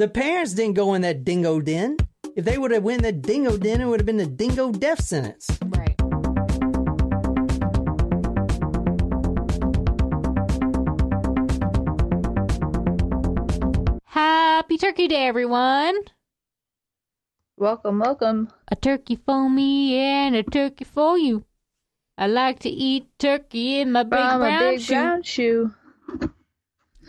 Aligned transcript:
The 0.00 0.08
parents 0.08 0.54
didn't 0.54 0.76
go 0.76 0.94
in 0.94 1.02
that 1.02 1.24
dingo 1.26 1.60
den. 1.60 1.98
If 2.34 2.46
they 2.46 2.56
would 2.56 2.70
have 2.70 2.82
went 2.82 3.04
in 3.04 3.16
that 3.16 3.20
dingo 3.20 3.58
den, 3.58 3.82
it 3.82 3.84
would 3.84 4.00
have 4.00 4.06
been 4.06 4.18
a 4.18 4.24
dingo 4.24 4.72
death 4.72 5.04
sentence. 5.04 5.46
Right. 5.62 5.94
Happy 14.06 14.78
Turkey 14.78 15.06
Day, 15.06 15.26
everyone. 15.26 15.98
Welcome, 17.58 17.98
welcome. 17.98 18.48
A 18.68 18.76
turkey 18.76 19.16
for 19.16 19.50
me 19.50 19.98
and 19.98 20.34
a 20.34 20.42
turkey 20.42 20.84
for 20.84 21.18
you. 21.18 21.44
I 22.16 22.26
like 22.26 22.60
to 22.60 22.70
eat 22.70 23.06
turkey 23.18 23.80
in 23.80 23.92
my 23.92 24.04
big 24.04 24.18
From 24.18 24.40
brown 24.40 24.62
a 24.62 24.70
big 24.70 24.80
shoe 24.80 24.94
brown 24.94 25.22
shoe. 25.24 25.74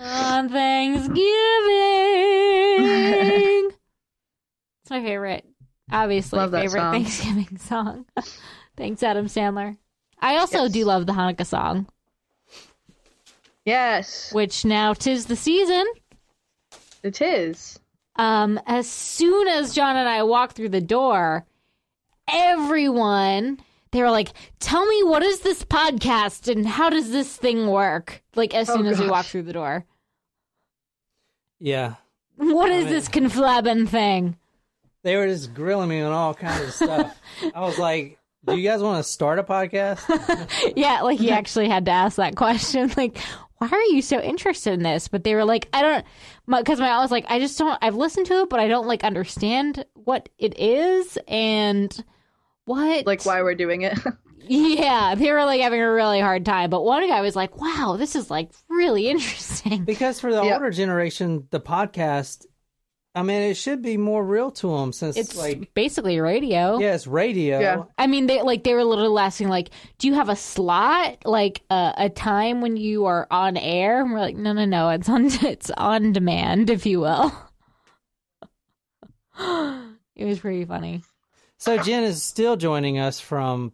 On 0.01 0.49
Thanksgiving. 0.49 1.21
it's 4.81 4.89
my 4.89 5.01
favorite, 5.03 5.45
obviously, 5.91 6.39
favorite 6.49 6.71
song. 6.71 6.91
Thanksgiving 6.93 7.57
song. 7.57 8.05
Thanks, 8.77 9.03
Adam 9.03 9.27
Sandler. 9.27 9.77
I 10.19 10.37
also 10.37 10.63
Yes. 10.63 10.71
do 10.71 10.85
love 10.85 11.05
the 11.05 11.13
Hanukkah 11.13 11.45
song, 11.45 11.87
Yes, 13.65 14.33
which 14.33 14.65
now 14.65 14.93
tis 14.93 15.25
the 15.27 15.35
season. 15.35 15.85
it 17.03 17.21
is. 17.21 17.79
um, 18.15 18.59
as 18.67 18.89
soon 18.89 19.47
as 19.47 19.73
John 19.73 19.95
and 19.95 20.07
I 20.09 20.23
walked 20.23 20.55
through 20.55 20.69
the 20.69 20.81
door, 20.81 21.45
everyone 22.27 23.59
they 23.91 24.01
were 24.01 24.11
like, 24.11 24.29
"Tell 24.59 24.85
me 24.85 25.03
what 25.03 25.21
is 25.23 25.41
this 25.41 25.63
podcast 25.65 26.51
and 26.51 26.67
how 26.67 26.89
does 26.89 27.11
this 27.11 27.35
thing 27.35 27.67
work?" 27.67 28.23
Like 28.35 28.53
as 28.55 28.69
Oh, 28.69 28.77
soon 28.77 28.85
as 28.87 28.99
we 28.99 29.05
gosh. 29.05 29.11
walked 29.11 29.29
through 29.29 29.43
the 29.43 29.53
door, 29.53 29.85
Yeah. 31.61 31.95
what 32.35 32.71
is 32.71 32.85
I 32.85 32.85
mean- 32.85 32.93
this 32.93 33.07
conflabbing 33.07 33.87
thing? 33.87 34.35
They 35.03 35.15
were 35.15 35.27
just 35.27 35.53
grilling 35.53 35.89
me 35.89 36.01
on 36.01 36.11
all 36.11 36.33
kinds 36.33 36.61
of 36.67 36.73
stuff. 36.73 37.19
I 37.55 37.61
was 37.61 37.79
like, 37.79 38.19
do 38.45 38.55
you 38.55 38.67
guys 38.67 38.81
want 38.83 39.03
to 39.03 39.09
start 39.09 39.39
a 39.39 39.43
podcast? 39.43 40.73
yeah, 40.75 41.01
like 41.01 41.17
he 41.19 41.31
actually 41.31 41.69
had 41.69 41.85
to 41.85 41.91
ask 41.91 42.17
that 42.17 42.35
question, 42.35 42.91
like. 42.97 43.17
Why 43.57 43.67
are 43.69 43.83
you 43.93 44.01
so 44.01 44.19
interested 44.19 44.73
in 44.73 44.81
this? 44.81 45.07
But 45.07 45.23
they 45.23 45.35
were 45.35 45.45
like, 45.45 45.69
I 45.71 45.83
don't, 45.83 46.03
because 46.47 46.79
my, 46.79 46.89
I 46.89 46.97
was 46.97 47.11
like, 47.11 47.25
I 47.29 47.37
just 47.37 47.59
don't. 47.59 47.77
I've 47.79 47.93
listened 47.95 48.25
to 48.25 48.41
it, 48.41 48.49
but 48.49 48.59
I 48.59 48.67
don't 48.67 48.87
like 48.87 49.03
understand 49.03 49.85
what 49.93 50.29
it 50.39 50.57
is 50.57 51.15
and 51.27 51.95
what 52.65 53.05
Like 53.05 53.23
why 53.23 53.43
we're 53.43 53.53
doing 53.53 53.83
it. 53.83 53.99
Yeah, 54.47 55.15
they 55.15 55.31
were 55.31 55.45
like 55.45 55.61
having 55.61 55.81
a 55.81 55.91
really 55.91 56.19
hard 56.19 56.45
time. 56.45 56.69
But 56.69 56.83
one 56.83 57.07
guy 57.07 57.21
was 57.21 57.35
like, 57.35 57.59
wow, 57.59 57.95
this 57.97 58.15
is 58.15 58.29
like 58.31 58.51
really 58.69 59.07
interesting. 59.09 59.83
Because 59.85 60.19
for 60.19 60.31
the 60.33 60.43
Yeah. 60.43 60.53
older 60.55 60.71
generation, 60.71 61.47
the 61.51 61.59
podcast, 61.59 62.45
I 63.13 63.23
mean, 63.23 63.41
it 63.41 63.55
should 63.55 63.81
be 63.81 63.97
more 63.97 64.23
real 64.25 64.51
to 64.51 64.77
them 64.77 64.93
since 64.93 65.17
It's 65.17 65.35
like, 65.35 65.73
basically 65.73 66.19
radio. 66.21 66.79
yeah, 66.79 66.93
it's 66.95 67.07
radio. 67.07 67.59
Yeah. 67.59 67.83
I 67.97 68.07
mean, 68.07 68.25
they 68.27 68.41
like 68.41 68.63
they 68.63 68.73
were 68.73 68.85
literally 68.85 69.21
asking 69.21 69.49
like, 69.49 69.69
do 69.97 70.07
you 70.07 70.13
have 70.13 70.29
a 70.29 70.35
slot, 70.35 71.17
like 71.25 71.61
uh, 71.69 71.91
a 71.97 72.09
time 72.09 72.61
when 72.61 72.77
you 72.77 73.05
are 73.05 73.27
on 73.29 73.57
air? 73.57 74.01
And 74.01 74.11
we're 74.13 74.19
like, 74.19 74.37
no, 74.37 74.53
no, 74.53 74.63
no, 74.65 74.89
it's 74.89 75.09
on 75.09 75.25
it's 75.45 75.69
on 75.71 76.13
demand, 76.13 76.69
if 76.69 76.85
you 76.85 77.01
will. 77.01 77.33
it 80.15 80.25
was 80.25 80.39
pretty 80.39 80.65
funny. 80.65 81.03
So 81.57 81.77
Jen 81.77 82.03
is 82.03 82.23
still 82.23 82.55
joining 82.55 82.97
us 82.97 83.19
from 83.19 83.73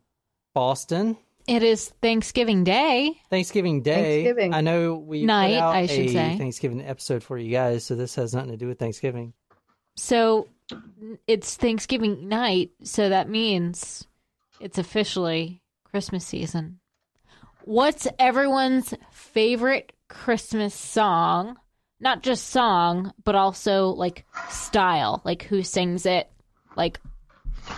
Boston. 0.57 1.15
It 1.47 1.61
is 1.61 1.89
Thanksgiving 2.01 2.63
Day. 2.63 3.21
Thanksgiving 3.29 3.83
Day. 3.83 4.23
Thanksgiving. 4.23 4.55
I 4.55 4.61
know 4.61 4.95
we 4.95 5.23
Night, 5.23 5.53
put 5.53 5.61
out 5.61 5.75
I 5.75 5.85
should 5.85 6.05
a 6.07 6.13
say. 6.13 6.35
Thanksgiving 6.35 6.81
episode 6.81 7.21
for 7.21 7.37
you 7.37 7.51
guys, 7.51 7.85
so 7.85 7.93
this 7.93 8.15
has 8.15 8.33
nothing 8.33 8.49
to 8.49 8.57
do 8.57 8.67
with 8.67 8.79
Thanksgiving. 8.79 9.33
So 9.97 10.47
it's 11.27 11.57
Thanksgiving 11.57 12.27
night, 12.27 12.71
so 12.81 13.07
that 13.07 13.29
means 13.29 14.07
it's 14.59 14.79
officially 14.79 15.61
Christmas 15.83 16.25
season. 16.25 16.79
What's 17.63 18.07
everyone's 18.17 18.95
favorite 19.11 19.93
Christmas 20.07 20.73
song? 20.73 21.57
Not 21.99 22.23
just 22.23 22.49
song, 22.49 23.13
but 23.23 23.35
also 23.35 23.89
like 23.89 24.25
style, 24.49 25.21
like 25.23 25.43
who 25.43 25.61
sings 25.61 26.07
it, 26.07 26.31
like 26.75 26.99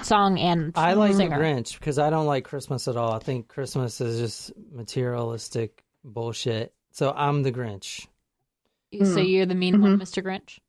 song 0.03 0.39
and 0.39 0.72
I 0.75 0.94
like 0.94 1.16
singer. 1.16 1.38
the 1.38 1.44
Grinch 1.44 1.79
because 1.79 2.00
I 2.00 2.09
don't 2.09 2.25
like 2.25 2.44
Christmas 2.45 2.88
at 2.88 2.97
all. 2.97 3.13
I 3.13 3.19
think 3.19 3.47
Christmas 3.47 4.01
is 4.01 4.19
just 4.19 4.51
materialistic 4.72 5.83
bullshit. 6.03 6.73
So 6.91 7.13
I'm 7.16 7.44
the 7.44 7.51
Grinch. 7.51 8.07
So 9.03 9.19
you're 9.19 9.45
the 9.45 9.55
mean 9.55 9.81
one, 9.81 10.00
Mr. 10.00 10.23
Grinch. 10.23 10.59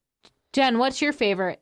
Jen, 0.53 0.79
what's 0.79 1.01
your 1.01 1.13
favorite 1.13 1.61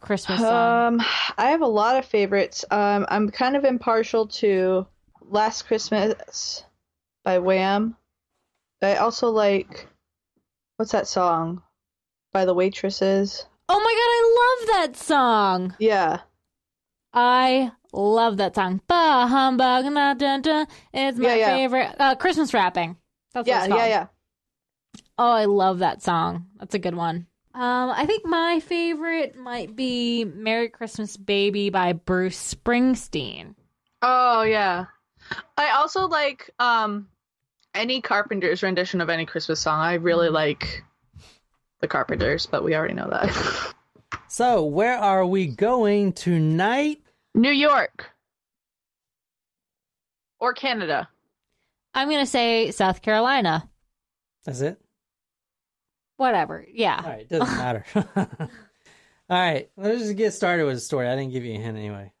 Christmas 0.00 0.40
song? 0.40 1.00
Um, 1.00 1.06
I 1.36 1.50
have 1.50 1.62
a 1.62 1.66
lot 1.66 1.96
of 1.96 2.04
favorites. 2.04 2.64
Um, 2.70 3.06
I'm 3.08 3.28
kind 3.30 3.56
of 3.56 3.64
impartial 3.64 4.28
to 4.28 4.86
Last 5.22 5.62
Christmas 5.66 6.64
by 7.24 7.38
Wham. 7.40 7.96
I 8.82 8.96
also 8.96 9.30
like 9.30 9.88
what's 10.76 10.92
that 10.92 11.08
song 11.08 11.62
by 12.32 12.44
the 12.44 12.54
waitresses? 12.54 13.46
oh 13.68 13.80
my 13.80 14.66
god, 14.70 14.76
I 14.78 14.86
love 14.86 14.92
that 14.92 14.96
song. 14.96 15.74
Yeah. 15.78 16.20
I 17.16 17.72
love 17.94 18.36
that 18.36 18.54
song. 18.54 18.82
Bah 18.86 19.26
humbug, 19.26 19.86
na 19.86 20.12
dun 20.14 20.42
dun. 20.42 20.66
It's 20.92 21.18
my 21.18 21.28
Yeah, 21.30 21.34
yeah. 21.36 21.54
favorite. 21.56 21.94
Uh, 21.98 22.14
Christmas 22.14 22.52
Wrapping. 22.52 22.96
That's 23.32 23.48
what 23.48 23.54
Yeah, 23.54 23.64
it's 23.64 23.74
yeah, 23.74 23.86
yeah. 23.86 24.06
Oh, 25.18 25.30
I 25.32 25.46
love 25.46 25.78
that 25.78 26.02
song. 26.02 26.46
That's 26.58 26.74
a 26.74 26.78
good 26.78 26.94
one. 26.94 27.26
Um, 27.54 27.90
I 27.90 28.04
think 28.04 28.26
my 28.26 28.60
favorite 28.60 29.34
might 29.34 29.74
be 29.74 30.24
"Merry 30.26 30.68
Christmas, 30.68 31.16
Baby" 31.16 31.70
by 31.70 31.94
Bruce 31.94 32.54
Springsteen. 32.54 33.54
Oh 34.02 34.42
yeah. 34.42 34.84
I 35.56 35.70
also 35.70 36.06
like 36.08 36.50
um 36.58 37.08
any 37.74 38.02
Carpenters 38.02 38.62
rendition 38.62 39.00
of 39.00 39.08
any 39.08 39.24
Christmas 39.24 39.58
song. 39.60 39.80
I 39.80 39.94
really 39.94 40.28
like 40.28 40.84
the 41.80 41.88
Carpenters, 41.88 42.44
but 42.44 42.62
we 42.62 42.74
already 42.74 42.94
know 42.94 43.08
that. 43.10 43.72
So 44.28 44.64
where 44.64 44.96
are 44.98 45.24
we 45.26 45.46
going 45.46 46.12
tonight? 46.12 47.00
New 47.36 47.52
York. 47.52 48.10
Or 50.40 50.52
Canada. 50.54 51.08
I'm 51.94 52.10
gonna 52.10 52.26
say 52.26 52.70
South 52.72 53.02
Carolina. 53.02 53.68
That's 54.44 54.60
it. 54.60 54.80
Whatever. 56.16 56.66
Yeah. 56.72 57.00
All 57.02 57.10
right, 57.10 57.28
doesn't 57.28 57.56
matter. 57.56 57.84
all 57.94 58.08
right, 59.28 59.70
let's 59.76 60.00
just 60.00 60.16
get 60.16 60.32
started 60.34 60.64
with 60.64 60.76
the 60.76 60.80
story. 60.80 61.08
I 61.08 61.14
didn't 61.16 61.32
give 61.32 61.44
you 61.44 61.54
a 61.54 61.62
hint 61.62 61.76
anyway. 61.76 62.12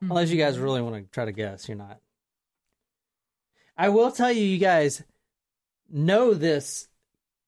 Hmm. 0.00 0.10
Unless 0.10 0.30
you 0.30 0.38
guys 0.38 0.58
really 0.58 0.82
want 0.82 0.96
to 0.96 1.10
try 1.10 1.24
to 1.24 1.32
guess, 1.32 1.68
you're 1.68 1.76
not. 1.76 1.98
I 3.76 3.88
will 3.88 4.10
tell 4.12 4.30
you, 4.30 4.42
you 4.44 4.58
guys 4.58 5.02
know 5.90 6.34
this 6.34 6.88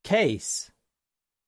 case. 0.02 0.70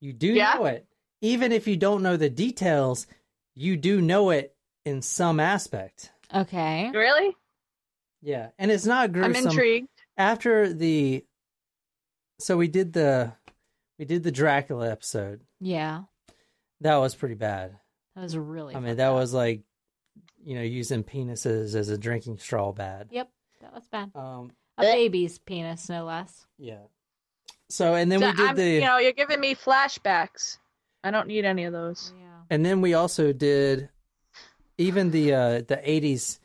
You 0.01 0.13
do 0.13 0.29
Yeah? 0.29 0.55
know 0.55 0.67
it. 0.67 0.87
Even 1.23 1.53
if 1.53 1.67
you 1.67 1.77
don't 1.79 2.03
know 2.03 2.19
the 2.19 2.29
details, 2.29 3.07
you 3.55 3.77
do 3.79 4.03
know 4.03 4.29
it 4.31 4.54
in 4.85 5.03
some 5.03 5.41
aspect. 5.41 6.11
Okay. 6.35 6.91
Really? 6.93 7.35
Yeah. 8.23 8.49
And 8.59 8.71
it's 8.71 8.87
not 8.87 9.13
gruesome. 9.13 9.35
I'm 9.37 9.47
intrigued. 9.47 9.89
After 10.17 10.73
the 10.73 11.25
so 12.39 12.57
we 12.57 12.69
did 12.69 12.93
the 12.93 13.33
we 13.99 14.05
did 14.05 14.23
the 14.23 14.33
Dracula 14.33 14.91
episode. 14.91 15.41
Yeah. 15.61 16.03
That 16.81 16.97
was 16.97 17.15
pretty 17.15 17.37
bad. 17.37 17.77
That 18.17 18.23
was 18.23 18.37
really. 18.37 18.75
I 18.75 18.81
mean, 18.81 18.97
that 18.97 19.09
up. 19.11 19.15
was 19.17 19.33
like, 19.33 19.63
you 20.45 20.55
know, 20.55 20.63
using 20.63 21.05
penises 21.05 21.75
as 21.75 21.89
a 21.89 21.99
drinking 21.99 22.39
straw 22.39 22.73
bad. 22.73 23.09
Yep. 23.11 23.31
That 23.63 23.73
was 23.75 23.87
bad. 23.91 24.11
Um, 24.15 24.53
A 24.79 24.83
baby's 24.83 25.39
penis, 25.39 25.89
no 25.89 26.05
less. 26.05 26.47
yeah. 26.59 26.83
So 27.71 27.95
and 27.95 28.13
then 28.13 28.21
So 28.21 28.27
we 28.27 28.33
did 28.37 28.47
I'm- 28.47 28.57
the 28.57 28.69
you 28.71 28.81
know, 28.83 28.99
you're 28.99 29.13
giving 29.13 29.41
me 29.41 29.55
flashbacks. 29.55 30.59
I 31.03 31.11
don't 31.11 31.27
need 31.29 31.45
any 31.45 31.65
of 31.65 31.73
those. 31.73 32.13
Yeah. 32.19 32.25
and 32.51 32.65
then 32.65 32.81
we 32.81 32.95
also 32.95 33.33
did 33.33 33.89
even 34.79 35.11
the 35.11 35.33
uh 35.35 35.51
the 35.63 35.81
80s 35.85 36.39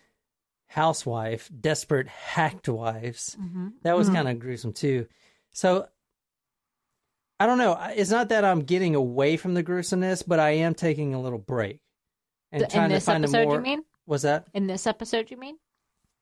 housewife, 0.67 1.49
desperate 1.59 2.07
hacked 2.07 2.69
wives. 2.69 3.35
hmm 3.35 3.69
That 3.83 3.97
was 3.97 4.09
Mhm. 4.09 4.13
kind 4.13 4.27
of 4.29 4.39
gruesome 4.39 4.73
too. 4.73 5.07
So 5.51 5.87
I 7.39 7.45
don't 7.45 7.57
know. 7.57 7.77
It's 7.95 8.11
not 8.11 8.29
that 8.29 8.43
I'm 8.43 8.61
getting 8.63 8.95
away 8.95 9.37
from 9.37 9.53
the 9.53 9.63
gruesomeness, 9.63 10.23
but 10.23 10.39
I 10.39 10.51
am 10.51 10.75
taking 10.75 11.13
a 11.13 11.21
little 11.21 11.39
break 11.39 11.79
and 12.51 12.63
In 12.63 12.69
trying 12.69 12.89
to 12.89 12.95
this 12.95 13.05
find 13.05 13.23
a 13.23 13.27
episode, 13.27 13.45
more. 13.45 13.55
you 13.55 13.61
mean? 13.61 13.83
Was 14.05 14.23
that? 14.23 14.47
In 14.53 14.67
this 14.67 14.85
episode, 14.85 15.31
you 15.31 15.37
mean? 15.37 15.57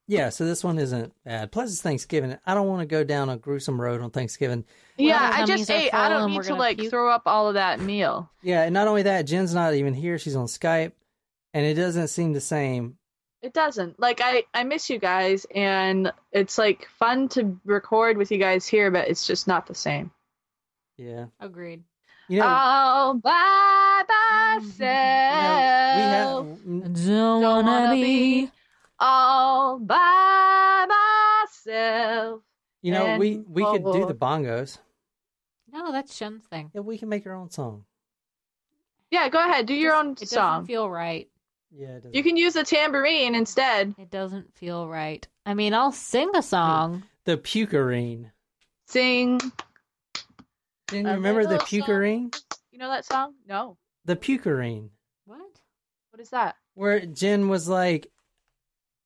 Yeah. 0.08 0.30
So 0.30 0.46
this 0.46 0.64
one 0.64 0.78
isn't 0.78 1.12
bad. 1.26 1.52
Plus, 1.52 1.72
it's 1.72 1.82
Thanksgiving. 1.82 2.38
I 2.46 2.54
don't 2.54 2.68
want 2.68 2.82
to 2.82 2.86
go 2.86 3.04
down 3.04 3.30
a 3.30 3.38
gruesome 3.38 3.82
road 3.82 4.00
on 4.02 4.12
Thanksgiving. 4.12 4.64
Yeah, 4.98 5.16
our 5.22 5.42
I 5.42 5.46
just 5.46 5.70
ate. 5.72 5.94
I 5.94 6.08
don't 6.08 6.30
need 6.32 6.44
to 6.44 6.50
gonna 6.50 6.60
like 6.60 6.78
puke. 6.78 6.92
throw 6.92 7.10
up 7.10 7.24
all 7.26 7.48
of 7.48 7.56
that 7.56 7.80
meal. 7.82 8.30
Yeah, 8.44 8.62
and 8.64 8.74
not 8.74 8.88
only 8.88 9.04
that, 9.04 9.24
Jen's 9.24 9.54
not 9.56 9.74
even 9.74 9.94
here. 9.96 10.18
She's 10.20 10.36
on 10.36 10.46
Skype, 10.46 10.92
and 11.58 11.66
it 11.66 11.74
doesn't 11.74 12.10
seem 12.10 12.34
the 12.34 12.40
same. 12.42 12.98
It 13.42 13.52
doesn't. 13.54 14.00
Like 14.00 14.22
I, 14.24 14.44
I 14.54 14.64
miss 14.64 14.90
you 14.92 15.00
guys, 15.00 15.46
and 15.56 16.12
it's 16.32 16.58
like 16.60 16.88
fun 17.00 17.28
to 17.30 17.58
record 17.66 18.16
with 18.18 18.32
you 18.32 18.38
guys 18.38 18.68
here, 18.68 18.92
but 18.92 19.08
it's 19.08 19.26
just 19.26 19.48
not 19.48 19.66
the 19.66 19.74
same. 19.76 20.12
Yeah. 20.98 21.26
Agreed. 21.40 21.84
You 22.30 22.40
know, 22.42 22.46
oh, 22.48 23.14
bye 23.24 24.04
bye. 24.08 24.60
myself. 24.60 24.76
we 24.76 24.84
have 24.84 26.28
Don't, 26.68 26.94
Don't 26.94 27.42
wanna, 27.42 27.68
wanna 27.72 27.94
be. 27.94 28.46
be 28.46 28.52
all 29.00 29.80
by 29.80 30.86
myself. 30.90 32.42
you 32.82 32.92
know 32.92 33.18
we 33.18 33.36
and 33.36 33.46
we 33.50 33.64
could 33.64 33.84
do 33.84 34.06
the 34.06 34.14
bongos 34.16 34.78
No, 35.72 35.92
that's 35.92 36.14
Shen's 36.16 36.44
thing. 36.46 36.70
yeah 36.74 36.82
we 36.82 36.98
can 36.98 37.08
make 37.10 37.26
our 37.26 37.34
own 37.36 37.50
song 37.50 37.86
Yeah, 39.12 39.30
go 39.30 39.40
ahead. 39.40 39.66
Do 39.66 39.74
your 39.74 39.94
own 39.96 40.12
It 40.12 40.20
doesn't 40.20 40.36
song. 40.36 40.66
feel 40.66 40.90
right. 40.90 41.30
Yeah 41.72 41.98
it 41.98 42.06
You 42.14 42.24
can 42.24 42.38
use 42.38 42.56
a 42.56 42.64
tambourine 42.64 43.36
instead. 43.36 43.94
It 43.98 44.10
doesn't 44.10 44.54
feel 44.56 44.88
right. 44.88 45.28
I 45.46 45.54
mean, 45.54 45.74
I'll 45.74 45.92
sing 45.92 46.32
a 46.36 46.42
song. 46.42 47.04
the 47.26 47.38
pukerine 47.38 48.32
Sing. 48.88 49.38
do 50.88 50.98
you 50.98 51.08
remember 51.08 51.44
the 51.44 51.50
little 51.52 51.66
song. 51.68 51.82
pukerine 51.82 52.36
You 52.72 52.80
know 52.80 52.90
that 52.90 53.06
song? 53.06 53.34
No. 53.48 53.78
the 54.06 54.16
pukerine 54.16 54.90
What? 55.26 55.40
What 56.12 56.20
is 56.22 56.30
that? 56.30 56.56
where 56.74 57.06
Jen 57.06 57.48
was 57.50 57.68
like, 57.68 58.12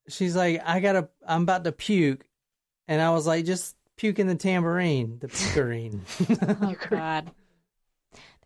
she's 0.10 0.36
like, 0.36 0.62
I 0.66 0.80
gotta, 0.82 1.08
I'm 1.26 1.44
about 1.44 1.64
to 1.64 1.72
puke, 1.72 2.26
and 2.90 3.02
I 3.02 3.12
was 3.12 3.26
like, 3.26 3.46
just 3.46 3.76
puke 3.96 4.20
in 4.20 4.28
the 4.28 4.36
tambourine, 4.36 5.20
the 5.20 5.28
pukerine. 5.30 6.02
Oh 6.62 6.76
God. 6.90 7.32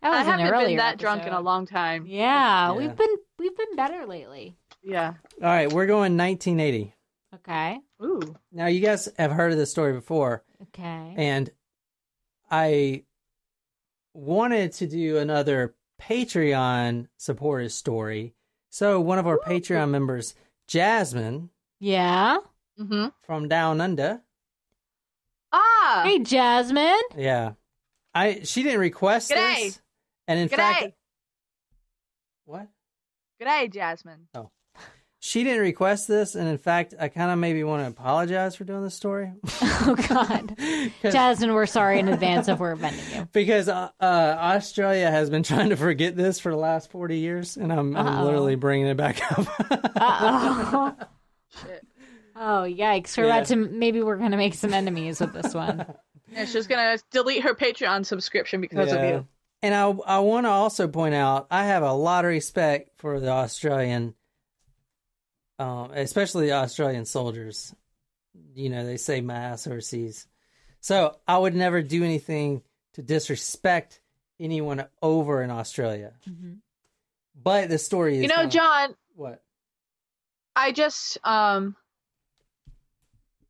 That 0.02 0.12
I 0.12 0.18
was 0.18 0.28
an 0.28 0.38
haven't 0.38 0.66
been 0.68 0.76
that 0.76 0.98
drunk 0.98 1.24
in 1.26 1.32
a 1.32 1.40
long 1.40 1.66
time. 1.66 2.06
Yeah, 2.06 2.68
Yeah. 2.70 2.72
we've 2.72 2.94
been 2.96 3.16
we've 3.38 3.56
been 3.56 3.76
better 3.76 4.06
lately. 4.06 4.56
Yeah. 4.82 5.14
All 5.42 5.48
right, 5.48 5.72
we're 5.72 5.86
going 5.86 6.16
1980. 6.16 6.94
Okay. 7.34 7.78
Ooh. 8.02 8.36
Now, 8.52 8.66
you 8.66 8.80
guys 8.80 9.08
have 9.18 9.32
heard 9.32 9.52
of 9.52 9.58
this 9.58 9.70
story 9.70 9.92
before, 9.92 10.42
Okay. 10.62 11.14
and 11.16 11.50
I 12.50 13.04
wanted 14.14 14.72
to 14.74 14.86
do 14.86 15.18
another 15.18 15.74
Patreon 16.00 17.08
supporter 17.16 17.68
story. 17.68 18.34
So 18.70 19.00
one 19.00 19.18
of 19.18 19.26
our 19.26 19.38
Patreon 19.38 19.90
members, 19.90 20.34
Jasmine 20.68 21.50
yeah. 21.80 22.38
Mm-hmm. 22.78 23.08
from 23.22 23.48
Down 23.48 23.80
Under, 23.80 24.20
Ah. 25.52 26.02
Hey, 26.04 26.18
Jasmine. 26.20 26.94
yeah, 27.16 27.52
I 28.14 28.40
she 28.44 28.62
didn't 28.62 28.80
request 28.80 29.30
G'day. 29.30 29.64
this, 29.64 29.80
and 30.28 30.38
in 30.40 30.48
G'day. 30.48 30.56
fact, 30.56 30.92
what? 32.44 32.68
G'day, 33.40 33.72
Jasmine. 33.72 34.28
Oh. 34.34 34.50
She 35.18 35.42
didn't 35.42 35.62
request 35.62 36.06
this, 36.06 36.34
and 36.36 36.46
in 36.46 36.58
fact, 36.58 36.94
I 37.00 37.08
kind 37.08 37.30
of 37.32 37.38
maybe 37.38 37.64
want 37.64 37.82
to 37.82 37.88
apologize 37.88 38.54
for 38.54 38.64
doing 38.64 38.82
this 38.82 38.94
story. 38.94 39.32
Oh 39.88 39.94
God, 40.08 40.56
Jasmine, 41.02 41.52
we're 41.52 41.66
sorry 41.66 41.98
in 42.00 42.08
advance 42.08 42.48
if 42.48 42.58
we're 42.58 42.72
offending 42.72 43.04
you. 43.14 43.28
because 43.32 43.68
uh, 43.68 43.90
uh, 44.00 44.04
Australia 44.04 45.10
has 45.10 45.30
been 45.30 45.42
trying 45.44 45.68
to 45.70 45.76
forget 45.76 46.16
this 46.16 46.40
for 46.40 46.50
the 46.50 46.56
last 46.58 46.90
40 46.90 47.18
years, 47.18 47.56
and 47.56 47.72
I'm, 47.72 47.94
I'm 47.96 48.24
literally 48.24 48.56
bringing 48.56 48.86
it 48.88 48.96
back 48.96 49.20
up. 49.30 49.46
Uh-oh. 49.96 50.96
Shit. 51.62 51.86
Oh 52.34 52.64
yikes! 52.68 53.16
We're 53.16 53.24
Yeah. 53.26 53.36
about 53.36 53.46
to 53.48 53.56
maybe 53.56 54.02
we're 54.02 54.16
gonna 54.16 54.36
make 54.36 54.54
some 54.54 54.74
enemies 54.74 55.20
with 55.20 55.32
this 55.32 55.54
one. 55.54 55.86
Yeah, 56.32 56.44
she's 56.46 56.66
gonna 56.66 56.98
delete 57.12 57.42
her 57.44 57.54
Patreon 57.54 58.04
subscription 58.06 58.60
because 58.60 58.92
of 58.92 59.00
you. 59.02 59.26
And 59.62 59.74
I, 59.74 59.84
I 60.06 60.18
want 60.20 60.46
to 60.46 60.50
also 60.50 60.86
point 60.86 61.14
out, 61.14 61.46
I 61.50 61.64
have 61.66 61.82
a 61.82 61.92
lot 61.92 62.24
of 62.24 62.28
respect 62.30 62.90
for 62.98 63.18
the 63.18 63.30
Australian, 63.30 64.14
um, 65.58 65.90
especially 65.92 66.46
the 66.46 66.52
Australian 66.52 67.04
soldiers. 67.06 67.74
You 68.54 68.70
know, 68.70 68.84
they 68.84 68.96
say 68.96 69.20
my 69.20 69.34
ass 69.34 69.66
overseas. 69.66 70.26
So 70.80 71.16
I 71.26 71.38
would 71.38 71.54
never 71.54 71.82
do 71.82 72.04
anything 72.04 72.62
to 72.94 73.02
disrespect 73.02 74.00
anyone 74.38 74.84
over 75.02 75.42
in 75.42 75.50
Australia. 75.50 76.12
Mhm. 76.28 76.58
But 77.34 77.68
the 77.68 77.78
story 77.78 78.16
is. 78.16 78.22
You 78.22 78.28
know, 78.28 78.36
kinda- 78.36 78.50
John, 78.52 78.94
What? 79.14 79.42
I 80.54 80.72
just 80.72 81.18
um 81.24 81.76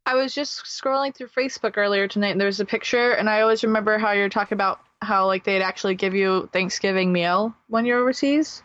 I 0.04 0.14
was 0.14 0.32
just 0.34 0.64
scrolling 0.64 1.14
through 1.14 1.28
Facebook 1.28 1.76
earlier 1.76 2.06
tonight 2.08 2.30
and 2.30 2.40
there 2.40 2.46
was 2.46 2.60
a 2.60 2.64
picture 2.64 3.10
and 3.12 3.28
I 3.28 3.40
always 3.42 3.64
remember 3.64 3.98
how 3.98 4.12
you're 4.12 4.28
talking 4.28 4.54
about 4.54 4.80
how 5.02 5.26
like 5.26 5.44
they'd 5.44 5.62
actually 5.62 5.94
give 5.94 6.14
you 6.14 6.48
Thanksgiving 6.52 7.12
meal 7.12 7.54
when 7.68 7.84
you're 7.84 8.00
overseas. 8.00 8.62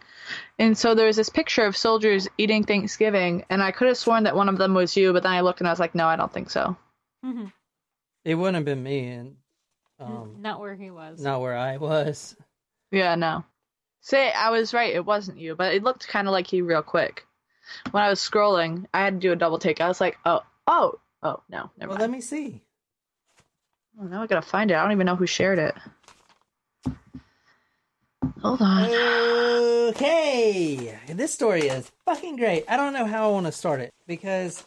And 0.59 0.77
so 0.77 0.93
there 0.95 1.07
was 1.07 1.15
this 1.15 1.29
picture 1.29 1.65
of 1.65 1.75
soldiers 1.75 2.27
eating 2.37 2.63
Thanksgiving 2.63 3.43
and 3.49 3.61
I 3.61 3.71
could 3.71 3.87
have 3.87 3.97
sworn 3.97 4.23
that 4.23 4.35
one 4.35 4.49
of 4.49 4.57
them 4.57 4.73
was 4.73 4.95
you, 4.95 5.13
but 5.13 5.23
then 5.23 5.31
I 5.31 5.41
looked 5.41 5.59
and 5.59 5.67
I 5.67 5.71
was 5.71 5.79
like, 5.79 5.95
no, 5.95 6.07
I 6.07 6.15
don't 6.15 6.31
think 6.31 6.49
so. 6.49 6.75
Mhm. 7.25 7.51
It 8.23 8.35
wouldn't 8.35 8.55
have 8.55 8.65
been 8.65 8.83
me, 8.83 9.07
and 9.07 9.35
um, 9.99 10.35
Not 10.41 10.59
where 10.59 10.75
he 10.75 10.91
was. 10.91 11.19
not 11.19 11.41
where 11.41 11.57
I 11.57 11.77
was. 11.77 12.35
Yeah, 12.91 13.15
no. 13.15 13.43
Say 14.01 14.31
I 14.31 14.51
was 14.51 14.73
right, 14.75 14.93
it 14.93 15.05
wasn't 15.05 15.39
you, 15.39 15.55
but 15.55 15.73
it 15.73 15.83
looked 15.83 16.07
kind 16.07 16.27
of 16.27 16.31
like 16.31 16.53
you 16.53 16.63
real 16.65 16.83
quick. 16.83 17.25
When 17.91 18.03
I 18.03 18.09
was 18.09 18.19
scrolling, 18.19 18.85
I 18.93 18.99
had 19.01 19.15
to 19.15 19.19
do 19.27 19.31
a 19.31 19.35
double 19.35 19.57
take. 19.59 19.81
I 19.81 19.87
was 19.87 19.99
like, 20.01 20.17
oh, 20.25 20.41
oh, 20.67 20.99
oh, 21.23 21.41
no, 21.49 21.71
never 21.77 21.89
Well, 21.89 21.97
mind. 21.97 22.01
let 22.01 22.09
me 22.11 22.21
see. 22.21 22.61
Oh, 23.99 24.03
now 24.03 24.21
I 24.21 24.27
gotta 24.27 24.41
find 24.45 24.69
it. 24.71 24.75
I 24.75 24.83
don't 24.83 24.91
even 24.91 25.05
know 25.05 25.15
who 25.15 25.27
shared 25.27 25.59
it. 25.59 25.75
Hold 28.41 28.61
on. 28.61 28.89
Okay, 29.89 30.97
this 31.07 31.33
story 31.33 31.63
is 31.67 31.91
fucking 32.05 32.37
great. 32.37 32.65
I 32.67 32.77
don't 32.77 32.93
know 32.93 33.05
how 33.05 33.29
I 33.29 33.31
want 33.31 33.45
to 33.45 33.51
start 33.51 33.81
it 33.81 33.93
because 34.07 34.63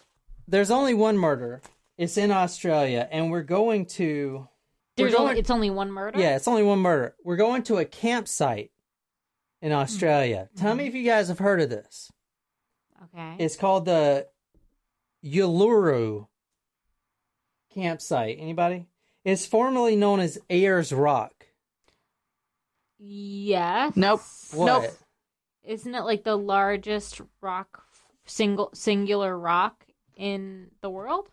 there's 0.46 0.70
only 0.70 0.94
one 0.94 1.16
murder. 1.16 1.62
It's 1.96 2.16
in 2.16 2.30
Australia, 2.30 3.08
and 3.10 3.30
we're 3.30 3.42
going 3.42 3.86
to. 3.86 4.48
There's 4.96 5.12
we're 5.12 5.18
only, 5.18 5.38
it's 5.38 5.50
only 5.50 5.70
one 5.70 5.90
murder. 5.90 6.20
yeah, 6.20 6.36
it's 6.36 6.46
only 6.46 6.62
one 6.62 6.78
murder. 6.80 7.14
We're 7.24 7.36
going 7.36 7.62
to 7.64 7.78
a 7.78 7.84
campsite 7.84 8.70
in 9.60 9.70
hmm. 9.72 9.78
Australia. 9.78 10.48
Tell 10.56 10.74
me 10.74 10.84
mm-hmm. 10.84 10.88
if 10.88 10.94
you 10.94 11.04
guys 11.04 11.28
have 11.28 11.38
heard 11.38 11.60
of 11.60 11.70
this. 11.70 12.10
Okay. 13.02 13.36
It's 13.38 13.56
called 13.56 13.86
the 13.86 14.26
Uluru 15.24 16.26
campsite. 17.74 18.36
Anybody? 18.38 18.86
It's 19.24 19.46
formerly 19.46 19.96
known 19.96 20.20
as 20.20 20.38
Ayers 20.50 20.92
Rock. 20.92 21.33
Yes. 22.98 23.92
Nope. 23.96 24.20
What? 24.52 24.66
Nope. 24.66 24.90
Isn't 25.64 25.94
it 25.94 26.02
like 26.02 26.24
the 26.24 26.36
largest 26.36 27.20
rock 27.40 27.84
single 28.26 28.70
singular 28.74 29.36
rock 29.38 29.84
in 30.16 30.68
the 30.80 30.90
world? 30.90 31.28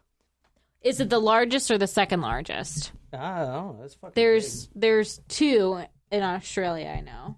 Is 0.82 1.00
it 1.00 1.10
the 1.10 1.20
largest 1.20 1.70
or 1.70 1.78
the 1.78 1.88
second 1.88 2.22
largest? 2.22 2.92
I 3.14 3.40
don't 3.40 3.48
know. 3.52 3.78
That's 3.82 3.94
fucking 3.96 4.14
There's 4.16 4.70
there's 4.74 5.20
two 5.28 5.80
in 6.12 6.24
Australia, 6.24 6.88
I 6.98 7.02
know. 7.02 7.36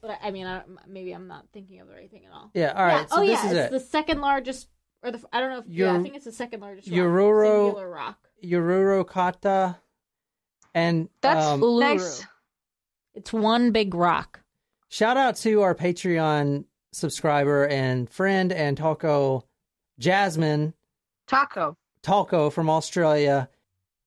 But 0.00 0.18
I, 0.22 0.28
I 0.28 0.30
mean, 0.30 0.46
I, 0.46 0.62
maybe 0.86 1.12
I'm 1.12 1.26
not 1.28 1.46
thinking 1.52 1.80
of 1.80 1.88
the 1.88 1.94
right 1.94 2.10
thing 2.10 2.26
at 2.26 2.32
all. 2.32 2.50
yeah. 2.54 2.72
All 2.76 2.84
right. 2.84 3.00
Yeah. 3.00 3.06
So 3.06 3.16
oh 3.16 3.20
this 3.26 3.30
yeah, 3.30 3.46
is 3.46 3.52
it's 3.52 3.66
it. 3.66 3.70
the 3.72 3.80
second 3.80 4.20
largest, 4.20 4.68
or 5.02 5.10
the 5.10 5.20
I 5.32 5.40
don't 5.40 5.50
know 5.50 5.58
if 5.60 5.64
yeah, 5.66 5.94
I 5.94 6.02
think 6.02 6.14
it's 6.14 6.26
the 6.26 6.32
second 6.32 6.60
largest 6.60 6.88
rock, 6.88 6.98
Ururo- 6.98 7.64
singular 7.66 7.90
rock. 7.90 8.18
Ururokata, 8.44 9.76
and 10.74 11.08
That's 11.22 11.46
um, 11.46 11.62
Uluru. 11.62 11.80
nice. 11.80 12.26
It's 13.14 13.32
one 13.32 13.70
big 13.70 13.94
rock. 13.94 14.40
shout 14.88 15.16
out 15.16 15.36
to 15.36 15.62
our 15.62 15.74
Patreon 15.74 16.64
subscriber 16.92 17.66
and 17.66 18.08
friend 18.08 18.52
and 18.52 18.76
Taco 18.76 19.44
Jasmine 19.98 20.74
Taco. 21.26 21.76
Taco 22.02 22.50
from 22.50 22.68
Australia. 22.70 23.48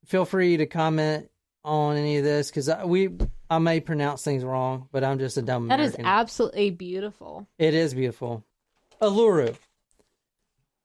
Feel 0.05 0.23
free 0.25 0.57
to 0.57 0.65
comment 0.65 1.29
on 1.65 1.97
any 1.97 2.17
of 2.17 2.23
this 2.23 2.49
because 2.49 2.69
we 2.85 3.09
I 3.49 3.59
may 3.59 3.79
pronounce 3.79 4.23
things 4.23 4.43
wrong, 4.43 4.87
but 4.91 5.03
I'm 5.03 5.19
just 5.19 5.37
a 5.37 5.41
dumb 5.41 5.67
That 5.69 5.79
is 5.79 5.93
American. 5.95 6.05
absolutely 6.05 6.69
beautiful. 6.71 7.47
It 7.57 7.73
is 7.73 7.93
beautiful. 7.93 8.43
Uluru. 9.01 9.55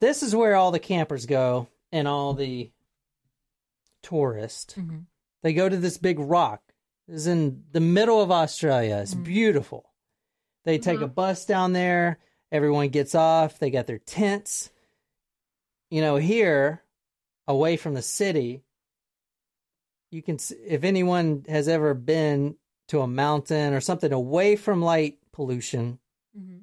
This 0.01 0.23
is 0.23 0.35
where 0.35 0.55
all 0.57 0.71
the 0.73 0.79
campers 0.81 1.27
go 1.27 1.69
and 1.93 2.09
all 2.09 2.35
the 2.35 2.71
tourists. 4.03 4.75
Mhm. 4.75 5.05
They 5.43 5.53
go 5.53 5.69
to 5.69 5.77
this 5.77 5.99
big 5.99 6.19
rock. 6.19 6.63
Is 7.13 7.27
in 7.27 7.65
the 7.73 7.81
middle 7.81 8.23
of 8.23 8.31
Australia. 8.31 8.99
It's 9.03 9.13
beautiful. 9.13 9.91
They 10.65 10.79
take 10.79 11.03
a 11.03 11.07
bus 11.07 11.45
down 11.45 11.75
there. 11.75 12.19
Everyone 12.51 12.89
gets 12.89 13.15
off. 13.15 13.59
They 13.59 13.71
got 13.71 13.87
their 13.87 13.99
tents. 13.99 14.71
You 15.91 16.01
know, 16.01 16.17
here, 16.17 16.83
away 17.47 17.77
from 17.77 17.93
the 17.93 18.01
city, 18.01 18.63
you 20.11 20.23
can, 20.23 20.39
if 20.67 20.85
anyone 20.85 21.45
has 21.49 21.69
ever 21.69 21.93
been 21.93 22.57
to 22.89 23.03
a 23.03 23.07
mountain 23.07 23.75
or 23.75 23.83
something 23.83 24.11
away 24.11 24.57
from 24.57 24.81
light 24.81 25.19
pollution, 25.33 25.99
Mhm. 26.35 26.63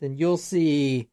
then 0.00 0.16
you'll 0.18 0.38
see 0.38 1.08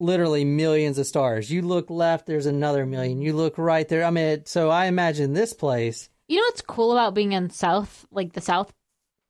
literally 0.00 0.46
millions 0.46 0.96
of 0.96 1.06
stars. 1.06 1.50
You 1.50 1.60
look 1.60 1.90
left, 1.90 2.26
there's 2.26 2.46
another 2.46 2.86
million. 2.86 3.20
You 3.20 3.34
look 3.34 3.58
right 3.58 3.86
there. 3.86 4.04
I 4.04 4.10
mean, 4.10 4.46
so 4.46 4.70
I 4.70 4.86
imagine 4.86 5.34
this 5.34 5.52
place. 5.52 6.08
You 6.28 6.36
know 6.36 6.42
what's 6.42 6.60
cool 6.62 6.92
about 6.92 7.14
being 7.14 7.32
in 7.32 7.50
south, 7.50 8.06
like 8.10 8.34
the 8.34 8.40
south, 8.40 8.72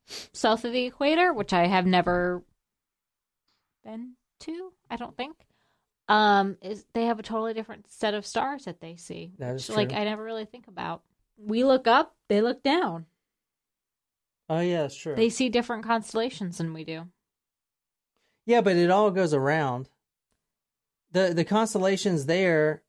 south 0.06 0.64
of 0.64 0.72
the 0.72 0.84
equator, 0.86 1.32
which 1.32 1.52
I 1.52 1.66
have 1.66 1.86
never 1.86 2.42
been 3.84 4.14
to. 4.40 4.72
I 4.90 4.96
don't 4.96 5.16
think. 5.16 5.36
Um, 6.08 6.56
is 6.62 6.84
they 6.94 7.04
have 7.04 7.18
a 7.18 7.22
totally 7.22 7.54
different 7.54 7.90
set 7.90 8.14
of 8.14 8.26
stars 8.26 8.64
that 8.64 8.80
they 8.80 8.96
see. 8.96 9.32
That 9.38 9.56
is 9.56 9.68
which, 9.68 9.76
like. 9.76 9.92
I 9.92 10.04
never 10.04 10.24
really 10.24 10.46
think 10.46 10.66
about. 10.66 11.02
We 11.36 11.64
look 11.64 11.86
up, 11.86 12.16
they 12.28 12.40
look 12.40 12.62
down. 12.62 13.06
Oh 14.48 14.60
yeah, 14.60 14.82
that's 14.82 14.96
true. 14.96 15.14
They 15.14 15.28
see 15.28 15.50
different 15.50 15.84
constellations 15.84 16.58
than 16.58 16.72
we 16.72 16.82
do. 16.82 17.04
Yeah, 18.46 18.62
but 18.62 18.76
it 18.76 18.90
all 18.90 19.10
goes 19.10 19.34
around. 19.34 19.88
The 21.12 21.32
the 21.34 21.44
constellations 21.44 22.26
there 22.26 22.82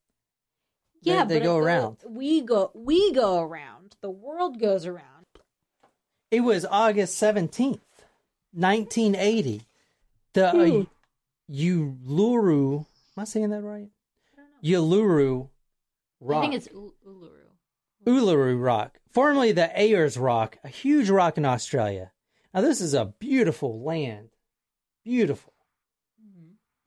Yeah, 1.02 1.26
they, 1.26 1.40
go 1.40 1.46
go- 1.46 1.58
around. 1.58 1.98
We 2.08 2.42
go. 2.42 2.72
We 2.74 3.12
go 3.12 3.42
around. 3.42 3.79
The 4.02 4.10
world 4.10 4.60
goes 4.60 4.86
around. 4.86 5.26
It 6.32 6.42
was 6.42 6.66
August 6.66 7.18
seventeenth, 7.18 7.82
nineteen 8.54 9.16
eighty. 9.16 9.64
The 10.34 10.50
uh, 10.50 10.84
Uluru, 11.52 12.80
am 12.80 12.86
I 13.18 13.24
saying 13.24 13.50
that 13.50 13.64
right? 13.64 13.90
Uluru 14.64 15.50
rock. 16.20 16.38
I 16.38 16.42
think 16.42 16.54
it's 16.56 16.68
U- 16.72 16.94
Uluru. 17.08 17.30
Uluru 18.06 18.64
Rock, 18.64 19.00
formerly 19.12 19.52
the 19.52 19.70
Ayers 19.80 20.18
Rock, 20.18 20.58
a 20.64 20.70
huge 20.70 21.10
rock 21.10 21.38
in 21.38 21.46
Australia. 21.46 22.12
Now, 22.54 22.62
this 22.62 22.82
is 22.82 22.94
a 22.94 23.06
beautiful 23.06 23.82
land. 23.84 24.30
Beautiful. 25.04 25.54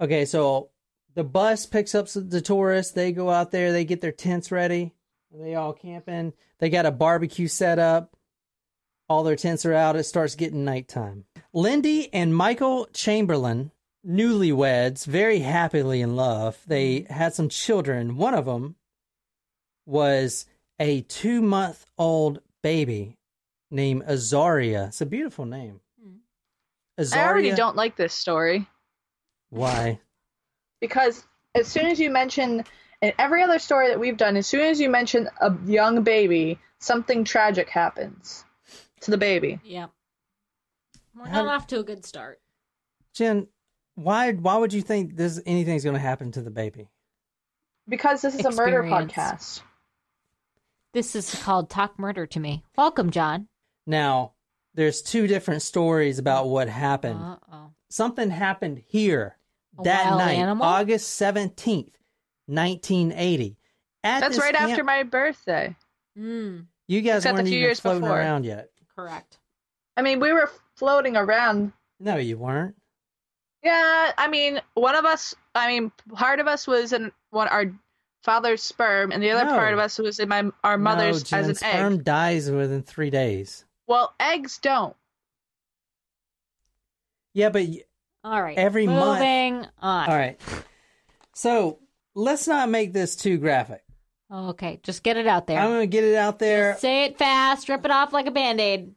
Okay, 0.00 0.24
so 0.24 0.70
the 1.14 1.22
bus 1.22 1.66
picks 1.66 1.94
up 1.94 2.08
the 2.08 2.40
tourists. 2.40 2.92
They 2.92 3.12
go 3.12 3.30
out 3.30 3.50
there, 3.50 3.72
they 3.72 3.84
get 3.84 4.00
their 4.00 4.10
tents 4.12 4.50
ready. 4.50 4.94
They 5.34 5.54
all 5.54 5.72
camping. 5.72 6.32
They 6.58 6.68
got 6.68 6.86
a 6.86 6.90
barbecue 6.90 7.48
set 7.48 7.78
up. 7.78 8.16
All 9.08 9.22
their 9.22 9.36
tents 9.36 9.66
are 9.66 9.74
out. 9.74 9.96
It 9.96 10.04
starts 10.04 10.34
getting 10.34 10.64
nighttime. 10.64 11.24
Lindy 11.52 12.12
and 12.12 12.34
Michael 12.34 12.86
Chamberlain, 12.92 13.72
newlyweds, 14.06 15.06
very 15.06 15.40
happily 15.40 16.00
in 16.00 16.16
love. 16.16 16.58
They 16.66 17.06
had 17.08 17.34
some 17.34 17.48
children. 17.48 18.16
One 18.16 18.34
of 18.34 18.46
them 18.46 18.76
was 19.86 20.46
a 20.78 21.02
two 21.02 21.42
month 21.42 21.86
old 21.98 22.40
baby 22.62 23.18
named 23.70 24.04
Azaria. 24.04 24.88
It's 24.88 25.00
a 25.00 25.06
beautiful 25.06 25.44
name. 25.44 25.80
Azaria. 26.98 27.16
I 27.16 27.28
already 27.28 27.52
don't 27.52 27.76
like 27.76 27.96
this 27.96 28.12
story 28.12 28.68
Why? 29.48 30.00
because 30.80 31.24
as 31.54 31.68
soon 31.68 31.86
as 31.86 31.98
you 31.98 32.10
mention 32.10 32.64
in 33.02 33.12
every 33.18 33.42
other 33.42 33.58
story 33.58 33.88
that 33.88 33.98
we've 34.00 34.16
done, 34.16 34.36
as 34.36 34.46
soon 34.46 34.60
as 34.60 34.80
you 34.80 34.88
mention 34.88 35.28
a 35.40 35.52
young 35.66 36.02
baby, 36.02 36.58
something 36.78 37.24
tragic 37.24 37.68
happens 37.68 38.44
to 39.00 39.10
the 39.10 39.18
baby. 39.18 39.60
Yeah. 39.64 39.88
We're 41.14 41.26
How- 41.26 41.42
not 41.44 41.54
off 41.54 41.66
to 41.68 41.80
a 41.80 41.82
good 41.82 42.06
start. 42.06 42.40
Jen, 43.12 43.48
why 43.94 44.32
why 44.32 44.56
would 44.56 44.72
you 44.72 44.80
think 44.80 45.16
this 45.16 45.38
anything's 45.44 45.84
going 45.84 45.94
to 45.96 46.00
happen 46.00 46.32
to 46.32 46.40
the 46.40 46.50
baby? 46.50 46.88
Because 47.86 48.22
this 48.22 48.34
is 48.34 48.46
a 48.46 48.52
murder 48.52 48.82
podcast. 48.84 49.60
This 50.94 51.14
is 51.14 51.34
called 51.42 51.68
Talk 51.68 51.98
Murder 51.98 52.26
to 52.26 52.40
Me. 52.40 52.62
Welcome, 52.76 53.10
John. 53.10 53.48
Now, 53.86 54.32
there's 54.74 55.02
two 55.02 55.26
different 55.26 55.62
stories 55.62 56.18
about 56.18 56.48
what 56.48 56.68
happened. 56.68 57.20
Uh 57.20 57.36
oh. 57.52 57.70
Something 57.90 58.30
happened 58.30 58.82
here 58.86 59.36
A 59.78 59.82
that 59.82 60.10
night, 60.16 60.34
animal? 60.38 60.64
August 60.64 61.20
17th, 61.20 61.92
1980. 62.46 63.56
At 64.04 64.20
That's 64.20 64.38
right 64.38 64.54
camp- 64.54 64.70
after 64.70 64.84
my 64.84 65.02
birthday. 65.04 65.76
Mm, 66.18 66.66
You 66.88 67.00
guys 67.00 67.18
Except 67.18 67.32
a 67.32 67.36
weren't 67.36 67.46
a 67.48 67.50
few 67.50 67.58
even 67.58 67.66
years 67.68 67.80
floating 67.80 68.00
before. 68.02 68.18
around 68.18 68.44
yet. 68.44 68.70
correct. 68.96 69.38
I 69.96 70.02
mean, 70.02 70.20
we 70.20 70.32
were 70.32 70.50
floating 70.76 71.16
around. 71.16 71.72
No, 72.00 72.16
you 72.16 72.36
weren't. 72.38 72.74
Yeah, 73.62 74.12
I 74.18 74.28
mean, 74.28 74.60
one 74.74 74.94
of 74.96 75.04
us. 75.04 75.34
I 75.54 75.68
mean, 75.68 75.92
part 76.14 76.40
of 76.40 76.48
us 76.48 76.66
was 76.66 76.92
in 76.92 77.12
one 77.30 77.46
our 77.48 77.66
father's 78.24 78.62
sperm, 78.62 79.12
and 79.12 79.22
the 79.22 79.30
other 79.30 79.44
No. 79.44 79.52
part 79.56 79.72
of 79.72 79.78
us 79.78 79.98
was 79.98 80.18
in 80.18 80.28
my 80.28 80.50
our 80.64 80.76
mother's 80.78 81.30
no, 81.30 81.38
as 81.38 81.44
Jen, 81.44 81.44
an 81.44 81.50
egg. 81.50 81.56
sperm 81.56 82.02
dies 82.02 82.50
within 82.50 82.82
three 82.82 83.10
days. 83.10 83.64
Well, 83.86 84.14
eggs 84.18 84.58
don't. 84.58 84.96
Yeah, 87.34 87.48
but 87.50 87.62
y- 87.68 87.84
All 88.24 88.42
right. 88.42 88.56
Every 88.58 88.86
month- 88.86 89.18
Moving 89.18 89.66
on. 89.80 90.08
all 90.08 90.16
right. 90.16 90.40
So 91.34 91.78
let's 92.14 92.46
not 92.46 92.68
make 92.68 92.92
this 92.92 93.16
too 93.16 93.38
graphic. 93.38 93.82
Okay, 94.32 94.80
just 94.82 95.02
get 95.02 95.16
it 95.16 95.26
out 95.26 95.46
there. 95.46 95.58
I'm 95.58 95.70
gonna 95.70 95.86
get 95.86 96.04
it 96.04 96.16
out 96.16 96.38
there. 96.38 96.76
Say 96.78 97.04
it 97.04 97.18
fast. 97.18 97.68
Rip 97.68 97.84
it 97.84 97.90
off 97.90 98.12
like 98.12 98.26
a 98.26 98.30
band 98.30 98.60
aid. 98.60 98.94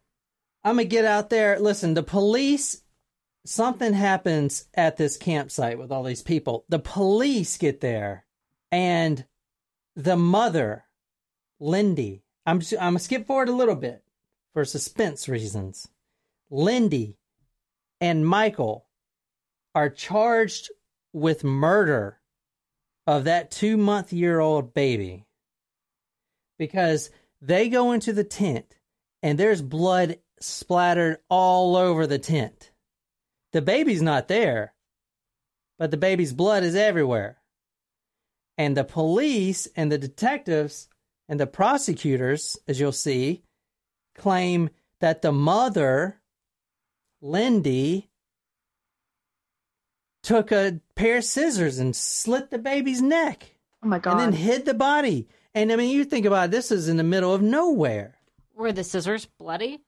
I'm 0.63 0.75
gonna 0.75 0.85
get 0.85 1.05
out 1.05 1.29
there. 1.29 1.59
Listen, 1.59 1.93
the 1.93 2.03
police. 2.03 2.81
Something 3.47 3.93
happens 3.93 4.65
at 4.73 4.97
this 4.97 5.17
campsite 5.17 5.77
with 5.77 5.91
all 5.91 6.01
these 6.01 6.23
people. 6.23 6.65
The 6.67 6.79
police 6.79 7.57
get 7.57 7.79
there, 7.79 8.25
and 8.71 9.23
the 9.95 10.17
mother, 10.17 10.85
Lindy. 11.59 12.23
I'm 12.47 12.59
just, 12.59 12.73
I'm 12.73 12.93
gonna 12.93 12.99
skip 12.99 13.27
forward 13.27 13.49
a 13.49 13.55
little 13.55 13.75
bit 13.75 14.03
for 14.53 14.65
suspense 14.65 15.29
reasons. 15.29 15.87
Lindy 16.49 17.17
and 17.99 18.25
Michael 18.25 18.87
are 19.75 19.89
charged 19.89 20.71
with 21.13 21.43
murder 21.43 22.19
of 23.07 23.25
that 23.25 23.51
two 23.51 23.77
month 23.77 24.11
year 24.11 24.39
old 24.39 24.73
baby 24.73 25.25
because 26.57 27.09
they 27.41 27.69
go 27.69 27.91
into 27.91 28.13
the 28.13 28.23
tent 28.23 28.77
and 29.21 29.37
there's 29.37 29.61
blood 29.61 30.17
splattered 30.39 31.17
all 31.29 31.75
over 31.75 32.07
the 32.07 32.19
tent. 32.19 32.71
The 33.53 33.61
baby's 33.61 34.01
not 34.01 34.27
there, 34.27 34.73
but 35.77 35.91
the 35.91 35.97
baby's 35.97 36.33
blood 36.33 36.63
is 36.63 36.75
everywhere. 36.75 37.37
And 38.57 38.75
the 38.75 38.83
police 38.83 39.67
and 39.75 39.91
the 39.91 39.97
detectives 39.97 40.87
and 41.27 41.39
the 41.39 41.47
prosecutors, 41.47 42.57
as 42.67 42.79
you'll 42.79 42.91
see, 42.91 43.43
claim 44.15 44.69
that 45.01 45.21
the 45.21 45.31
mother, 45.31 46.21
Lindy, 47.21 48.09
took 50.25 50.51
a 50.51 50.79
pair 50.95 51.17
of 51.17 51.23
scissors 51.23 51.77
and 51.79 51.95
slit 51.95 52.49
the 52.49 52.57
baby's 52.57 53.01
neck 53.01 53.51
Oh 53.83 53.87
my 53.87 53.99
god! 53.99 54.13
and 54.13 54.19
then 54.19 54.33
hid 54.33 54.65
the 54.65 54.73
body. 54.73 55.27
And 55.53 55.71
I 55.71 55.75
mean, 55.77 55.89
you 55.91 56.03
think 56.03 56.25
about 56.25 56.45
it, 56.45 56.51
this 56.51 56.71
is 56.71 56.89
in 56.89 56.97
the 56.97 57.03
middle 57.03 57.33
of 57.33 57.41
nowhere. 57.41 58.15
Were 58.55 58.73
the 58.73 58.83
scissors 58.83 59.25
bloody? 59.25 59.79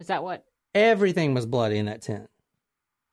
Is 0.00 0.06
that 0.06 0.22
what? 0.22 0.44
Everything 0.74 1.34
was 1.34 1.44
bloody 1.46 1.78
in 1.78 1.86
that 1.86 2.02
tent. 2.02 2.30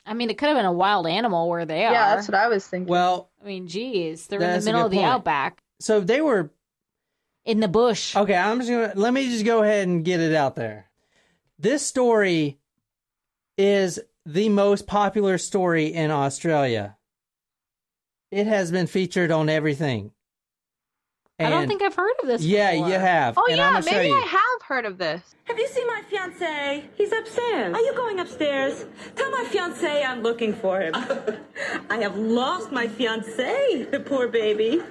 I 0.05 0.13
mean, 0.13 0.29
it 0.29 0.37
could 0.37 0.49
have 0.49 0.57
been 0.57 0.65
a 0.65 0.71
wild 0.71 1.07
animal 1.07 1.49
where 1.49 1.65
they 1.65 1.85
are. 1.85 1.91
yeah, 1.93 2.15
that's 2.15 2.27
what 2.27 2.35
I 2.35 2.47
was 2.49 2.67
thinking. 2.67 2.89
Well, 2.89 3.29
I 3.41 3.45
mean, 3.47 3.67
geez, 3.67 4.27
they're 4.27 4.41
in 4.41 4.59
the 4.59 4.65
middle 4.65 4.85
of 4.85 4.91
the 4.91 4.97
point. 4.97 5.07
outback, 5.07 5.63
so 5.79 5.99
they 6.01 6.21
were 6.21 6.51
in 7.45 7.59
the 7.59 7.67
bush. 7.67 8.15
okay. 8.15 8.35
I'm 8.35 8.59
just 8.59 8.69
gonna 8.69 8.93
let 8.95 9.13
me 9.13 9.27
just 9.29 9.45
go 9.45 9.63
ahead 9.63 9.87
and 9.87 10.05
get 10.05 10.19
it 10.19 10.35
out 10.35 10.55
there. 10.55 10.89
This 11.57 11.85
story 11.85 12.59
is 13.57 13.99
the 14.25 14.47
most 14.47 14.87
popular 14.87 15.37
story 15.37 15.87
in 15.87 16.09
Australia. 16.09 16.97
It 18.31 18.47
has 18.47 18.71
been 18.71 18.87
featured 18.87 19.31
on 19.31 19.49
everything. 19.49 20.11
I 21.39 21.49
don't 21.49 21.67
think 21.67 21.81
I've 21.81 21.95
heard 21.95 22.13
of 22.21 22.27
this. 22.27 22.43
Yeah, 22.43 22.73
before. 22.73 22.89
you 22.89 22.93
have. 22.93 23.37
oh 23.37 23.45
and 23.49 23.57
yeah, 23.57 23.67
I'm 23.67 23.73
gonna 23.73 23.85
show 23.85 23.91
maybe 23.91 24.09
you. 24.09 24.15
I 24.15 24.21
have 24.21 24.61
heard 24.67 24.85
of 24.85 24.99
this. 24.99 25.35
Have 25.45 25.57
you 25.57 25.67
seen 25.67 25.87
my 25.87 26.01
fiance? 26.07 26.89
He's 26.95 27.11
upstairs. 27.11 27.73
Are 27.75 27.81
you 27.81 27.93
going 27.95 28.19
upstairs? 28.19 28.85
Tell 29.15 29.31
my 29.31 29.43
fiance 29.45 30.03
I'm 30.03 30.21
looking 30.21 30.53
for 30.53 30.79
him. 30.79 30.93
I 31.89 31.97
have 31.97 32.15
lost 32.17 32.71
my 32.71 32.87
fiance, 32.87 33.85
the 33.85 33.99
poor 33.99 34.27
baby. 34.27 34.83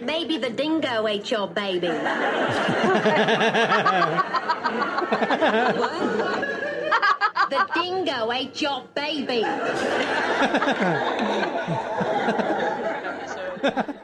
Maybe 0.00 0.36
the 0.36 0.50
dingo 0.50 1.06
ate 1.06 1.30
your 1.30 1.46
baby. 1.48 1.86
the 7.50 7.68
dingo 7.74 8.32
ate 8.32 8.60
your 8.60 8.82
baby. 8.94 9.44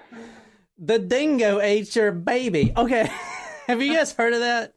The 0.82 0.98
dingo 0.98 1.60
ate 1.60 1.94
your 1.94 2.10
baby. 2.10 2.72
Okay. 2.74 3.10
have 3.66 3.82
you 3.82 3.94
guys 3.94 4.12
heard 4.14 4.32
of 4.32 4.40
that? 4.40 4.72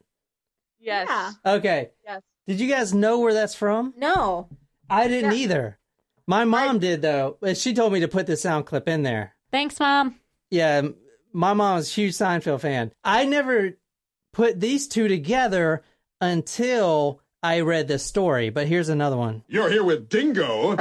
Yes. 0.78 1.08
Yeah. 1.08 1.54
Okay. 1.54 1.90
Yes. 2.04 2.20
Did 2.46 2.60
you 2.60 2.68
guys 2.68 2.92
know 2.92 3.20
where 3.20 3.32
that's 3.32 3.54
from? 3.54 3.94
No. 3.96 4.50
I 4.90 5.08
didn't 5.08 5.32
either. 5.32 5.78
My 6.26 6.44
mom 6.44 6.78
did 6.78 7.00
though. 7.00 7.38
She 7.54 7.72
told 7.72 7.94
me 7.94 8.00
to 8.00 8.08
put 8.08 8.26
the 8.26 8.36
sound 8.36 8.66
clip 8.66 8.86
in 8.86 9.02
there. 9.02 9.34
Thanks, 9.50 9.80
mom. 9.80 10.16
Yeah, 10.50 10.82
my 11.32 11.54
mom's 11.54 11.88
a 11.90 11.94
huge 11.94 12.12
Seinfeld 12.12 12.60
fan. 12.60 12.92
I 13.02 13.24
never 13.24 13.78
put 14.32 14.60
these 14.60 14.86
two 14.86 15.08
together 15.08 15.82
until 16.20 17.22
I 17.42 17.60
read 17.60 17.88
this 17.88 18.04
story. 18.04 18.50
But 18.50 18.66
here's 18.66 18.90
another 18.90 19.16
one. 19.16 19.42
You're 19.48 19.70
here 19.70 19.84
with 19.84 20.10
Dingo. 20.10 20.76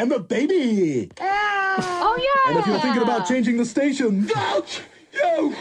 And 0.00 0.10
the 0.10 0.18
baby. 0.18 1.10
Ah. 1.20 2.00
Oh 2.02 2.16
yeah. 2.16 2.50
And 2.50 2.58
if 2.58 2.66
you're 2.66 2.80
thinking 2.80 3.02
about 3.02 3.28
changing 3.28 3.58
the 3.58 3.66
station, 3.66 4.24
don't 4.24 4.82
you! 5.12 5.54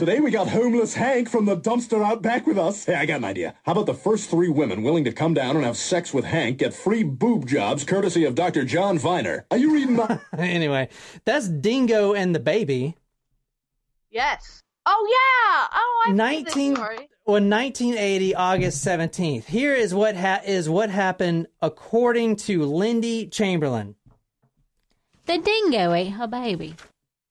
Today 0.00 0.18
we 0.18 0.32
got 0.32 0.48
homeless 0.48 0.94
Hank 0.94 1.28
from 1.28 1.44
the 1.44 1.56
dumpster 1.56 2.04
out 2.04 2.22
back 2.22 2.44
with 2.44 2.58
us. 2.58 2.86
Hey, 2.86 2.96
I 2.96 3.06
got 3.06 3.18
an 3.18 3.24
idea. 3.24 3.54
How 3.62 3.70
about 3.70 3.86
the 3.86 3.94
first 3.94 4.30
three 4.30 4.48
women 4.48 4.82
willing 4.82 5.04
to 5.04 5.12
come 5.12 5.32
down 5.32 5.54
and 5.54 5.64
have 5.64 5.76
sex 5.76 6.12
with 6.12 6.24
Hank 6.24 6.58
get 6.58 6.74
free 6.74 7.04
boob 7.04 7.46
jobs 7.46 7.84
courtesy 7.84 8.24
of 8.24 8.34
Dr. 8.34 8.64
John 8.64 8.98
Viner? 8.98 9.46
Are 9.52 9.58
you 9.58 9.74
reading 9.74 9.94
my... 9.94 10.18
anyway, 10.36 10.88
that's 11.24 11.46
Dingo 11.46 12.14
and 12.14 12.34
the 12.34 12.40
baby. 12.40 12.96
Yes. 14.10 14.60
Oh 14.86 15.06
yeah. 15.08 15.68
Oh, 15.72 16.04
I 16.08 16.12
19 16.14 16.74
Sorry. 16.74 17.09
Well, 17.26 17.34
1980, 17.34 18.34
August 18.34 18.84
17th. 18.84 19.44
Here 19.44 19.74
is 19.74 19.94
what 19.94 20.16
ha- 20.16 20.40
is 20.44 20.68
what 20.68 20.90
happened 20.90 21.46
according 21.62 22.36
to 22.36 22.64
Lindy 22.64 23.26
Chamberlain. 23.26 23.94
The 25.26 25.38
dingo 25.38 25.92
ate 25.92 26.08
her 26.12 26.26
baby. 26.26 26.74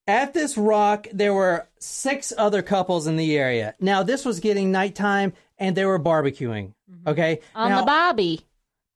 At 0.08 0.34
this 0.34 0.58
rock, 0.58 1.08
there 1.12 1.34
were 1.34 1.68
six 1.80 2.32
other 2.38 2.62
couples 2.62 3.08
in 3.08 3.18
the 3.18 3.38
area. 3.38 3.76
Now, 3.80 4.04
this 4.04 4.26
was 4.26 4.40
getting 4.40 4.72
nighttime, 4.72 5.34
and 5.58 5.76
they 5.76 5.86
were 5.86 6.00
barbecuing. 6.00 6.74
Okay, 7.06 7.42
On 7.56 7.70
now, 7.70 7.80
the 7.82 7.86
bobby. 7.86 8.42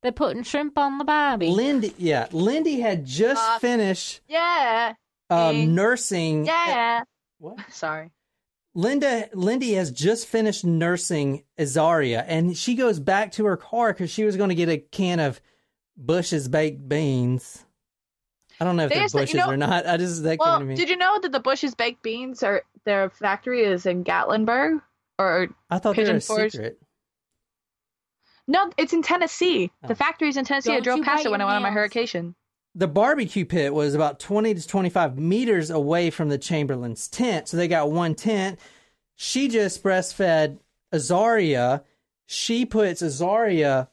They're 0.04 0.12
putting 0.12 0.44
shrimp 0.44 0.78
on 0.78 0.98
the 1.00 1.04
bobby. 1.06 1.48
Lindy, 1.50 1.94
yeah, 1.98 2.28
Lindy 2.32 2.80
had 2.82 3.06
just 3.06 3.42
Uh, 3.42 3.60
finished 3.60 4.22
Yeah. 4.28 4.94
um, 5.30 5.74
nursing. 5.76 6.46
Yeah. 6.46 7.04
What? 7.40 7.60
Sorry. 7.72 8.10
Linda 8.76 9.30
Lindy 9.34 9.74
has 9.74 9.92
just 9.92 10.28
finished 10.28 10.66
nursing 10.66 11.44
Azaria, 11.60 12.24
and 12.28 12.58
she 12.58 12.76
goes 12.76 13.00
back 13.00 13.32
to 13.34 13.46
her 13.46 13.56
car 13.58 13.94
because 13.94 14.10
she 14.10 14.24
was 14.24 14.36
going 14.36 14.50
to 14.50 14.56
get 14.56 14.70
a 14.70 14.78
can 14.78 15.20
of 15.20 15.40
Bush's 15.96 16.48
baked 16.48 16.88
beans. 16.90 17.64
I 18.60 18.66
don't 18.66 18.76
know 18.76 18.84
if 18.86 18.90
They 18.90 18.96
they're 18.96 19.04
just- 19.06 19.14
you 19.16 19.22
Bush's 19.22 19.36
know- 19.36 19.50
or 19.52 19.58
not. 19.58 19.86
I 19.86 19.98
just 19.98 20.24
that 20.24 20.40
Well, 20.40 20.58
came 20.58 20.68
to 20.68 20.72
me. 20.72 20.76
did 20.76 20.90
you 20.90 20.98
know 20.98 21.20
that 21.20 21.32
the 21.32 21.40
Bush's 21.40 21.76
baked 21.76 22.02
beans 22.02 22.42
are 22.42 22.64
their 22.86 23.10
factory 23.12 23.64
is 23.64 23.86
in 23.86 24.04
Gatlinburg? 24.04 24.82
Or 25.20 25.50
I 25.70 25.78
thought 25.80 25.96
they 25.96 26.02
were 26.02 26.06
Pigeon 26.08 26.16
a 26.18 26.22
Forge? 26.22 26.52
secret. 26.54 26.80
no, 28.48 28.72
it's 28.78 28.94
in 28.94 29.04
Tennessee. 29.04 29.72
Oh. 29.84 29.88
The 29.88 29.96
factory's 29.96 30.38
in 30.38 30.46
Tennessee. 30.46 30.72
I 30.72 30.76
Don't 30.80 30.84
drove 30.84 31.04
past 31.06 31.26
it 31.26 31.30
when 31.32 31.42
I 31.42 31.44
your 31.44 31.48
went 31.50 31.58
on 31.58 31.62
my 31.62 31.70
nails. 31.70 31.94
hurricane. 31.94 32.36
The 32.76 32.88
barbecue 32.88 33.46
pit 33.46 33.74
was 33.74 33.94
about 33.94 34.20
twenty 34.20 34.54
to 34.54 34.68
twenty-five 34.68 35.18
meters 35.20 35.70
away 35.70 36.10
from 36.10 36.30
the 36.30 36.38
Chamberlain's 36.40 37.08
tent, 37.08 37.48
so 37.48 37.58
they 37.58 37.68
got 37.68 37.92
one 37.92 38.16
tent. 38.16 38.60
She 39.16 39.48
just 39.48 39.84
breastfed 39.84 40.58
Azaria. 40.92 41.84
She 42.26 42.66
puts 42.66 43.02
Azaria 43.04 43.90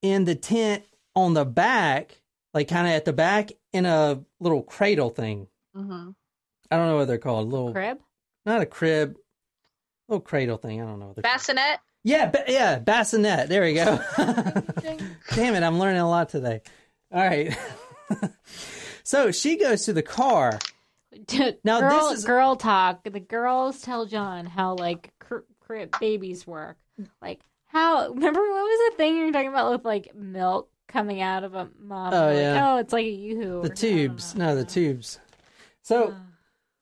in 0.00 0.24
the 0.24 0.34
tent 0.34 0.84
on 1.14 1.34
the 1.34 1.44
back, 1.44 2.20
like 2.54 2.68
kind 2.68 2.86
of 2.86 2.92
at 2.94 3.04
the 3.04 3.12
back, 3.12 3.50
in 3.74 3.84
a 3.84 4.22
little 4.40 4.62
cradle 4.62 5.10
thing. 5.10 5.48
Mm-hmm. 5.76 6.10
I 6.70 6.76
don't 6.76 6.86
know 6.88 6.96
what 6.96 7.08
they're 7.08 7.18
called. 7.18 7.46
A 7.46 7.50
little, 7.50 7.72
Crib? 7.72 7.98
not 8.46 8.62
a 8.62 8.66
crib, 8.66 9.16
little 10.08 10.20
cradle 10.22 10.56
thing. 10.56 10.80
I 10.80 10.86
don't 10.86 10.98
know. 10.98 11.08
What 11.08 11.16
they're 11.16 11.22
called. 11.22 11.34
Bassinet. 11.40 11.78
Yeah, 12.04 12.26
ba- 12.30 12.44
yeah, 12.48 12.78
bassinet. 12.78 13.48
There 13.48 13.62
we 13.62 13.74
go. 13.74 14.00
Damn 15.34 15.54
it, 15.54 15.62
I'm 15.62 15.78
learning 15.78 16.00
a 16.00 16.08
lot 16.08 16.28
today. 16.30 16.62
All 17.12 17.24
right. 17.26 17.56
so 19.02 19.30
she 19.30 19.56
goes 19.56 19.84
to 19.84 19.92
the 19.92 20.02
car. 20.02 20.58
Now, 21.64 21.80
girl, 21.80 22.10
this 22.10 22.18
is- 22.18 22.24
girl 22.26 22.56
talk. 22.56 23.02
The 23.04 23.20
girls 23.20 23.80
tell 23.80 24.04
John 24.04 24.44
how 24.44 24.74
like 24.74 25.12
cr- 25.18 25.46
crib 25.60 25.96
babies 25.98 26.46
work. 26.46 26.76
Like 27.22 27.40
how? 27.66 28.10
Remember 28.10 28.40
what 28.40 28.62
was 28.62 28.90
the 28.90 28.96
thing 28.96 29.16
you 29.16 29.26
were 29.26 29.32
talking 29.32 29.48
about 29.48 29.72
with 29.72 29.84
like 29.84 30.14
milk 30.14 30.68
coming 30.88 31.22
out 31.22 31.42
of 31.42 31.54
a 31.54 31.68
mom? 31.80 32.12
Oh, 32.12 32.26
Like, 32.26 32.36
yeah. 32.36 32.74
oh, 32.74 32.78
it's 32.78 32.92
like 32.92 33.06
a 33.06 33.10
yoo-hoo. 33.10 33.62
The 33.62 33.70
tubes. 33.70 34.34
No, 34.34 34.54
the 34.54 34.60
uh-huh. 34.60 34.70
tubes. 34.70 35.18
So 35.82 36.08
uh. 36.10 36.14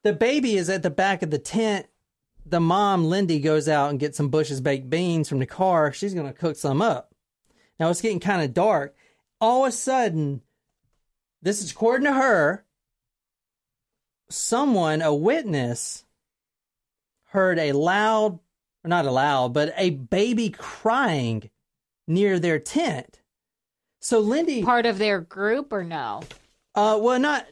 the 0.02 0.12
baby 0.12 0.56
is 0.56 0.68
at 0.68 0.82
the 0.82 0.90
back 0.90 1.22
of 1.22 1.30
the 1.30 1.38
tent. 1.38 1.86
The 2.44 2.60
mom, 2.60 3.04
Lindy, 3.06 3.38
goes 3.40 3.68
out 3.68 3.90
and 3.90 4.00
gets 4.00 4.16
some 4.16 4.28
Bush's 4.28 4.60
baked 4.60 4.90
beans 4.90 5.28
from 5.28 5.38
the 5.38 5.46
car. 5.46 5.92
She's 5.92 6.12
going 6.12 6.26
to 6.26 6.32
cook 6.32 6.56
some 6.56 6.82
up. 6.82 7.14
Now 7.78 7.88
it's 7.90 8.02
getting 8.02 8.20
kind 8.20 8.42
of 8.42 8.52
dark. 8.52 8.94
All 9.44 9.66
of 9.66 9.68
a 9.68 9.72
sudden, 9.72 10.40
this 11.42 11.62
is 11.62 11.72
according 11.72 12.06
to 12.06 12.14
her, 12.14 12.64
someone, 14.30 15.02
a 15.02 15.14
witness, 15.14 16.06
heard 17.24 17.58
a 17.58 17.72
loud, 17.72 18.38
or 18.82 18.88
not 18.88 19.04
a 19.04 19.10
loud, 19.10 19.52
but 19.52 19.74
a 19.76 19.90
baby 19.90 20.48
crying 20.48 21.50
near 22.06 22.38
their 22.38 22.58
tent. 22.58 23.20
So 24.00 24.20
Lindy. 24.20 24.62
part 24.62 24.86
of 24.86 24.96
their 24.96 25.20
group 25.20 25.74
or 25.74 25.84
no? 25.84 26.22
Uh, 26.74 26.98
well, 27.02 27.18
not 27.18 27.46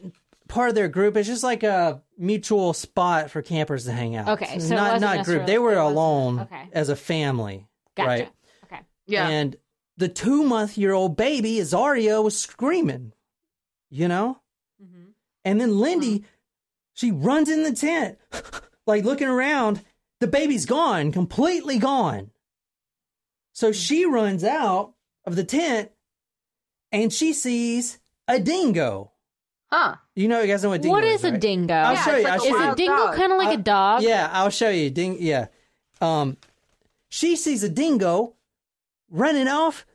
part 0.47 0.69
of 0.69 0.75
their 0.75 0.87
group. 0.87 1.15
It's 1.15 1.27
just 1.27 1.43
like 1.43 1.61
a 1.61 2.01
mutual 2.17 2.73
spot 2.73 3.29
for 3.29 3.43
campers 3.43 3.85
to 3.85 3.91
hang 3.91 4.15
out. 4.15 4.29
Okay, 4.29 4.57
so 4.57 4.73
not 4.73 4.99
wasn't 4.99 5.25
group. 5.25 5.45
They 5.45 5.59
were 5.59 5.77
alone 5.77 6.39
okay. 6.39 6.69
as 6.71 6.89
a 6.89 6.95
family, 6.95 7.67
Gotcha. 7.95 8.07
right? 8.07 8.29
Okay. 8.63 8.81
Yeah. 9.05 9.27
And 9.29 9.55
the 9.97 10.07
two 10.09 10.43
month 10.43 10.77
year 10.77 10.93
old 10.93 11.15
baby, 11.17 11.55
Azaria, 11.57 12.23
was 12.23 12.39
screaming, 12.39 13.13
you 13.89 14.07
know. 14.07 14.39
Mm-hmm. 14.83 15.09
And 15.45 15.61
then 15.61 15.77
Lindy, 15.79 16.23
she 16.93 17.11
runs 17.11 17.49
in 17.49 17.63
the 17.63 17.73
tent, 17.73 18.17
like 18.87 19.03
looking 19.03 19.27
around. 19.27 19.81
The 20.19 20.27
baby's 20.27 20.65
gone, 20.65 21.11
completely 21.11 21.77
gone. 21.79 22.31
So 23.51 23.71
she 23.71 24.05
runs 24.05 24.43
out 24.43 24.93
of 25.25 25.35
the 25.35 25.43
tent, 25.43 25.91
and 26.91 27.11
she 27.11 27.33
sees 27.33 27.99
a 28.27 28.39
dingo. 28.39 29.11
Huh. 29.71 29.95
You 30.15 30.27
know, 30.27 30.41
you 30.41 30.47
guys 30.47 30.63
know 30.63 30.69
what 30.69 30.81
dingo 30.81 30.93
What 30.95 31.03
is, 31.03 31.19
is 31.21 31.25
a 31.25 31.31
right? 31.31 31.41
dingo? 31.41 31.73
I'll 31.73 31.93
Yeah, 31.93 32.03
show 32.05 32.15
you. 32.17 32.23
like 32.23 32.33
I'll 32.33 32.39
show 32.39 32.45
Is 32.45 32.51
you. 32.65 32.71
a 32.71 32.75
dingo 32.75 33.13
kind 33.13 33.31
of 33.31 33.37
like 33.37 33.59
a 33.59 33.61
dog? 33.61 34.03
Yeah, 34.03 34.29
I'll 34.31 34.49
show 34.49 34.69
you. 34.69 34.89
Ding. 34.89 35.17
Yeah. 35.19 35.47
Um, 35.99 36.37
she 37.09 37.35
sees 37.35 37.63
a 37.63 37.69
dingo 37.69 38.33
running 39.13 39.47
off 39.47 39.85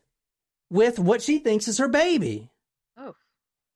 with 0.70 0.98
what 0.98 1.20
she 1.20 1.38
thinks 1.38 1.68
is 1.68 1.76
her 1.76 1.88
baby. 1.88 2.50
Oh. 2.96 3.14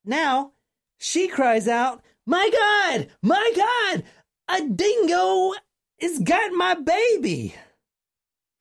Now 0.03 0.53
she 0.97 1.27
cries 1.27 1.67
out, 1.67 2.01
"My 2.25 2.49
God! 2.49 3.09
My 3.21 3.51
God! 3.55 4.03
A 4.47 4.67
dingo 4.67 5.53
has 6.01 6.17
got 6.19 6.51
my 6.53 6.73
baby!" 6.73 7.53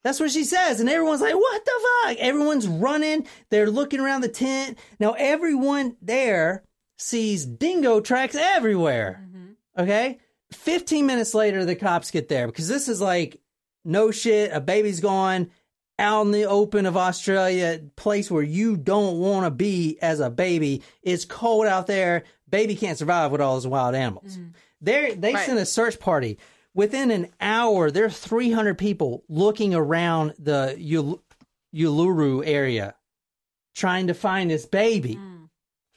That's 0.04 0.18
what 0.18 0.32
she 0.32 0.42
says, 0.42 0.80
and 0.80 0.90
everyone's 0.90 1.20
like, 1.20 1.34
"What 1.34 1.64
the 1.64 1.80
fuck?" 2.04 2.16
Everyone's 2.18 2.66
running. 2.66 3.26
They're 3.50 3.70
looking 3.70 4.00
around 4.00 4.22
the 4.22 4.28
tent. 4.28 4.76
Now 4.98 5.12
everyone 5.12 5.96
there 6.02 6.64
sees 6.98 7.46
dingo 7.46 8.00
tracks 8.00 8.34
everywhere. 8.34 9.24
Mm-hmm. 9.24 9.82
Okay. 9.82 10.18
15 10.52 11.06
minutes 11.06 11.34
later, 11.34 11.64
the 11.64 11.74
cops 11.74 12.10
get 12.10 12.28
there 12.28 12.46
because 12.46 12.68
this 12.68 12.88
is 12.88 13.00
like 13.00 13.40
no 13.84 14.10
shit. 14.10 14.52
A 14.52 14.60
baby's 14.60 15.00
gone 15.00 15.50
out 16.02 16.22
in 16.26 16.32
the 16.32 16.44
open 16.44 16.84
of 16.84 16.96
Australia, 16.96 17.80
place 17.96 18.30
where 18.30 18.42
you 18.42 18.76
don't 18.76 19.18
want 19.18 19.46
to 19.46 19.50
be 19.50 19.98
as 20.02 20.20
a 20.20 20.28
baby. 20.28 20.82
It's 21.02 21.24
cold 21.24 21.66
out 21.66 21.86
there. 21.86 22.24
Baby 22.50 22.76
can't 22.76 22.98
survive 22.98 23.30
with 23.30 23.40
all 23.40 23.54
those 23.54 23.66
wild 23.66 23.94
animals. 23.94 24.36
Mm-hmm. 24.36 24.48
They're, 24.82 25.14
they 25.14 25.32
Right. 25.32 25.46
sent 25.46 25.58
a 25.58 25.64
search 25.64 25.98
party. 25.98 26.38
Within 26.74 27.10
an 27.10 27.28
hour, 27.40 27.90
there 27.90 28.04
are 28.04 28.10
300 28.10 28.76
people 28.76 29.22
looking 29.28 29.74
around 29.74 30.34
the 30.38 30.76
Ul- 30.78 31.22
Uluru 31.74 32.42
area 32.46 32.94
trying 33.74 34.08
to 34.08 34.14
find 34.14 34.50
this 34.50 34.66
baby. 34.66 35.16
Mm. 35.16 35.48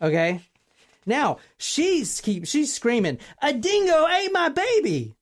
Okay. 0.01 0.41
Now 1.05 1.37
she's 1.57 2.19
keep 2.21 2.45
she's 2.47 2.73
screaming, 2.73 3.19
"A 3.41 3.53
dingo 3.53 4.07
ate 4.07 4.31
my 4.33 4.49
baby," 4.49 5.13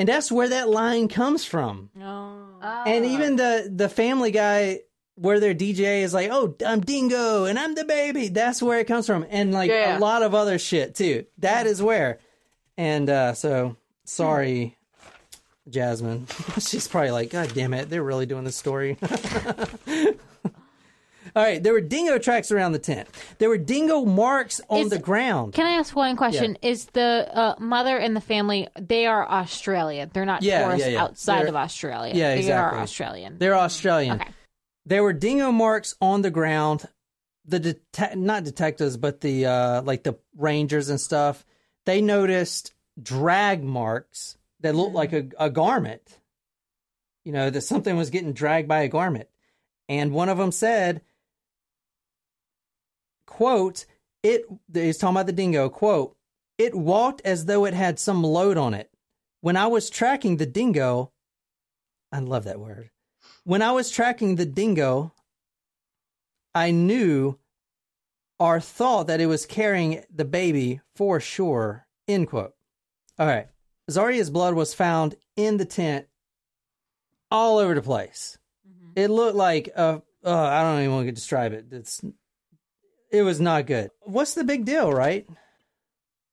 and 0.00 0.08
that's 0.08 0.32
where 0.32 0.48
that 0.48 0.70
line 0.70 1.08
comes 1.08 1.44
from. 1.44 1.90
Oh. 2.02 2.82
And 2.86 3.04
even 3.04 3.36
the 3.36 3.70
the 3.70 3.88
Family 3.90 4.30
Guy, 4.30 4.80
where 5.16 5.38
their 5.38 5.54
DJ 5.54 6.00
is 6.02 6.14
like, 6.14 6.30
"Oh, 6.32 6.56
I'm 6.66 6.80
Dingo 6.80 7.44
and 7.44 7.58
I'm 7.58 7.74
the 7.74 7.84
baby," 7.84 8.28
that's 8.28 8.62
where 8.62 8.78
it 8.78 8.86
comes 8.86 9.06
from, 9.06 9.26
and 9.28 9.52
like 9.52 9.70
Yeah. 9.70 9.98
a 9.98 10.00
lot 10.00 10.22
of 10.22 10.34
other 10.34 10.58
shit 10.58 10.94
too. 10.94 11.26
That 11.38 11.66
is 11.66 11.82
where. 11.82 12.18
And 12.78 13.10
uh, 13.10 13.34
so 13.34 13.76
sorry, 14.04 14.78
Jasmine. 15.68 16.26
she's 16.58 16.88
probably 16.88 17.10
like, 17.10 17.30
"God 17.30 17.52
damn 17.54 17.74
it, 17.74 17.90
they're 17.90 18.02
really 18.02 18.26
doing 18.26 18.44
this 18.44 18.56
story." 18.56 18.96
All 21.36 21.42
right, 21.42 21.62
there 21.62 21.72
were 21.72 21.80
dingo 21.80 22.18
tracks 22.18 22.50
around 22.50 22.72
the 22.72 22.78
tent. 22.78 23.08
There 23.38 23.48
were 23.48 23.58
dingo 23.58 24.04
marks 24.04 24.60
on 24.68 24.80
Is- 24.82 24.90
the 24.90 24.98
ground. 24.98 25.54
Can 25.54 25.66
I 25.66 25.72
ask 25.72 25.94
one 25.94 26.16
question? 26.16 26.58
Is 26.62 26.86
the 26.86 27.28
uh, 27.32 27.54
mother 27.58 27.96
and 27.96 28.16
the 28.16 28.20
family 28.20 28.68
they 28.78 29.06
are 29.06 29.28
Australian? 29.28 30.10
They're 30.12 30.24
not 30.26 30.42
Yeah, 30.42 30.64
tourists 30.64 30.86
yeah, 30.86 30.92
yeah. 30.94 31.02
outside 31.02 31.40
They're- 31.42 31.48
of 31.48 31.56
Australia. 31.56 32.12
Yeah, 32.14 32.30
they 32.34 32.38
exactly. 32.40 32.78
are 32.78 32.82
Australian. 32.82 33.38
They're 33.38 33.56
Australian. 33.56 34.20
okay. 34.20 34.30
There 34.86 35.02
were 35.02 35.12
dingo 35.12 35.52
marks 35.52 35.94
on 36.00 36.22
the 36.22 36.30
ground. 36.30 36.86
The 37.46 37.58
det- 37.92 38.16
not 38.18 38.44
detectives, 38.44 38.96
but 38.96 39.20
the 39.20 39.46
uh, 39.46 39.82
like 39.82 40.02
the 40.02 40.18
rangers 40.36 40.88
and 40.88 41.00
stuff. 41.00 41.44
They 41.86 42.00
noticed 42.02 42.72
drag 43.02 43.62
marks 43.64 44.36
that 44.60 44.74
looked 44.74 44.94
like 44.94 45.12
a, 45.12 45.28
a 45.38 45.48
garment. 45.50 46.02
You 47.24 47.32
know 47.32 47.50
that 47.50 47.60
something 47.62 47.96
was 47.96 48.10
getting 48.10 48.32
dragged 48.32 48.68
by 48.68 48.80
a 48.82 48.88
garment, 48.88 49.28
and 49.88 50.12
one 50.12 50.28
of 50.28 50.38
them 50.38 50.52
said, 50.52 51.02
"quote 53.40 53.86
It." 54.22 54.44
He's 54.72 54.98
talking 54.98 55.16
about 55.16 55.26
the 55.26 55.32
dingo. 55.32 55.68
Quote: 55.68 56.16
It 56.58 56.74
walked 56.74 57.22
as 57.24 57.46
though 57.46 57.64
it 57.64 57.74
had 57.74 57.98
some 57.98 58.22
load 58.22 58.56
on 58.56 58.74
it. 58.74 58.90
When 59.40 59.56
I 59.56 59.66
was 59.66 59.90
tracking 59.90 60.36
the 60.36 60.46
dingo, 60.46 61.12
I 62.12 62.18
love 62.20 62.44
that 62.44 62.60
word 62.60 62.90
when 63.44 63.62
I 63.62 63.72
was 63.72 63.90
tracking 63.90 64.36
the 64.36 64.46
dingo, 64.46 65.12
I 66.54 66.70
knew 66.70 67.38
or 68.38 68.60
thought 68.60 69.06
that 69.06 69.20
it 69.20 69.26
was 69.26 69.46
carrying 69.46 70.02
the 70.12 70.24
baby 70.24 70.80
for 70.94 71.20
sure. 71.20 71.86
End 72.08 72.28
quote. 72.28 72.54
All 73.18 73.26
right. 73.26 73.48
Zaria's 73.90 74.30
blood 74.30 74.54
was 74.54 74.74
found 74.74 75.16
in 75.36 75.56
the 75.56 75.64
tent 75.64 76.06
all 77.30 77.58
over 77.58 77.74
the 77.74 77.82
place. 77.82 78.38
It 78.96 79.08
looked 79.08 79.36
like 79.36 79.68
a, 79.76 80.02
uh, 80.24 80.48
I 80.48 80.62
don't 80.62 80.80
even 80.80 80.94
want 80.94 81.06
to 81.06 81.12
describe 81.12 81.52
it. 81.52 81.66
It's, 81.70 82.02
it 83.10 83.22
was 83.22 83.40
not 83.40 83.66
good. 83.66 83.90
What's 84.02 84.34
the 84.34 84.44
big 84.44 84.64
deal, 84.64 84.92
right? 84.92 85.26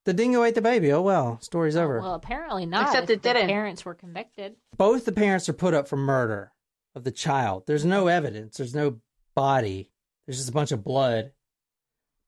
The 0.05 0.13
dingo 0.13 0.43
ate 0.43 0.55
the 0.55 0.61
baby. 0.61 0.91
Oh 0.93 1.01
well, 1.01 1.39
story's 1.41 1.75
oh, 1.75 1.83
over. 1.83 1.99
Well, 1.99 2.13
apparently 2.13 2.65
not. 2.65 2.87
Except 2.87 3.09
if 3.09 3.17
it 3.17 3.23
the 3.23 3.33
didn't. 3.33 3.49
Parents 3.49 3.83
were 3.83 3.93
convicted. 3.93 4.55
Both 4.77 5.05
the 5.05 5.11
parents 5.11 5.49
are 5.49 5.53
put 5.53 5.73
up 5.73 5.87
for 5.87 5.97
murder 5.97 6.53
of 6.95 7.03
the 7.03 7.11
child. 7.11 7.63
There's 7.67 7.85
no 7.85 8.07
evidence. 8.07 8.57
There's 8.57 8.75
no 8.75 8.99
body. 9.35 9.91
There's 10.25 10.37
just 10.37 10.49
a 10.49 10.53
bunch 10.53 10.71
of 10.71 10.83
blood. 10.83 11.31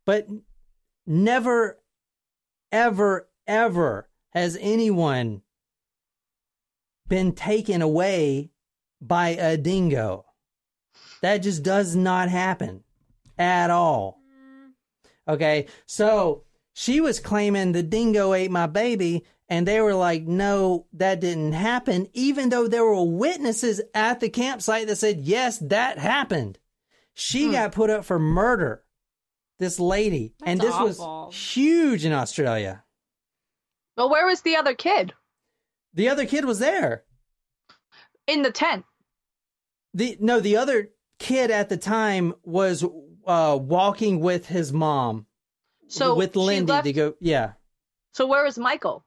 But 0.05 0.27
never, 1.07 1.79
ever, 2.71 3.29
ever 3.47 4.09
has 4.31 4.57
anyone 4.59 5.41
been 7.07 7.33
taken 7.33 7.81
away 7.81 8.51
by 9.01 9.29
a 9.29 9.57
dingo. 9.57 10.25
That 11.21 11.39
just 11.39 11.63
does 11.63 11.95
not 11.95 12.29
happen 12.29 12.83
at 13.38 13.69
all. 13.69 14.18
Okay, 15.29 15.67
so 15.85 16.43
she 16.73 16.99
was 16.99 17.19
claiming 17.19 17.71
the 17.71 17.83
dingo 17.83 18.33
ate 18.33 18.49
my 18.49 18.65
baby, 18.65 19.25
and 19.47 19.67
they 19.67 19.79
were 19.79 19.93
like, 19.93 20.23
no, 20.23 20.87
that 20.93 21.19
didn't 21.19 21.53
happen, 21.53 22.07
even 22.13 22.49
though 22.49 22.67
there 22.67 22.83
were 22.83 23.03
witnesses 23.03 23.79
at 23.93 24.19
the 24.21 24.29
campsite 24.29 24.87
that 24.87 24.95
said, 24.95 25.19
yes, 25.19 25.59
that 25.59 25.99
happened. 25.99 26.57
She 27.13 27.45
hmm. 27.45 27.51
got 27.51 27.73
put 27.73 27.91
up 27.91 28.05
for 28.05 28.17
murder, 28.17 28.83
this 29.59 29.79
lady, 29.79 30.33
and 30.43 30.59
this 30.59 30.73
awful. 30.73 31.27
was 31.27 31.35
huge 31.35 32.05
in 32.05 32.11
Australia. 32.11 32.83
Well, 33.95 34.09
where 34.09 34.25
was 34.25 34.41
the 34.41 34.55
other 34.55 34.73
kid? 34.73 35.13
The 35.93 36.09
other 36.09 36.25
kid 36.25 36.45
was 36.45 36.57
there. 36.57 37.03
In 38.25 38.41
the 38.41 38.51
tent. 38.51 38.85
The 39.93 40.17
no, 40.19 40.39
the 40.39 40.57
other 40.57 40.91
kid 41.19 41.51
at 41.51 41.69
the 41.69 41.77
time 41.77 42.33
was 42.43 42.85
uh, 43.29 43.55
walking 43.55 44.19
with 44.19 44.47
his 44.47 44.73
mom, 44.73 45.25
So 45.87 46.15
with 46.15 46.35
Lindy 46.35 46.71
left- 46.71 46.85
to 46.85 46.93
go. 46.93 47.13
Yeah, 47.19 47.53
So 48.13 48.25
where 48.27 48.45
is 48.45 48.57
Michael? 48.57 49.05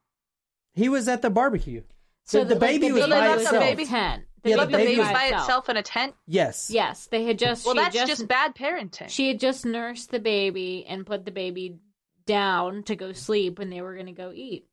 he 0.73 0.89
was 0.89 1.07
at 1.07 1.21
the 1.21 1.29
barbecue. 1.29 1.83
So 2.25 2.39
the, 2.43 2.55
the 2.55 2.59
like, 2.61 2.61
baby 2.81 2.91
was 2.91 3.01
baby 3.03 3.11
by 3.11 3.19
left 3.27 3.35
the 3.37 3.41
itself. 3.43 3.63
baby- 3.63 3.85
Tent. 3.85 4.23
Yeah, 4.45 4.57
Left 4.57 4.71
the 4.71 4.77
the 4.77 4.83
baby 4.83 4.91
baby 4.97 4.99
was 5.01 5.09
by 5.11 5.25
itself 5.27 5.69
in 5.69 5.77
a 5.77 5.81
tent? 5.83 6.15
Yes. 6.27 6.69
Yes, 6.69 7.07
they 7.07 7.23
had 7.23 7.39
just. 7.39 7.65
Well, 7.65 7.75
she 7.75 7.79
had 7.81 7.93
that's 7.93 7.95
just, 8.09 8.21
just 8.21 8.27
bad 8.27 8.53
parenting. 8.55 9.07
She 9.07 9.29
had 9.29 9.39
just 9.39 9.65
nursed 9.65 10.11
the 10.11 10.19
baby 10.19 10.85
and 10.85 11.05
put 11.05 11.23
the 11.23 11.31
baby 11.31 11.77
down 12.25 12.83
to 12.83 12.95
go 12.97 13.13
sleep 13.13 13.57
when 13.57 13.69
they 13.69 13.81
were 13.81 13.93
going 13.93 14.07
to 14.07 14.11
go 14.11 14.33
eat. 14.35 14.65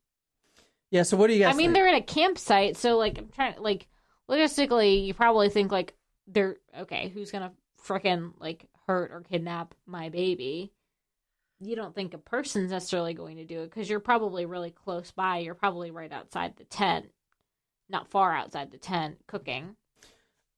Yeah. 0.90 1.04
So 1.04 1.16
what 1.16 1.28
do 1.28 1.34
you 1.34 1.40
guys? 1.44 1.54
I 1.54 1.56
mean, 1.56 1.66
think? 1.68 1.74
they're 1.74 1.86
in 1.88 1.94
a 1.94 2.02
campsite, 2.02 2.76
so 2.78 2.96
like 2.98 3.18
I'm 3.18 3.28
trying 3.28 3.54
like 3.60 3.86
logistically, 4.28 5.04
you 5.06 5.14
probably 5.14 5.50
think 5.50 5.70
like 5.70 5.94
they're 6.26 6.56
okay. 6.80 7.08
Who's 7.14 7.30
gonna 7.30 7.52
freaking 7.86 8.32
like 8.40 8.66
hurt 8.90 9.12
or 9.12 9.20
kidnap 9.20 9.72
my 9.86 10.08
baby? 10.08 10.72
You 11.60 11.76
don't 11.76 11.94
think 11.94 12.12
a 12.12 12.18
person's 12.18 12.72
necessarily 12.72 13.14
going 13.14 13.36
to 13.36 13.44
do 13.44 13.60
it 13.60 13.70
because 13.70 13.88
you're 13.88 14.00
probably 14.00 14.46
really 14.46 14.72
close 14.72 15.12
by. 15.12 15.38
You're 15.38 15.54
probably 15.54 15.92
right 15.92 16.10
outside 16.10 16.56
the 16.56 16.64
tent, 16.64 17.06
not 17.88 18.10
far 18.10 18.34
outside 18.34 18.72
the 18.72 18.78
tent, 18.78 19.18
cooking. 19.28 19.76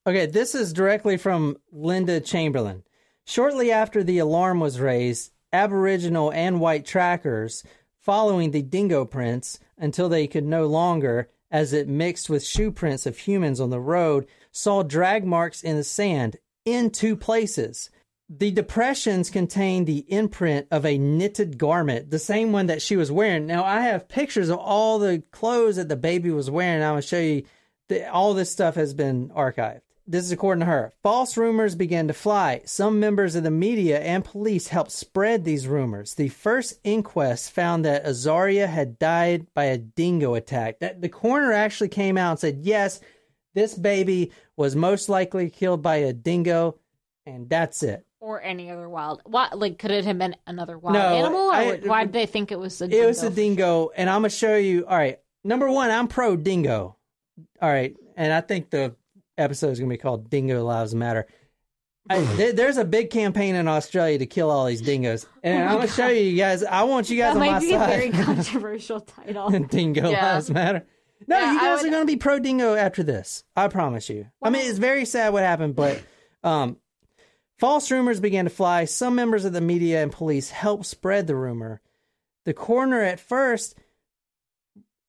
Okay, 0.06 0.24
this 0.24 0.54
is 0.54 0.72
directly 0.72 1.18
from 1.18 1.58
Linda 1.70 2.20
Chamberlain. 2.20 2.84
Shortly 3.26 3.70
after 3.70 4.02
the 4.02 4.18
alarm 4.18 4.60
was 4.60 4.80
raised, 4.80 5.32
Aboriginal 5.52 6.32
and 6.32 6.58
white 6.58 6.86
trackers, 6.86 7.62
following 8.00 8.50
the 8.50 8.62
dingo 8.62 9.04
prints 9.04 9.58
until 9.76 10.08
they 10.08 10.26
could 10.26 10.44
no 10.44 10.66
longer, 10.66 11.28
as 11.50 11.74
it 11.74 11.86
mixed 11.86 12.30
with 12.30 12.46
shoe 12.46 12.72
prints 12.72 13.04
of 13.04 13.18
humans 13.18 13.60
on 13.60 13.68
the 13.68 13.78
road, 13.78 14.26
saw 14.50 14.82
drag 14.82 15.26
marks 15.26 15.62
in 15.62 15.76
the 15.76 15.84
sand 15.84 16.38
in 16.64 16.90
two 16.90 17.14
places. 17.14 17.90
The 18.34 18.50
depressions 18.50 19.28
contained 19.28 19.86
the 19.86 20.06
imprint 20.08 20.66
of 20.70 20.86
a 20.86 20.96
knitted 20.96 21.58
garment, 21.58 22.10
the 22.10 22.18
same 22.18 22.50
one 22.50 22.68
that 22.68 22.80
she 22.80 22.96
was 22.96 23.12
wearing. 23.12 23.46
Now, 23.46 23.62
I 23.62 23.82
have 23.82 24.08
pictures 24.08 24.48
of 24.48 24.58
all 24.58 24.98
the 24.98 25.22
clothes 25.32 25.76
that 25.76 25.90
the 25.90 25.96
baby 25.96 26.30
was 26.30 26.50
wearing. 26.50 26.82
I'm 26.82 26.92
going 26.92 27.02
to 27.02 27.06
show 27.06 27.20
you 27.20 27.42
the, 27.90 28.10
all 28.10 28.32
this 28.32 28.50
stuff 28.50 28.74
has 28.76 28.94
been 28.94 29.28
archived. 29.28 29.82
This 30.06 30.24
is 30.24 30.32
according 30.32 30.60
to 30.60 30.66
her. 30.66 30.94
False 31.02 31.36
rumors 31.36 31.74
began 31.74 32.08
to 32.08 32.14
fly. 32.14 32.62
Some 32.64 32.98
members 32.98 33.34
of 33.34 33.42
the 33.42 33.50
media 33.50 34.00
and 34.00 34.24
police 34.24 34.68
helped 34.68 34.92
spread 34.92 35.44
these 35.44 35.68
rumors. 35.68 36.14
The 36.14 36.28
first 36.28 36.80
inquest 36.84 37.52
found 37.52 37.84
that 37.84 38.06
Azaria 38.06 38.66
had 38.66 38.98
died 38.98 39.46
by 39.52 39.64
a 39.64 39.76
dingo 39.76 40.34
attack. 40.36 40.78
That 40.78 41.02
the 41.02 41.10
coroner 41.10 41.52
actually 41.52 41.88
came 41.88 42.16
out 42.16 42.30
and 42.30 42.40
said, 42.40 42.60
"Yes, 42.62 42.98
this 43.52 43.74
baby 43.74 44.32
was 44.56 44.74
most 44.74 45.10
likely 45.10 45.50
killed 45.50 45.82
by 45.82 45.96
a 45.96 46.14
dingo, 46.14 46.78
and 47.26 47.50
that's 47.50 47.82
it." 47.82 48.06
Or 48.24 48.40
any 48.40 48.70
other 48.70 48.88
wild. 48.88 49.20
What 49.24 49.58
like 49.58 49.80
could 49.80 49.90
it 49.90 50.04
have 50.04 50.16
been 50.16 50.36
another 50.46 50.78
wild 50.78 50.94
No, 50.94 51.00
animal? 51.08 51.40
Or 51.48 51.52
I- 51.54 51.80
why 51.84 52.04
did 52.04 52.12
they 52.12 52.26
think 52.26 52.52
it 52.52 52.58
was 52.58 52.80
a? 52.80 52.86
Dingo? 52.86 53.02
It 53.02 53.06
was 53.08 53.22
a 53.24 53.30
dingo? 53.30 53.34
dingo, 53.34 53.90
and 53.96 54.08
I'm 54.08 54.18
gonna 54.20 54.30
show 54.30 54.54
you. 54.56 54.86
All 54.86 54.96
right, 54.96 55.18
number 55.42 55.68
one, 55.68 55.90
I'm 55.90 56.06
pro 56.06 56.36
dingo. 56.36 56.96
All 57.60 57.68
right, 57.68 57.96
and 58.16 58.32
I 58.32 58.40
think 58.40 58.70
the 58.70 58.94
episode 59.36 59.70
is 59.70 59.80
gonna 59.80 59.90
be 59.90 59.96
called 59.96 60.30
"Dingo 60.30 60.64
Lives 60.64 60.94
Matter." 60.94 61.26
I, 62.08 62.20
there- 62.36 62.52
there's 62.52 62.76
a 62.76 62.84
big 62.84 63.10
campaign 63.10 63.56
in 63.56 63.66
Australia 63.66 64.18
to 64.18 64.26
kill 64.26 64.52
all 64.52 64.66
these 64.66 64.82
dingoes, 64.82 65.26
and 65.42 65.68
I'm 65.68 65.76
gonna 65.78 65.88
show 65.88 66.06
you 66.06 66.36
guys. 66.36 66.62
I 66.62 66.84
want 66.84 67.10
you 67.10 67.16
guys 67.16 67.34
That 67.34 67.40
on 67.40 67.46
my 67.46 67.52
might 67.54 67.60
be 67.60 67.72
a 67.72 67.78
side. 67.78 67.88
very 67.88 68.10
controversial 68.24 69.00
title. 69.00 69.50
dingo 69.50 70.08
Yeah. 70.10 70.34
lives 70.34 70.48
matter. 70.48 70.86
No, 71.26 71.38
Yeah, 71.40 71.52
you 71.54 71.58
guys 71.58 71.82
would- 71.82 71.88
are 71.88 71.90
gonna 71.92 72.04
be 72.04 72.16
pro 72.16 72.38
dingo 72.38 72.74
after 72.76 73.02
this. 73.02 73.42
I 73.56 73.66
promise 73.66 74.08
you. 74.08 74.26
I 74.40 74.50
mean, 74.50 74.68
it's 74.68 74.78
very 74.78 75.06
sad 75.06 75.32
what 75.32 75.42
happened, 75.42 75.74
but 75.74 76.00
um, 76.44 76.76
false 77.62 77.92
rumors 77.92 78.18
began 78.18 78.44
to 78.44 78.50
fly. 78.50 78.84
Some 78.84 79.14
members 79.14 79.44
of 79.44 79.52
the 79.52 79.60
media 79.60 80.02
and 80.02 80.10
police 80.10 80.50
helped 80.50 80.84
spread 80.84 81.28
the 81.28 81.36
rumor. 81.36 81.80
The 82.44 82.54
coroner 82.54 83.02
at 83.02 83.20
first 83.20 83.78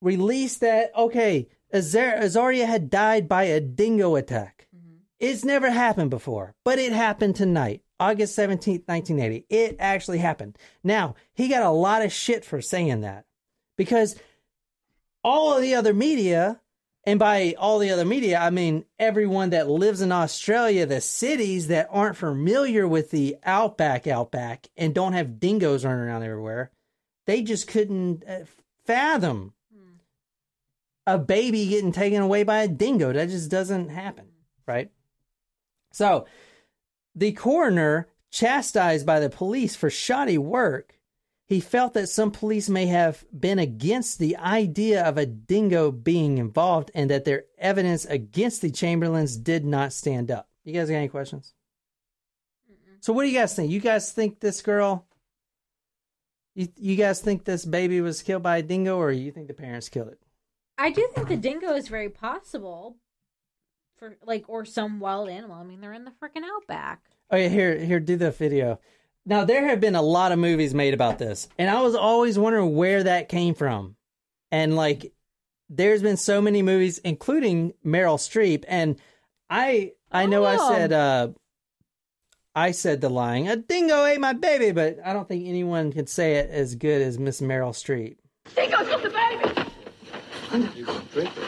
released 0.02 0.62
that 0.62 0.96
okay, 0.96 1.48
Azar- 1.74 2.20
Azaria 2.20 2.68
had 2.68 2.92
died 2.92 3.28
by 3.28 3.46
a 3.46 3.60
dingo 3.60 4.16
attack. 4.16 4.68
Mm-hmm. 4.76 4.98
It's 5.20 5.44
never 5.44 5.72
happened 5.72 6.12
before, 6.12 6.54
but 6.64 6.78
it 6.78 6.92
happened 6.92 7.36
tonight, 7.36 7.82
August 8.00 8.38
17th, 8.38 8.88
1980. 8.88 9.48
It 9.50 9.78
actually 9.80 10.20
happened. 10.20 10.56
Now, 10.84 11.16
he 11.34 11.48
got 11.48 11.64
a 11.64 11.72
lot 11.72 12.04
of 12.04 12.14
shit 12.14 12.46
for 12.46 12.62
saying 12.62 13.02
that 13.02 13.26
because 13.78 14.16
all 15.24 15.56
of 15.56 15.64
the 15.64 15.74
other 15.74 15.96
media, 15.96 16.62
and 17.06 17.20
by 17.20 17.56
all 17.58 17.80
the 17.80 17.92
other 17.92 18.06
media, 18.06 18.40
I 18.40 18.50
mean 18.50 18.86
everyone 18.98 19.50
that 19.50 19.70
lives 19.70 20.02
in 20.02 20.12
Australia, 20.12 20.86
the 20.86 21.02
cities 21.02 21.68
that 21.68 21.90
aren't 21.92 22.18
familiar 22.18 22.88
with 22.88 23.12
the 23.12 23.38
outback, 23.44 24.08
outback, 24.08 24.68
and 24.78 24.96
don't 24.96 25.14
have 25.14 25.40
dingoes 25.40 25.84
running 25.84 26.00
around 26.06 26.24
everywhere, 26.24 26.72
they 27.26 27.42
just 27.42 27.68
couldn't 27.68 28.24
uh, 28.28 28.46
fathom 28.86 29.54
a 31.06 31.18
baby 31.18 31.68
getting 31.68 31.92
taken 31.92 32.22
away 32.22 32.44
by 32.44 32.64
a 32.64 32.68
dingo. 32.68 33.12
That 33.12 33.30
just 33.30 33.52
doesn't 33.52 33.90
happen, 33.90 34.28
right? 34.66 34.90
So, 35.92 36.26
the 37.16 37.34
coroner, 37.34 38.08
chastised 38.32 39.06
by 39.06 39.20
the 39.20 39.30
police 39.30 39.76
for 39.76 39.90
shoddy 39.90 40.38
work, 40.38 40.98
he 41.54 41.60
felt 41.60 41.94
that 41.94 42.08
some 42.08 42.32
police 42.32 42.68
may 42.68 42.88
have 42.88 43.24
been 43.38 43.60
against 43.60 44.18
the 44.18 44.36
idea 44.38 45.04
of 45.04 45.18
a 45.18 45.26
dingo 45.26 45.92
being 45.92 46.40
involved 46.40 46.90
and 46.96 47.12
that 47.12 47.26
their 47.26 47.46
evidence 47.58 48.06
against 48.06 48.62
the 48.62 48.72
Chamberlains 48.72 49.38
did 49.38 49.64
not 49.64 49.94
stand 49.94 50.32
up. 50.32 50.50
You 50.64 50.74
guys 50.74 50.90
got 50.90 50.96
any 50.96 51.10
questions? 51.10 51.54
So, 53.02 53.14
what 53.14 53.24
do 53.24 53.30
you 53.30 53.38
guys 53.38 53.56
think? 53.56 53.72
You 53.72 53.80
guys 53.80 54.12
think 54.12 54.40
this 54.40 54.62
girl, 54.62 55.06
you, 56.56 56.70
you 56.76 56.96
guys 56.96 57.22
think 57.22 57.44
this 57.44 57.66
baby 57.66 58.02
was 58.02 58.24
killed 58.24 58.44
by 58.44 58.58
a 58.58 58.64
dingo 58.64 58.98
or 58.98 59.12
you 59.12 59.32
think 59.32 59.48
the 59.48 59.54
parents 59.54 59.90
killed 59.90 60.08
it? 60.08 60.20
I 60.78 60.90
do 60.90 61.08
think 61.14 61.28
the 61.28 61.38
dingo 61.38 61.76
is 61.76 61.88
very 61.88 62.10
possible 62.10 62.98
for 63.98 64.18
like 64.26 64.46
or 64.48 64.66
some 64.66 65.00
wild 65.00 65.30
animal. 65.30 65.58
I 65.58 65.64
mean, 65.64 65.82
they're 65.82 65.94
in 65.94 66.06
the 66.06 66.12
freaking 66.12 66.44
outback. 66.44 67.02
Oh 67.30 67.38
yeah, 67.38 67.50
here 67.50 67.78
here 67.78 68.00
do 68.00 68.16
the 68.16 68.32
video. 68.32 68.80
Now 69.26 69.46
there 69.46 69.68
have 69.68 69.80
been 69.80 69.96
a 69.96 70.02
lot 70.02 70.32
of 70.32 70.40
movies 70.40 70.74
made 70.74 70.94
about 70.94 71.18
this, 71.18 71.48
and 71.58 71.70
I 71.70 71.82
was 71.82 71.96
always 71.96 72.38
wondering 72.38 72.76
where 72.76 73.04
that 73.04 73.30
came 73.30 73.54
from. 73.56 73.96
And 74.52 74.76
like 74.76 75.14
there's 75.70 76.02
been 76.04 76.18
so 76.18 76.42
many 76.42 76.62
movies 76.62 76.98
including 77.00 77.74
Meryl 77.86 78.18
Streep 78.18 78.66
and 78.68 79.00
I 79.50 79.94
I 80.12 80.26
know 80.26 80.44
I 80.44 80.58
Oh. 80.60 80.70
said 80.72 80.92
uh 80.92 81.30
I 82.56 82.70
said 82.72 83.02
the 83.02 83.10
lying, 83.10 83.48
a 83.48 83.56
dingo 83.56 84.06
ate 84.06 84.20
my 84.20 84.34
baby, 84.34 84.72
but 84.72 85.00
I 85.04 85.14
don't 85.14 85.28
think 85.28 85.48
anyone 85.48 85.92
could 85.92 86.08
say 86.08 86.34
it 86.36 86.52
as 86.52 86.76
good 86.76 87.02
as 87.02 87.18
Miss 87.18 87.42
Meryl 87.42 87.72
Streep. 87.74 88.18
Dingo's 88.56 88.88
got 88.88 89.02
the 89.02 89.10
baby! 89.10 90.70
You 90.78 90.86
can 90.86 91.02
drink 91.12 91.32
it. 91.36 91.44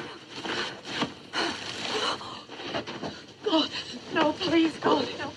God, 3.44 3.70
no, 4.16 4.32
please, 4.34 4.76
God, 4.78 5.08
no. 5.20 5.32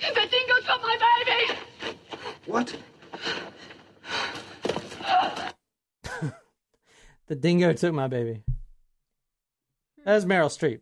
The 0.00 0.26
dingo's 0.28 0.64
got 0.66 0.82
my 0.82 0.96
baby! 1.24 1.58
What? 2.48 2.74
The 7.28 7.34
dingo 7.36 7.74
took 7.74 7.92
my 7.92 8.08
baby. 8.08 8.42
That 10.04 10.14
was 10.14 10.24
Meryl 10.24 10.48
Streep. 10.48 10.80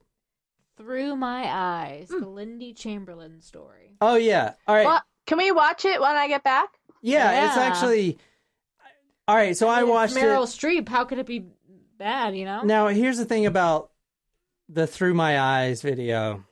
Through 0.77 1.17
My 1.17 1.45
Eyes, 1.45 2.09
the 2.09 2.19
hmm. 2.19 2.35
Lindy 2.35 2.73
Chamberlain 2.73 3.41
story. 3.41 3.97
Oh 4.01 4.15
yeah. 4.15 4.53
All 4.69 4.77
right. 4.77 4.87
Well, 4.87 5.03
can 5.27 5.39
we 5.39 5.51
watch 5.51 5.85
it 5.85 6.01
when 6.01 6.15
I 6.15 6.29
get 6.29 6.45
back? 6.45 6.69
yeah, 7.03 7.49
it's 7.49 7.57
actually. 7.57 8.19
All 9.27 9.35
right, 9.35 9.57
so 9.57 9.67
I 9.67 9.81
It's 9.81 9.89
watched 9.89 10.15
Meryl 10.15 10.45
it. 10.45 10.85
Streep. 10.85 10.89
How 10.89 11.05
could 11.05 11.19
it 11.19 11.27
be 11.27 11.47
bad? 11.99 12.37
You 12.37 12.45
know, 12.45 12.63
Now 12.63 12.87
here's 12.89 13.19
the 13.19 13.25
thing 13.25 13.47
about 13.47 13.91
the 14.69 14.87
Through 14.87 15.15
My 15.15 15.41
Eyes 15.41 15.83
video. 15.83 16.45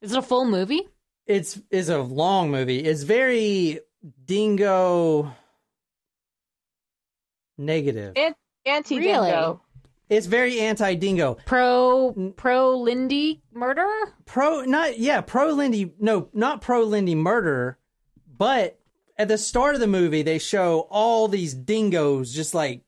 is 0.00 0.12
it 0.12 0.18
a 0.18 0.22
full 0.22 0.46
movie? 0.46 0.88
It's 1.26 1.60
is 1.70 1.90
a 1.90 1.98
long 1.98 2.50
movie. 2.50 2.78
It's 2.78 3.02
very 3.02 3.80
dingo 4.24 5.32
negative. 7.58 8.12
An- 8.16 8.34
Anti 8.66 8.98
Really? 8.98 9.32
It's 10.10 10.26
very 10.26 10.60
anti 10.60 10.94
dingo. 10.96 11.38
Pro 11.46 12.32
pro 12.36 12.76
Lindy 12.78 13.42
murderer. 13.52 14.14
Pro 14.26 14.62
not 14.62 14.98
yeah, 14.98 15.20
pro 15.20 15.52
Lindy 15.52 15.94
no, 16.00 16.28
not 16.32 16.60
pro 16.60 16.82
Lindy 16.82 17.14
murderer, 17.14 17.78
but 18.36 18.78
at 19.16 19.28
the 19.28 19.38
start 19.38 19.74
of 19.76 19.80
the 19.80 19.86
movie 19.86 20.22
they 20.22 20.38
show 20.38 20.80
all 20.90 21.28
these 21.28 21.54
dingoes 21.54 22.34
just 22.34 22.54
like 22.54 22.82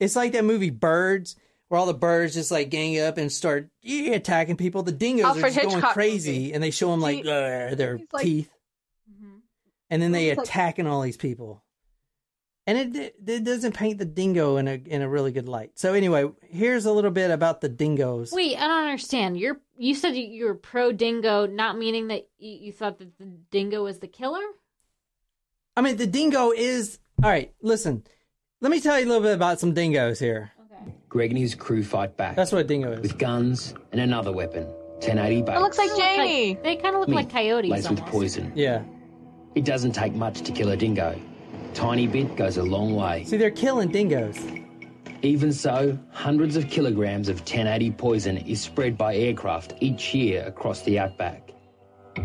it's 0.00 0.16
like 0.16 0.32
that 0.32 0.44
movie 0.44 0.70
Birds 0.70 1.36
where 1.68 1.80
all 1.80 1.86
the 1.86 1.94
birds 1.94 2.34
just 2.34 2.50
like 2.50 2.70
gang 2.70 2.98
up 3.00 3.18
and 3.18 3.30
start 3.32 3.70
yeah, 3.82 4.12
attacking 4.14 4.56
people. 4.56 4.82
The 4.82 4.92
dingoes 4.92 5.24
Alfred 5.26 5.44
are 5.44 5.50
just 5.62 5.68
going 5.80 5.82
crazy 5.94 6.32
movie. 6.32 6.52
and 6.54 6.62
they 6.62 6.70
show 6.70 6.90
them 6.90 7.00
like 7.00 7.18
He- 7.18 7.22
their 7.22 7.96
he's 7.98 8.06
like- 8.12 8.24
teeth. 8.24 8.50
And 9.90 10.00
then 10.02 10.12
they 10.12 10.28
He's 10.28 10.36
like- 10.38 10.46
attacking 10.46 10.86
all 10.86 11.00
these 11.02 11.16
people. 11.16 11.62
And 12.68 12.96
it 12.96 13.14
it 13.24 13.44
doesn't 13.44 13.76
paint 13.76 13.98
the 13.98 14.04
dingo 14.04 14.56
in 14.56 14.66
a 14.66 14.72
in 14.74 15.00
a 15.00 15.08
really 15.08 15.30
good 15.30 15.48
light. 15.48 15.78
So 15.78 15.94
anyway, 15.94 16.28
here's 16.50 16.84
a 16.84 16.90
little 16.90 17.12
bit 17.12 17.30
about 17.30 17.60
the 17.60 17.68
dingoes. 17.68 18.32
Wait, 18.32 18.56
I 18.56 18.66
don't 18.66 18.86
understand. 18.86 19.38
You're 19.38 19.60
you 19.78 19.94
said 19.94 20.16
you, 20.16 20.24
you 20.24 20.44
were 20.46 20.54
pro 20.56 20.90
dingo, 20.90 21.46
not 21.46 21.78
meaning 21.78 22.08
that 22.08 22.26
you, 22.38 22.50
you 22.50 22.72
thought 22.72 22.98
that 22.98 23.16
the 23.18 23.26
dingo 23.52 23.84
was 23.84 24.00
the 24.00 24.08
killer. 24.08 24.42
I 25.76 25.82
mean, 25.82 25.96
the 25.96 26.08
dingo 26.08 26.50
is 26.50 26.98
all 27.22 27.30
right. 27.30 27.52
Listen, 27.62 28.02
let 28.60 28.72
me 28.72 28.80
tell 28.80 28.98
you 28.98 29.06
a 29.06 29.10
little 29.10 29.22
bit 29.22 29.34
about 29.34 29.60
some 29.60 29.72
dingoes 29.72 30.18
here. 30.18 30.50
Okay. 30.72 30.92
Greg 31.08 31.30
and 31.30 31.38
his 31.38 31.54
crew 31.54 31.84
fight 31.84 32.16
back 32.16 32.34
That's 32.34 32.50
what 32.50 32.62
a 32.62 32.64
dingo 32.64 32.90
is. 32.92 33.00
with 33.00 33.16
guns 33.16 33.74
and 33.92 34.00
another 34.00 34.32
weapon. 34.32 34.64
1080 35.02 35.42
bait. 35.42 35.52
It 35.54 35.60
looks 35.60 35.78
like 35.78 35.94
Jamie. 35.96 36.48
Like, 36.54 36.62
they 36.64 36.76
kind 36.76 36.94
of 36.96 37.00
look 37.00 37.10
Meat 37.10 37.14
like 37.16 37.30
coyotes 37.30 37.70
laced 37.70 37.90
with 37.90 38.00
poison. 38.06 38.50
Yeah. 38.56 38.82
It 39.56 39.64
doesn't 39.64 39.92
take 39.92 40.12
much 40.12 40.42
to 40.42 40.52
kill 40.52 40.68
a 40.68 40.76
dingo. 40.76 41.18
Tiny 41.72 42.06
bit 42.06 42.36
goes 42.36 42.58
a 42.58 42.62
long 42.62 42.94
way. 42.94 43.24
See, 43.24 43.38
they're 43.38 43.50
killing 43.50 43.88
dingoes. 43.88 44.38
Even 45.22 45.50
so, 45.50 45.98
hundreds 46.12 46.56
of 46.56 46.68
kilograms 46.68 47.30
of 47.30 47.38
1080 47.38 47.90
poison 47.92 48.36
is 48.36 48.60
spread 48.60 48.98
by 48.98 49.16
aircraft 49.16 49.72
each 49.80 50.14
year 50.14 50.44
across 50.46 50.82
the 50.82 50.98
outback. 50.98 51.54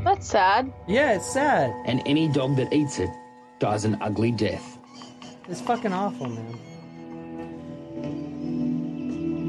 That's 0.04 0.28
sad. 0.28 0.74
Yeah, 0.90 1.14
it's 1.14 1.32
sad. 1.32 1.74
And 1.86 2.04
any 2.06 2.28
dog 2.28 2.58
that 2.58 2.74
eats 2.74 3.00
it 3.00 3.10
dies 3.60 3.86
an 3.86 3.98
ugly 4.02 4.32
death. 4.32 4.78
It's 5.48 5.62
fucking 5.62 5.94
awful, 5.94 6.28
man. 6.28 6.58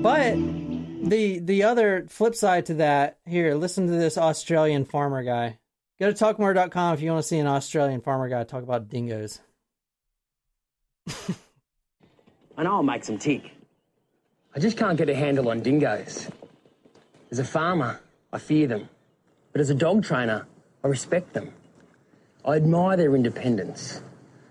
But 0.02 0.36
the 1.08 1.40
the 1.40 1.64
other 1.64 2.06
flip 2.08 2.36
side 2.36 2.66
to 2.66 2.74
that, 2.74 3.18
here, 3.26 3.56
listen 3.56 3.88
to 3.88 3.92
this 3.92 4.16
Australian 4.16 4.84
farmer 4.84 5.24
guy. 5.24 5.58
Go 6.02 6.12
to 6.12 6.24
talkmore.com 6.24 6.94
if 6.94 7.00
you 7.00 7.12
want 7.12 7.22
to 7.22 7.28
see 7.28 7.38
an 7.38 7.46
Australian 7.46 8.00
farmer 8.00 8.28
guy 8.28 8.42
talk 8.42 8.64
about 8.64 8.88
dingoes. 8.88 9.38
I 12.58 12.64
know 12.64 12.72
I'll 12.72 12.82
make 12.82 13.04
some 13.04 13.18
tick. 13.18 13.52
I 14.52 14.58
just 14.58 14.76
can't 14.76 14.98
get 14.98 15.08
a 15.08 15.14
handle 15.14 15.48
on 15.48 15.60
dingoes. 15.60 16.28
As 17.30 17.38
a 17.38 17.44
farmer, 17.44 18.00
I 18.32 18.38
fear 18.40 18.66
them. 18.66 18.88
But 19.52 19.60
as 19.60 19.70
a 19.70 19.76
dog 19.76 20.02
trainer, 20.02 20.44
I 20.82 20.88
respect 20.88 21.34
them. 21.34 21.52
I 22.44 22.56
admire 22.56 22.96
their 22.96 23.14
independence. 23.14 24.02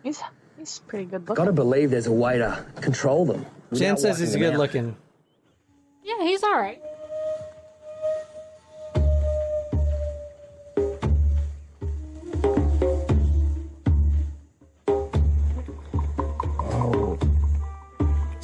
He's 0.03 0.21
he's 0.57 0.79
pretty 0.79 1.03
good 1.03 1.27
looking. 1.27 1.35
Gotta 1.35 1.51
believe 1.51 1.91
there's 1.91 2.07
a 2.07 2.13
way 2.13 2.37
to 2.37 2.65
control 2.79 3.25
them. 3.25 3.45
Jen 3.73 3.95
without 3.95 3.99
says 3.99 4.19
he's 4.19 4.29
wiping 4.29 4.41
good 4.41 4.53
out. 4.53 4.59
looking. 4.59 4.95
Yeah, 6.01 6.23
he's 6.23 6.43
all 6.43 6.57
right. 6.57 6.81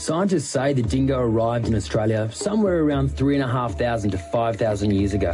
Scientists 0.08 0.48
say 0.48 0.72
the 0.72 0.82
dingo 0.82 1.20
arrived 1.20 1.68
in 1.68 1.76
Australia 1.76 2.32
somewhere 2.32 2.82
around 2.82 3.10
3,500 3.10 4.10
to 4.10 4.18
5,000 4.18 4.92
years 4.92 5.14
ago. 5.14 5.34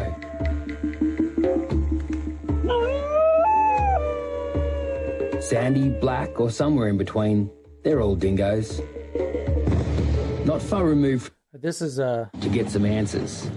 Sandy, 5.39 5.89
black, 5.89 6.39
or 6.39 6.49
somewhere 6.49 6.87
in 6.87 6.97
between, 6.97 7.51
they're 7.83 8.01
all 8.01 8.15
dingoes. 8.15 8.81
Not 10.43 10.59
far 10.59 10.85
removed 10.85 11.31
This 11.53 11.79
is 11.79 11.99
uh 11.99 12.29
to 12.41 12.49
get 12.49 12.67
some 12.67 12.83
answers. 12.83 13.51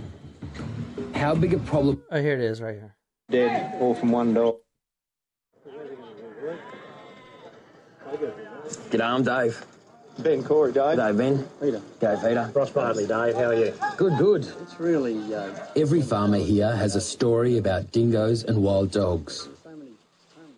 How 1.14 1.34
big 1.34 1.54
a 1.54 1.58
problem 1.60 2.02
oh 2.10 2.20
here 2.20 2.34
it 2.34 2.42
is 2.42 2.60
right 2.60 2.74
here. 2.74 2.94
Dead, 3.30 3.80
all 3.80 3.94
from 3.94 4.12
one 4.12 4.34
dog. 4.34 4.56
G'day, 8.90 9.00
I'm 9.00 9.22
Dave. 9.22 9.75
Ben 10.18 10.42
Corey, 10.42 10.72
Dave. 10.72 10.98
G'day, 10.98 11.16
Ben. 11.16 11.46
Peter. 11.60 11.82
G'day, 12.00 12.20
Peter. 12.28 12.50
Ross 12.54 12.70
Bardley, 12.70 13.06
Dave. 13.06 13.34
How 13.34 13.44
are 13.46 13.54
you? 13.54 13.74
Good, 13.96 14.16
good. 14.18 14.46
It's 14.62 14.80
really 14.80 15.34
uh, 15.34 15.50
Every 15.76 16.00
farmer 16.02 16.38
here 16.38 16.74
has 16.74 16.96
a 16.96 17.00
story 17.00 17.58
about 17.58 17.92
dingoes 17.92 18.42
and 18.44 18.62
wild 18.62 18.90
dogs. 18.90 19.48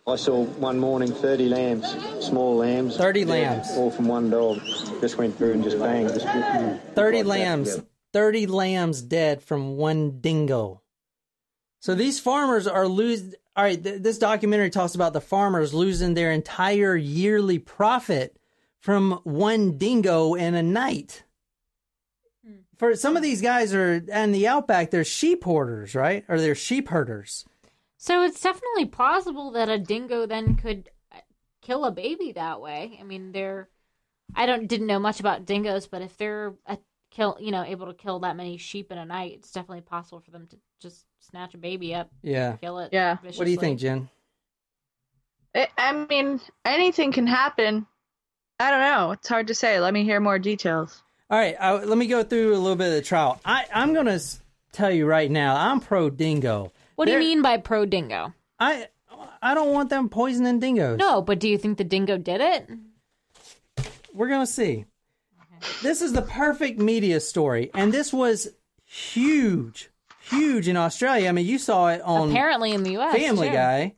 I 0.07 0.17
saw 0.17 0.45
one 0.45 0.79
morning 0.79 1.13
30 1.13 1.51
lambs, 1.51 1.95
small 2.25 2.57
lambs. 2.57 2.97
30 2.97 3.25
dead, 3.25 3.29
lambs. 3.31 3.69
All 3.73 3.91
from 3.91 4.09
one 4.09 4.31
dog. 4.31 4.59
Just 5.03 5.19
went 5.19 5.37
through 5.37 5.53
and 5.53 5.63
just 5.65 5.79
bang. 5.79 6.09
Just, 6.09 6.25
30 6.27 6.79
like 6.95 6.95
that, 6.95 7.27
lambs. 7.27 7.77
yeah. 7.77 7.83
30 8.15 8.47
lambs 8.47 9.03
dead 9.03 9.43
from 9.43 9.77
one 9.77 10.21
dingo. 10.21 10.81
So 11.81 11.95
these 11.95 12.21
farmers 12.21 12.67
are 12.67 12.89
losing. 12.89 13.35
All 13.55 13.65
right, 13.65 13.83
th- 13.83 14.01
this 14.01 14.19
documentary 14.19 14.71
talks 14.71 14.95
about 14.95 15.13
the 15.13 15.21
farmers 15.21 15.75
losing 15.75 16.15
their 16.15 16.33
entire 16.33 16.97
yearly 16.97 17.59
profit 17.59 18.38
from 18.81 19.21
one 19.25 19.77
dingo 19.79 20.35
in 20.35 20.55
a 20.55 20.63
night. 20.63 21.25
For 22.77 22.95
some 22.95 23.17
of 23.17 23.23
these 23.23 23.43
guys 23.43 23.75
are 23.75 23.95
in 23.95 24.31
the 24.33 24.47
outback, 24.47 24.91
they're 24.91 25.05
sheep 25.05 25.43
hoarders, 25.43 25.97
right? 25.97 26.25
Or 26.29 26.39
they're 26.41 26.55
sheep 26.55 26.89
herders. 26.89 27.45
So 27.97 28.23
it's 28.23 28.41
definitely 28.41 28.87
possible 28.87 29.51
that 29.53 29.69
a 29.69 29.79
dingo 29.79 30.27
then 30.27 30.55
could 30.55 30.89
uh, 31.11 31.19
kill 31.61 31.85
a 31.85 31.91
baby 31.91 32.31
that 32.33 32.61
way. 32.61 32.97
I 33.01 33.03
mean, 33.03 33.33
they're 33.33 33.69
I 34.37 34.47
don't 34.47 34.69
didn't 34.69 34.87
know 34.87 35.01
much 35.01 35.19
about 35.19 35.45
dingoes, 35.45 35.89
but 35.89 36.03
if 36.03 36.17
they're 36.17 36.55
a 36.67 36.79
kill, 37.11 37.37
you 37.41 37.51
know, 37.51 37.65
able 37.65 37.87
to 37.87 37.95
kill 37.95 38.21
that 38.21 38.37
many 38.37 38.57
sheep 38.59 38.93
in 38.93 38.99
a 38.99 39.05
night, 39.05 39.33
it's 39.39 39.51
definitely 39.51 39.81
possible 39.81 40.21
for 40.21 40.31
them 40.31 40.47
to 40.51 40.57
just 40.81 41.05
snatch 41.19 41.55
a 41.55 41.59
baby 41.59 41.95
up, 41.97 42.11
Yeah. 42.23 42.57
kill 42.57 42.79
it. 42.79 42.91
Yeah. 42.93 43.17
What 43.23 43.45
do 43.45 43.51
you 43.51 43.57
think, 43.57 43.81
Jen? 43.81 44.09
I 45.55 45.69
I 45.77 46.07
mean, 46.09 46.41
anything 46.65 47.11
can 47.11 47.27
happen. 47.27 47.87
I 48.61 48.71
don't 48.71 48.81
know. 48.81 49.13
It's 49.13 49.29
hard 49.29 49.47
to 49.49 49.55
say. 49.55 49.79
Let 49.81 49.95
me 49.95 50.05
hear 50.05 50.21
more 50.21 50.39
details. 50.39 51.03
All 51.31 51.39
right, 51.39 51.55
uh, 51.61 51.83
let 51.85 51.99
me 51.99 52.07
go 52.07 52.23
through 52.23 52.55
a 52.55 52.59
little 52.59 52.77
bit 52.77 52.89
of 52.89 52.95
the 52.95 53.03
trial. 53.03 53.39
I, 53.45 53.67
I'm 53.73 53.93
going 53.93 54.07
to 54.07 54.21
tell 54.73 54.91
you 54.91 55.07
right 55.07 55.31
now, 55.31 55.57
I'm 55.57 55.81
pro 55.81 56.09
dingo. 56.11 56.73
What 56.97 57.05
do 57.05 57.13
you 57.13 57.19
mean 57.19 57.43
by 57.43 57.59
pro 57.59 57.85
dingo? 57.85 58.33
I 58.59 58.89
I 59.41 59.55
don't 59.55 59.73
want 59.73 59.91
them 59.91 60.09
poisoning 60.09 60.59
dingoes. 60.59 60.99
No, 60.99 61.23
but 61.23 61.39
do 61.39 61.49
you 61.49 61.59
think 61.59 61.79
the 61.79 61.85
dingo 61.85 62.19
did 62.19 62.41
it? 62.41 62.69
We're 64.13 64.29
going 64.29 64.45
to 64.45 64.53
see. 64.53 64.87
This 65.83 66.03
is 66.03 66.13
the 66.13 66.23
perfect 66.23 66.81
media 66.81 67.21
story, 67.21 67.71
and 67.75 67.93
this 67.93 68.13
was 68.13 68.49
huge, 68.85 69.91
huge 70.21 70.67
in 70.67 70.77
Australia. 70.77 71.29
I 71.29 71.33
mean, 71.33 71.47
you 71.47 71.59
saw 71.59 71.89
it 71.89 72.01
on 72.03 72.31
Apparently 72.31 72.73
in 72.73 72.83
the 72.83 72.93
U.S. 72.93 73.15
Family 73.15 73.49
too. 73.49 73.55
Guy. 73.55 73.95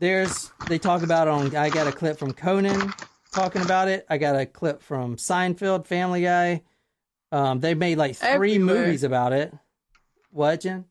There's 0.00 0.50
they 0.68 0.78
talk 0.78 1.02
about 1.02 1.28
it 1.28 1.30
on. 1.30 1.56
I 1.56 1.68
got 1.68 1.86
a 1.86 1.92
clip 1.92 2.18
from 2.18 2.32
Conan 2.32 2.92
talking 3.34 3.62
about 3.62 3.88
it. 3.88 4.06
I 4.08 4.18
got 4.18 4.36
a 4.36 4.46
clip 4.46 4.82
from 4.82 5.16
Seinfeld, 5.16 5.86
Family 5.86 6.22
Guy. 6.22 6.62
Um, 7.32 7.60
they 7.60 7.74
made 7.74 7.98
like 7.98 8.16
three 8.16 8.28
Everywhere. 8.28 8.74
movies 8.86 9.02
about 9.02 9.32
it. 9.32 9.52
What, 10.30 10.60
Jen? 10.60 10.84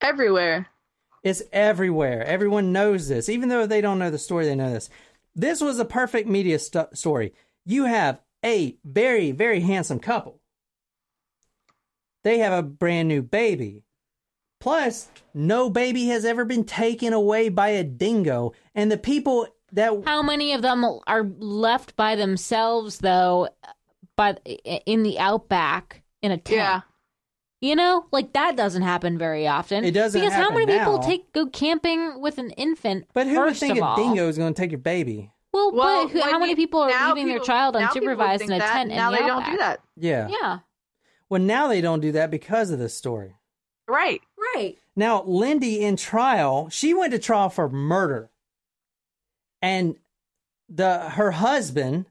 Everywhere. 0.00 0.68
It's 1.22 1.42
everywhere. 1.52 2.24
Everyone 2.24 2.72
knows 2.72 3.08
this. 3.08 3.28
Even 3.28 3.48
though 3.48 3.66
they 3.66 3.80
don't 3.80 3.98
know 3.98 4.10
the 4.10 4.18
story, 4.18 4.46
they 4.46 4.54
know 4.54 4.72
this. 4.72 4.88
This 5.34 5.60
was 5.60 5.78
a 5.78 5.84
perfect 5.84 6.28
media 6.28 6.58
st- 6.58 6.96
story. 6.96 7.34
You 7.66 7.84
have 7.84 8.20
a 8.44 8.76
very, 8.84 9.32
very 9.32 9.60
handsome 9.60 9.98
couple. 9.98 10.40
They 12.24 12.38
have 12.38 12.52
a 12.52 12.62
brand 12.62 13.08
new 13.08 13.22
baby. 13.22 13.84
Plus, 14.60 15.08
no 15.34 15.70
baby 15.70 16.06
has 16.08 16.24
ever 16.24 16.44
been 16.44 16.64
taken 16.64 17.12
away 17.12 17.48
by 17.48 17.68
a 17.70 17.84
dingo. 17.84 18.52
And 18.74 18.90
the 18.90 18.98
people 18.98 19.46
that 19.72 19.92
How 20.06 20.22
many 20.22 20.52
of 20.52 20.62
them 20.62 20.84
are 21.06 21.24
left 21.38 21.96
by 21.96 22.16
themselves 22.16 22.98
though 22.98 23.48
by 24.16 24.32
in 24.86 25.02
the 25.02 25.18
outback 25.18 26.02
in 26.22 26.32
a 26.32 26.36
tent. 26.36 26.56
Yeah. 26.56 26.80
You 27.60 27.74
know, 27.74 28.06
like 28.12 28.34
that 28.34 28.56
doesn't 28.56 28.82
happen 28.82 29.18
very 29.18 29.46
often. 29.46 29.84
It 29.84 29.90
doesn't 29.92 30.20
because 30.20 30.32
how 30.34 30.50
happen 30.50 30.66
many 30.66 30.78
people 30.78 30.98
take 31.00 31.32
go 31.32 31.46
camping 31.46 32.20
with 32.20 32.38
an 32.38 32.50
infant? 32.50 33.06
But 33.14 33.26
who 33.26 33.38
would 33.40 33.48
first 33.50 33.60
think 33.60 33.72
of 33.72 33.82
a 33.82 33.84
all? 33.84 33.96
dingo 33.96 34.28
is 34.28 34.38
going 34.38 34.54
to 34.54 34.60
take 34.60 34.70
your 34.70 34.78
baby? 34.78 35.32
Well, 35.52 35.72
Well, 35.72 36.06
but 36.06 36.12
who, 36.12 36.20
how 36.20 36.38
many 36.38 36.50
you- 36.52 36.56
people 36.56 36.80
are 36.80 36.90
now 36.90 37.14
leaving 37.14 37.28
their 37.28 37.40
child 37.40 37.74
now 37.74 37.90
people 37.92 38.08
would 38.08 38.18
unsupervised 38.18 38.42
in 38.42 38.52
a 38.52 38.58
that, 38.58 38.72
tent? 38.74 38.90
Now 38.90 39.08
in 39.08 39.14
the 39.14 39.20
they 39.22 39.26
don't 39.26 39.44
do 39.46 39.56
that. 39.56 39.80
Yeah. 39.96 40.28
Yeah, 40.28 40.58
Well, 41.28 41.40
now 41.42 41.66
they 41.68 41.80
don't 41.80 42.00
do 42.00 42.12
that 42.12 42.30
because 42.30 42.70
of 42.70 42.78
this 42.78 42.94
story. 42.94 43.34
Right. 43.88 44.20
right. 44.54 44.76
Now, 44.94 45.22
Lindy 45.24 45.80
in 45.80 45.96
trial, 45.96 46.68
she 46.70 46.92
went 46.94 47.12
to 47.12 47.18
trial 47.18 47.48
for 47.48 47.68
murder. 47.68 48.30
And 49.62 49.96
the 50.68 51.00
her 51.10 51.30
husband, 51.32 52.06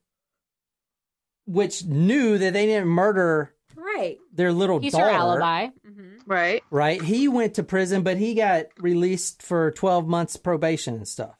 which 1.45 1.85
knew 1.85 2.37
that 2.37 2.53
they 2.53 2.65
didn't 2.65 2.87
murder 2.89 3.53
Right. 3.75 4.17
their 4.33 4.51
little 4.51 4.79
He's 4.79 4.91
daughter, 4.93 5.05
her 5.05 5.11
alibi. 5.11 5.67
hmm 5.85 6.17
Right. 6.25 6.61
right? 6.69 7.01
He 7.01 7.27
went 7.29 7.53
to 7.53 7.63
prison, 7.63 8.03
but 8.03 8.17
he 8.17 8.33
got 8.33 8.65
released 8.79 9.41
for 9.41 9.71
12 9.71 10.07
months 10.07 10.35
probation 10.35 10.95
and 10.95 11.07
stuff. 11.07 11.35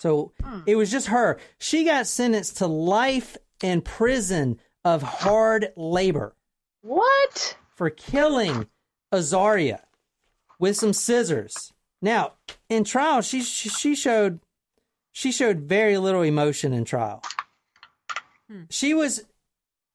So 0.00 0.32
it 0.66 0.74
was 0.74 0.90
just 0.90 1.06
her. 1.08 1.38
She 1.58 1.84
got 1.84 2.08
sentenced 2.08 2.56
to 2.56 2.66
life 2.66 3.36
in 3.62 3.82
prison 3.82 4.58
of 4.84 5.02
hard 5.02 5.72
labor 5.76 6.34
What? 6.80 7.56
for 7.76 7.88
killing 7.88 8.66
Azaria 9.14 9.82
with 10.58 10.76
some 10.76 10.92
scissors. 10.92 11.72
Now, 12.00 12.32
in 12.68 12.82
trial, 12.82 13.20
she 13.20 13.42
she 13.42 13.68
she 13.68 13.94
showed 13.94 14.40
she 15.12 15.30
showed 15.30 15.60
very 15.60 15.98
little 15.98 16.22
emotion 16.22 16.72
in 16.72 16.84
trial. 16.84 17.22
Hmm. 18.50 18.62
She 18.70 18.94
was 18.94 19.22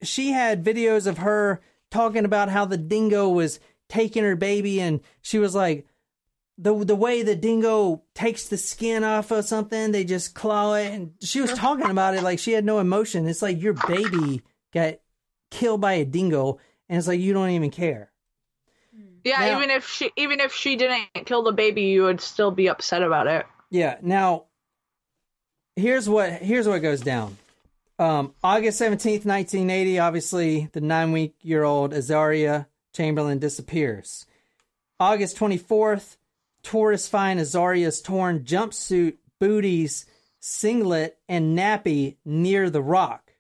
she 0.04 0.32
had 0.32 0.64
videos 0.64 1.08
of 1.08 1.18
her 1.20 1.62
talking 1.90 2.26
about 2.26 2.50
how 2.50 2.66
the 2.66 2.78
dingo 2.78 3.30
was 3.30 3.60
taking 3.90 4.24
her 4.24 4.36
baby 4.36 4.80
and 4.80 5.02
she 5.22 5.40
was 5.40 5.56
like 5.56 5.88
the 6.58 6.74
the 6.84 6.96
way 6.96 7.22
the 7.24 7.36
dingo 7.36 8.04
takes 8.14 8.48
the 8.48 8.58
skin 8.58 9.04
off 9.04 9.32
of 9.32 9.46
something, 9.46 9.92
they 9.92 10.04
just 10.04 10.34
claw 10.34 10.74
it 10.76 10.92
and 10.92 11.12
she 11.22 11.42
was 11.42 11.54
talking 11.54 11.90
about 11.90 12.16
it 12.16 12.24
like 12.24 12.40
she 12.40 12.52
had 12.54 12.66
no 12.66 12.80
emotion. 12.80 13.28
It's 13.28 13.42
like 13.42 13.62
your 13.62 13.74
baby 13.74 14.42
got 14.74 14.96
killed 15.52 15.82
by 15.82 15.94
a 15.94 16.06
dingo 16.06 16.60
and 16.90 16.98
it's 16.98 17.08
like 17.08 17.20
you 17.20 17.34
don't 17.34 17.50
even 17.52 17.72
care. 17.72 18.12
Yeah. 19.24 19.40
Now- 19.40 19.58
even 19.58 19.72
if 19.72 19.88
she 19.88 20.12
even 20.16 20.40
if 20.40 20.54
she 20.54 20.76
didn't 20.76 21.26
kill 21.26 21.44
the 21.44 21.52
baby, 21.52 21.84
you 21.84 22.04
would 22.04 22.22
still 22.22 22.52
be 22.52 22.70
upset 22.70 23.04
about 23.04 23.28
it. 23.28 23.46
Yeah. 23.70 23.98
Now, 24.02 24.46
here's 25.78 26.10
what 26.10 26.34
here's 26.34 26.68
what 26.68 26.82
goes 26.82 27.00
down. 27.00 27.38
Um, 28.00 28.34
August 28.44 28.78
seventeenth, 28.78 29.26
nineteen 29.26 29.70
eighty. 29.70 29.98
Obviously, 30.00 30.70
the 30.74 30.82
nine 30.82 31.14
week 31.14 31.36
year 31.42 31.64
old 31.64 31.94
Azaria 31.94 32.66
Chamberlain 32.94 33.40
disappears. 33.40 34.26
August 35.00 35.38
twenty 35.38 35.58
fourth, 35.58 36.18
tourists 36.64 37.08
find 37.08 37.40
Azaria's 37.40 38.02
torn 38.02 38.44
jumpsuit, 38.44 39.18
booties, 39.40 40.06
singlet, 40.40 41.18
and 41.30 41.58
nappy 41.58 42.18
near 42.26 42.70
the 42.70 42.82
rock. 42.82 43.32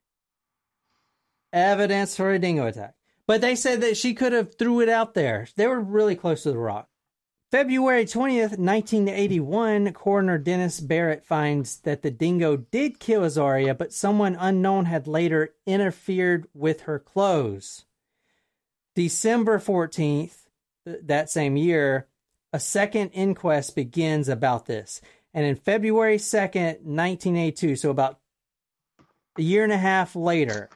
Evidence 1.52 2.16
for 2.16 2.32
a 2.32 2.40
dingo 2.40 2.68
attack. 2.68 2.94
But 3.26 3.42
they 3.42 3.56
said 3.56 3.82
that 3.82 3.98
she 3.98 4.14
could 4.14 4.32
have 4.32 4.56
threw 4.56 4.80
it 4.80 4.90
out 4.90 5.14
there. 5.14 5.48
They 5.56 5.68
were 5.68 5.82
really 5.82 6.16
close 6.16 6.44
to 6.44 6.52
the 6.52 6.58
rock. 6.58 6.88
February 7.50 8.04
20th, 8.04 8.60
1981, 8.60 9.94
coroner 9.94 10.38
Denis 10.38 10.82
Barritt 10.82 11.24
finds 11.24 11.78
that 11.82 12.02
the 12.02 12.12
dingo 12.12 12.58
did 12.58 13.00
kill 13.00 13.22
Azaria, 13.22 13.78
but 13.78 13.94
someone 13.94 14.36
unknown 14.38 14.84
had 14.84 15.08
later 15.08 15.56
interfered 15.66 16.48
with 16.54 16.82
her 16.82 17.00
clothes. 17.00 17.86
December 18.96 19.60
14th, 19.60 20.48
th- 20.86 21.00
that 21.06 21.30
same 21.30 21.56
year, 21.56 22.08
a 22.52 22.60
second 22.60 23.12
inquest 23.12 23.78
begins 23.78 24.28
about 24.28 24.66
this. 24.66 25.00
And 25.34 25.46
in 25.46 25.56
February 25.56 26.18
2nd, 26.18 26.82
1982, 26.82 27.78
so 27.78 27.90
about 27.90 28.20
a 29.38 29.42
year 29.42 29.64
and 29.64 29.72
a 29.72 29.78
half 29.78 30.18
later, 30.18 30.70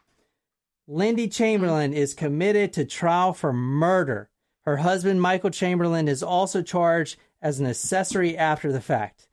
Lindy 0.88 1.28
Chamberlain 1.28 1.92
is 1.92 2.14
committed 2.14 2.72
to 2.74 2.86
trial 2.86 3.34
for 3.34 3.52
murder. 3.52 4.31
Her 4.66 4.78
husband, 4.78 5.22
Michael 5.22 5.50
Chamberlain, 5.50 6.08
is 6.08 6.22
also 6.22 6.62
charged 6.62 7.18
as 7.42 7.60
an 7.60 7.66
accessory 7.66 8.38
after 8.38 8.72
the 8.72 8.82
fact. 8.82 9.28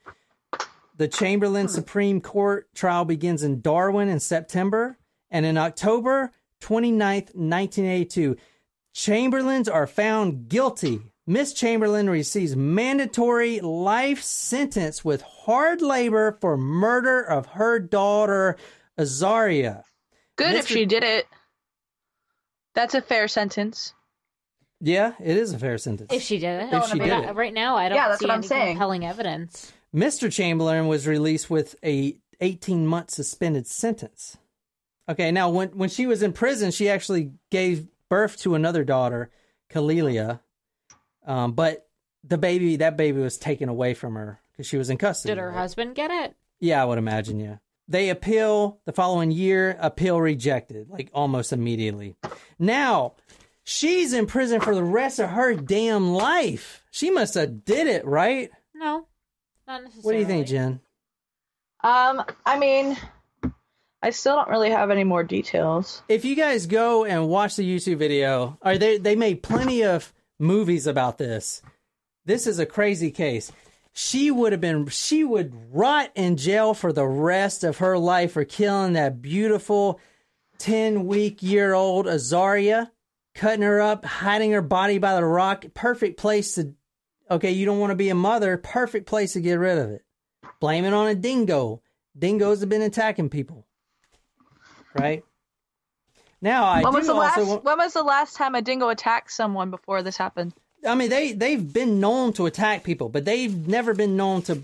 The 0.97 1.09
Chamberlain 1.09 1.67
hmm. 1.67 1.73
Supreme 1.73 2.21
Court 2.21 2.69
trial 2.75 3.05
begins 3.05 3.43
in 3.43 3.61
Darwin 3.61 4.09
in 4.09 4.21
September, 4.21 4.99
and 5.31 5.45
in 5.45 5.57
October 5.57 6.33
29th, 6.61 7.35
1982, 7.35 8.37
Chamberlains 8.93 9.69
are 9.69 9.87
found 9.87 10.49
guilty. 10.49 11.12
Miss 11.27 11.53
Chamberlain 11.53 12.09
receives 12.09 12.57
mandatory 12.57 13.61
life 13.61 14.23
sentence 14.23 15.05
with 15.05 15.21
hard 15.23 15.83
labor 15.83 16.37
for 16.41 16.57
murder 16.57 17.21
of 17.21 17.47
her 17.47 17.79
daughter, 17.79 18.57
Azaria. 18.99 19.83
Good 20.37 20.55
if 20.55 20.67
she 20.67 20.87
did 20.87 21.05
it. 21.05 21.27
That's 22.75 22.95
a 22.95 23.03
fair 23.03 23.29
sentence. 23.29 23.93
Yeah, 24.81 25.12
it 25.21 25.37
is 25.37 25.53
a 25.53 25.59
fair 25.59 25.77
sentence. 25.79 26.12
If 26.12 26.23
she 26.23 26.38
did 26.38 26.62
it, 26.62 26.73
If 26.73 26.87
she 26.87 26.99
But 26.99 27.05
did 27.05 27.12
I- 27.12 27.31
it. 27.31 27.35
right 27.35 27.53
now 27.55 27.77
I 27.77 27.88
don't 27.88 27.97
Yeah, 27.97 28.09
that's 28.09 28.21
see 28.21 28.27
what 28.27 28.33
I'm 28.33 28.38
any 28.38 28.47
saying. 28.47 28.73
compelling 28.77 29.05
evidence. 29.05 29.73
Mr. 29.95 30.33
Chamberlain 30.33 30.87
was 30.87 31.07
released 31.07 31.51
with 31.51 31.75
a 31.85 32.17
18 32.41 32.87
month 32.87 33.11
suspended 33.11 33.67
sentence. 33.67 34.37
Okay, 35.09 35.31
now 35.33 35.49
when 35.51 35.71
when 35.71 35.88
she 35.88 36.07
was 36.07 36.23
in 36.23 36.33
prison, 36.33 36.71
she 36.71 36.88
actually 36.88 37.33
gave 37.51 37.88
birth 38.09 38.37
to 38.41 38.55
another 38.55 38.85
daughter, 38.85 39.31
Kalilia. 39.71 40.41
Um, 41.27 41.53
but 41.53 41.88
the 42.25 42.38
baby, 42.38 42.77
that 42.77 42.97
baby 42.97 43.21
was 43.21 43.37
taken 43.38 43.69
away 43.69 43.95
from 43.95 44.14
her 44.14 44.41
because 44.53 44.67
she 44.67 44.77
was 44.77 44.91
in 44.91 44.99
custody. 44.99 45.33
Did 45.35 45.41
her 45.41 45.53
husband 45.53 45.95
get 45.95 46.11
it? 46.11 46.37
Yeah, 46.61 46.83
I 46.83 46.85
would 46.85 46.99
imagine. 46.99 47.41
Yeah, 47.41 47.57
they 47.88 48.11
appeal 48.11 48.81
the 48.85 48.93
following 48.93 49.31
year. 49.31 49.77
Appeal 49.81 50.21
rejected, 50.21 50.88
like 50.91 51.11
almost 51.14 51.53
immediately. 51.53 52.14
Now 52.59 53.14
she's 53.69 54.15
in 54.15 54.27
prison 54.27 54.61
for 54.61 54.75
the 54.75 54.83
rest 54.83 55.19
of 55.19 55.29
her 55.31 55.55
damn 55.55 56.11
life. 56.13 56.83
She 56.91 57.11
must 57.11 57.35
have 57.35 57.65
did 57.67 57.87
it 57.87 58.07
right. 58.07 58.51
No, 58.75 59.07
not 59.67 59.85
necessarily. 59.85 60.03
What 60.03 60.13
do 60.13 60.19
you 60.19 60.27
think, 60.27 60.47
Jen? 60.47 60.81
Um, 61.85 62.25
I 62.47 62.59
mean, 62.59 62.97
I 64.03 64.11
still 64.11 64.37
don't 64.37 64.49
really 64.49 64.71
have 64.71 64.91
any 64.91 65.05
more 65.05 65.23
details. 65.23 66.03
if 66.09 66.25
you 66.25 66.35
guys 66.35 66.67
go 66.67 67.05
and 67.05 67.29
watch 67.29 67.57
the 67.57 67.63
YouTube 67.63 67.99
video, 67.99 68.59
or 68.63 68.79
they 68.79 68.99
they 68.99 69.15
made 69.15 69.43
plenty 69.43 69.85
of 69.85 70.13
movies 70.39 70.87
about 70.87 71.19
this. 71.19 71.63
This 72.25 72.47
is 72.47 72.59
a 72.59 72.67
crazy 72.67 73.11
case. 73.11 73.53
She 73.93 74.31
would 74.31 74.53
have 74.53 74.61
been 74.61 74.87
she 74.89 75.25
would 75.25 75.53
rot 75.73 76.11
in 76.15 76.37
jail 76.37 76.73
for 76.75 76.93
the 76.93 77.07
rest 77.07 77.65
of 77.65 77.79
her 77.79 77.99
life 77.99 78.33
for 78.33 78.45
killing 78.45 78.93
that 78.95 79.21
beautiful 79.21 79.99
10 80.59 81.07
week 81.07 81.43
year 81.43 81.75
old 81.75 82.07
Azaria, 82.07 82.91
cutting 83.38 83.62
her 83.62 83.81
up, 83.81 84.05
hiding 84.05 84.51
her 84.53 84.61
body 84.62 84.98
by 84.98 85.14
the 85.14 85.24
rock. 85.24 85.64
Perfect 85.74 86.18
place 86.18 86.55
to 86.57 86.74
Okay, 87.31 87.51
you 87.51 87.66
don't 87.66 87.79
want 87.79 87.90
to 87.90 87.94
be 87.94 88.09
a 88.09 88.14
mother, 88.14 88.57
perfect 88.57 89.07
place 89.07 89.35
to 89.35 89.40
get 89.40 89.55
rid 89.59 89.77
of 89.79 89.90
it. 89.90 90.03
Blame 90.61 90.85
it 90.87 90.94
on 90.94 91.09
a 91.09 91.14
dingo. 91.14 91.83
Dingoes 92.18 92.61
have 92.61 92.70
been 92.70 92.81
attacking 92.83 93.29
people. 93.29 93.66
Right? 94.94 95.22
Now 96.40 96.64
I 96.64 96.83
When 96.83 96.92
do 96.92 96.98
was 96.98 97.07
the 97.07 97.12
also 97.14 97.40
last? 97.42 97.48
want- 97.48 97.64
When 97.64 97.79
was 97.79 97.92
the 97.92 98.03
last 98.03 98.37
time 98.37 98.55
a 98.55 98.62
dingo 98.62 98.88
attacked 98.88 99.31
someone 99.31 99.70
before 99.70 100.03
this 100.03 100.16
happened? 100.16 100.55
I 100.87 100.94
mean, 100.94 101.11
they 101.11 101.33
they've 101.33 101.72
been 101.72 102.01
known 102.01 102.33
to 102.35 102.46
attack 102.46 102.83
people, 102.85 103.09
but 103.11 103.24
they've 103.24 103.66
never 103.68 103.92
been 103.94 104.16
known 104.16 104.42
to 104.42 104.62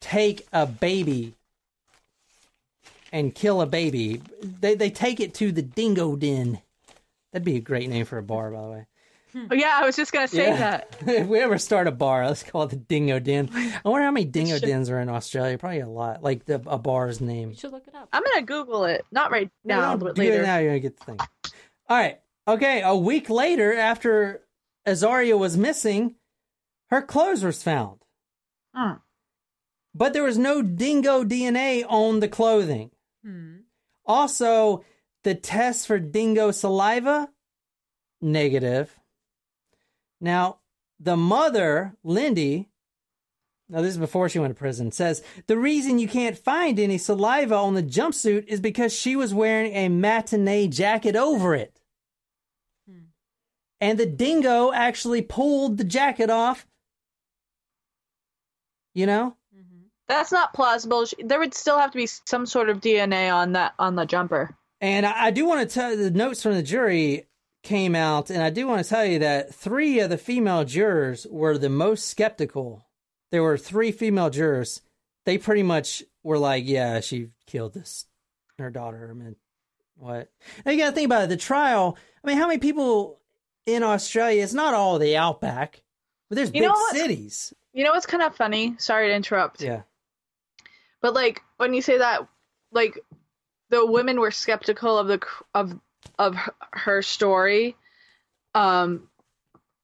take 0.00 0.46
a 0.52 0.66
baby 0.66 1.34
and 3.10 3.34
kill 3.34 3.60
a 3.62 3.66
baby. 3.66 4.20
They 4.42 4.74
they 4.74 4.90
take 4.90 5.18
it 5.18 5.34
to 5.34 5.50
the 5.50 5.62
dingo 5.62 6.14
den. 6.14 6.60
That'd 7.32 7.44
be 7.44 7.56
a 7.56 7.60
great 7.60 7.88
name 7.90 8.04
for 8.06 8.18
a 8.18 8.22
bar, 8.22 8.50
by 8.50 8.62
the 8.62 8.68
way. 8.68 8.86
Oh, 9.50 9.54
yeah, 9.54 9.72
I 9.80 9.84
was 9.84 9.96
just 9.96 10.12
gonna 10.12 10.28
say 10.28 10.46
that. 10.50 10.96
if 11.06 11.26
we 11.26 11.40
ever 11.40 11.58
start 11.58 11.86
a 11.88 11.92
bar, 11.92 12.26
let's 12.26 12.42
call 12.42 12.62
it 12.62 12.70
the 12.70 12.76
Dingo 12.76 13.18
Den. 13.18 13.50
I 13.52 13.80
wonder 13.88 14.06
how 14.06 14.10
many 14.10 14.24
dingo 14.24 14.58
dens 14.58 14.88
are 14.88 14.98
in 14.98 15.10
Australia. 15.10 15.58
Probably 15.58 15.80
a 15.80 15.88
lot. 15.88 16.22
Like 16.22 16.46
the 16.46 16.54
a 16.66 16.78
bar's 16.78 17.20
name. 17.20 17.50
You 17.50 17.56
should 17.56 17.72
look 17.72 17.86
it 17.86 17.94
up. 17.94 18.08
I'm 18.14 18.22
gonna 18.22 18.46
Google 18.46 18.86
it. 18.86 19.04
Not 19.12 19.30
right 19.30 19.50
now, 19.62 19.90
No, 19.92 19.98
but 19.98 20.14
do 20.14 20.22
it 20.22 20.30
later. 20.30 20.42
now. 20.42 20.56
You're 20.58 20.70
gonna 20.70 20.80
get 20.80 20.96
the 20.98 21.04
thing. 21.04 21.18
All 21.88 21.96
right. 21.98 22.18
Okay. 22.48 22.80
A 22.82 22.96
week 22.96 23.28
later, 23.28 23.74
after 23.76 24.42
Azaria 24.86 25.38
was 25.38 25.54
missing, 25.58 26.14
her 26.88 27.02
clothes 27.02 27.44
was 27.44 27.62
found, 27.62 27.98
Hmm. 28.74 28.92
but 29.94 30.14
there 30.14 30.22
was 30.22 30.38
no 30.38 30.62
dingo 30.62 31.24
DNA 31.24 31.84
on 31.86 32.20
the 32.20 32.28
clothing. 32.28 32.90
Hmm. 33.22 33.56
Also, 34.06 34.82
the 35.26 35.34
test 35.34 35.88
for 35.88 35.98
dingo 35.98 36.52
saliva 36.52 37.28
negative. 38.22 38.96
Now, 40.20 40.60
the 41.00 41.16
mother, 41.16 41.96
Lindy, 42.04 42.68
Now, 43.68 43.80
this 43.80 43.94
is 43.94 43.98
before 43.98 44.28
she 44.28 44.38
went 44.38 44.54
to 44.54 44.58
prison. 44.58 44.92
Says 44.92 45.24
the 45.48 45.58
reason 45.58 45.98
you 45.98 46.06
can't 46.06 46.38
find 46.38 46.78
any 46.78 46.96
saliva 46.96 47.56
on 47.56 47.74
the 47.74 47.82
jumpsuit 47.82 48.46
is 48.46 48.60
because 48.60 48.92
she 48.92 49.16
was 49.16 49.34
wearing 49.34 49.72
a 49.72 49.88
matinee 49.88 50.68
jacket 50.68 51.16
over 51.16 51.56
it. 51.56 51.80
Hmm. 52.88 53.06
And 53.80 53.98
the 53.98 54.06
dingo 54.06 54.70
actually 54.70 55.22
pulled 55.22 55.76
the 55.76 55.82
jacket 55.82 56.30
off. 56.30 56.68
You 58.94 59.06
know? 59.06 59.36
That's 60.06 60.30
not 60.30 60.54
plausible. 60.54 61.04
There 61.18 61.40
would 61.40 61.52
still 61.52 61.80
have 61.80 61.90
to 61.90 61.98
be 61.98 62.06
some 62.06 62.46
sort 62.46 62.70
of 62.70 62.80
DNA 62.80 63.34
on 63.34 63.54
that 63.54 63.74
on 63.76 63.96
the 63.96 64.06
jumper. 64.06 64.56
And 64.80 65.06
I, 65.06 65.26
I 65.26 65.30
do 65.30 65.46
want 65.46 65.68
to 65.68 65.74
tell 65.74 65.90
you 65.90 65.96
the 65.96 66.10
notes 66.10 66.42
from 66.42 66.54
the 66.54 66.62
jury 66.62 67.26
came 67.62 67.94
out, 67.94 68.30
and 68.30 68.42
I 68.42 68.50
do 68.50 68.66
want 68.66 68.82
to 68.82 68.88
tell 68.88 69.04
you 69.04 69.18
that 69.20 69.54
three 69.54 69.98
of 70.00 70.10
the 70.10 70.18
female 70.18 70.64
jurors 70.64 71.26
were 71.30 71.58
the 71.58 71.68
most 71.68 72.08
skeptical. 72.08 72.86
There 73.32 73.42
were 73.42 73.58
three 73.58 73.90
female 73.90 74.30
jurors. 74.30 74.82
They 75.24 75.38
pretty 75.38 75.64
much 75.64 76.04
were 76.22 76.38
like, 76.38 76.64
"Yeah, 76.66 77.00
she 77.00 77.30
killed 77.46 77.74
this 77.74 78.06
her 78.58 78.70
daughter." 78.70 79.08
I 79.10 79.14
mean, 79.14 79.36
what? 79.96 80.30
Now 80.64 80.72
you 80.72 80.78
got 80.78 80.90
to 80.90 80.92
think 80.92 81.06
about 81.06 81.24
it. 81.24 81.28
The 81.30 81.36
trial. 81.36 81.98
I 82.22 82.28
mean, 82.28 82.36
how 82.36 82.46
many 82.46 82.58
people 82.60 83.18
in 83.66 83.82
Australia? 83.82 84.42
It's 84.42 84.54
not 84.54 84.74
all 84.74 84.98
the 84.98 85.16
outback, 85.16 85.82
but 86.28 86.36
there's 86.36 86.48
You 86.48 86.60
big 86.60 86.62
know 86.62 86.76
cities. 86.92 87.52
You 87.72 87.84
know 87.84 87.90
what's 87.92 88.06
kind 88.06 88.22
of 88.22 88.36
funny? 88.36 88.76
Sorry 88.78 89.08
to 89.08 89.14
interrupt. 89.14 89.60
Yeah. 89.60 89.82
But 91.02 91.14
like 91.14 91.42
when 91.56 91.74
you 91.74 91.82
say 91.82 91.98
that, 91.98 92.28
like 92.70 92.98
the 93.70 93.84
women 93.84 94.20
were 94.20 94.30
skeptical 94.30 94.98
of 94.98 95.08
the 95.08 95.20
of 95.54 95.78
of 96.18 96.36
her- 96.72 97.02
story, 97.02 97.76
um, 98.54 99.08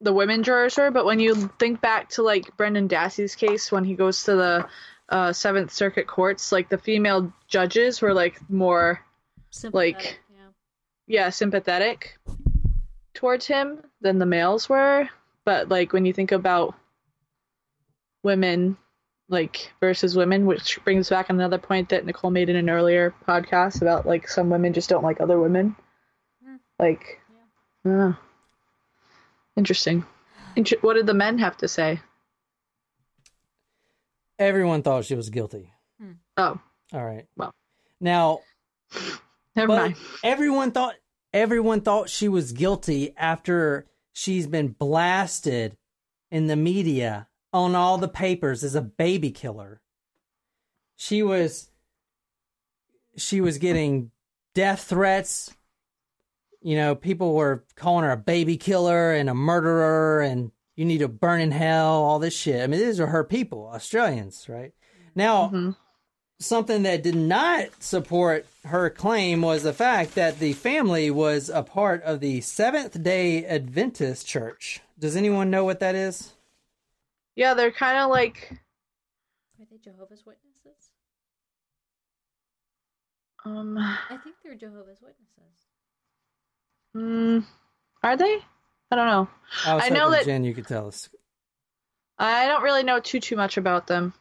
the 0.01 0.13
women 0.13 0.43
jurors 0.43 0.77
were. 0.77 0.91
But 0.91 1.05
when 1.05 1.21
you 1.21 1.51
think 1.59 1.81
back 1.81 2.11
to 2.11 2.23
like 2.23 2.57
Brendan 2.57 2.89
Dassey's 2.89 3.35
case 3.35 3.73
when 3.73 3.85
he 3.85 3.95
goes 3.95 4.25
to 4.25 4.37
the 4.37 4.69
uh, 5.09 5.33
Seventh 5.33 5.73
Circuit 5.73 6.07
courts, 6.07 6.53
like 6.53 6.69
the 6.69 6.79
female 6.79 7.33
judges 7.49 8.01
were 8.01 8.15
like 8.15 8.39
more 8.51 9.01
like 9.73 10.21
yeah 11.07 11.29
sympathetic 11.31 12.19
towards 13.15 13.47
him 13.47 13.83
than 14.01 14.19
the 14.19 14.27
males 14.27 14.69
were. 14.69 15.09
But 15.45 15.69
like 15.69 15.93
when 15.93 16.07
you 16.07 16.13
think 16.13 16.33
about 16.33 16.75
women 18.23 18.77
like 19.33 19.73
versus 19.81 20.15
women, 20.15 20.47
which 20.47 20.79
brings 20.85 21.09
back 21.09 21.31
another 21.31 21.59
point 21.59 21.89
that 21.89 22.05
Nicole 22.05 22.31
made 22.31 22.49
in 22.51 22.57
an 22.57 22.71
earlier 22.71 23.15
podcast 23.27 23.81
about 23.83 24.07
like 24.07 24.29
some 24.29 24.51
women 24.51 24.73
just 24.75 24.89
don't 24.91 25.03
like 25.03 25.21
other 25.21 25.41
women. 25.41 25.75
Hmm. 26.45 26.57
Like, 26.79 27.21
yeah. 27.85 28.09
Uh, 28.09 28.13
interesting. 29.57 30.05
Inter- 30.55 30.77
what 30.83 30.95
did 30.95 31.07
the 31.07 31.15
men 31.15 31.39
have 31.39 31.57
to 31.59 31.69
say? 31.69 32.01
Everyone 34.39 34.83
thought 34.83 35.05
she 35.05 35.15
was 35.15 35.31
guilty. 35.31 35.73
Hmm. 36.01 36.13
Oh, 36.37 36.61
All 36.93 37.05
right. 37.05 37.27
Well. 37.37 37.55
Now, 38.01 38.41
never 39.57 39.69
mind. 39.69 39.97
everyone 40.23 40.73
thought 40.73 40.95
everyone 41.33 41.81
thought 41.81 42.11
she 42.11 42.29
was 42.29 42.53
guilty 42.53 43.15
after 43.17 43.87
she's 44.13 44.47
been 44.47 44.69
blasted 44.69 45.77
in 46.31 46.47
the 46.47 46.57
media 46.57 47.29
on 47.53 47.75
all 47.75 47.99
the 47.99 48.09
papers 48.09 48.65
as 48.65 48.75
a 48.75 48.83
baby 48.83 49.31
killer. 49.31 49.81
She 50.97 51.23
was 51.23 51.71
she 53.17 53.41
was 53.41 53.59
getting 53.59 54.11
death 54.55 54.85
threats. 54.85 55.55
You 56.61 56.77
know, 56.77 56.95
people 56.95 57.35
were 57.35 57.65
calling 57.75 58.05
her 58.05 58.13
a 58.13 58.17
baby 58.17 58.57
killer 58.57 59.13
and 59.13 59.29
a 59.29 59.35
murderer 59.35 60.21
and 60.21 60.53
you 60.77 60.85
need 60.85 60.99
to 60.99 61.09
burn 61.09 61.41
in 61.41 61.51
hell, 61.51 62.03
all 62.03 62.19
this 62.19 62.37
shit. 62.37 62.63
I 62.63 62.67
mean, 62.67 62.81
these 62.81 63.01
are 63.01 63.09
her 63.09 63.25
people, 63.25 63.71
Australians, 63.75 64.49
right? 64.49 64.73
Now, 65.15 65.47
mm-hmm. 65.47 65.71
something 66.39 66.85
that 66.85 67.03
did 67.03 67.15
not 67.15 67.83
support 67.83 68.47
her 68.65 68.89
claim 68.89 69.43
was 69.43 69.65
the 69.65 69.73
fact 69.73 70.15
that 70.15 70.39
the 70.39 70.55
family 70.55 71.11
was 71.11 71.51
a 71.51 71.63
part 71.63 72.03
of 72.05 72.21
the 72.21 72.41
Seventh 72.41 73.03
day 73.03 73.45
Adventist 73.45 74.27
Church. 74.27 74.81
Does 74.99 75.17
anyone 75.17 75.51
know 75.51 75.65
what 75.65 75.81
that 75.81 75.95
is? 75.95 76.33
Yeah, 77.37 77.55
they're 77.55 77.71
kind 77.73 77.99
of 77.99 78.11
like 78.11 78.51
Are 79.61 79.67
they 79.71 79.79
Jehovah's 79.79 80.25
Witnesses? 80.27 80.91
um 83.45 83.77
I 83.79 84.17
think 84.23 84.37
they're 84.45 84.55
Jehovah's 84.55 85.01
Witnesses. 85.03 85.67
mm, 86.97 87.45
are 88.03 88.17
they? 88.17 88.39
I 88.91 88.97
don't 88.97 89.07
know. 89.07 89.29
I, 89.67 89.75
was 89.75 89.85
I 89.85 89.89
know 89.89 90.11
that- 90.11 90.25
Jen, 90.27 90.45
you 90.45 90.55
could 90.55 90.67
tell 90.69 90.87
us. 90.89 91.09
I 92.19 92.47
don't 92.47 92.63
really 92.63 92.83
know 92.85 93.01
too 93.01 93.21
too 93.21 93.37
much 93.37 93.57
about 93.57 93.87
them. 93.87 94.13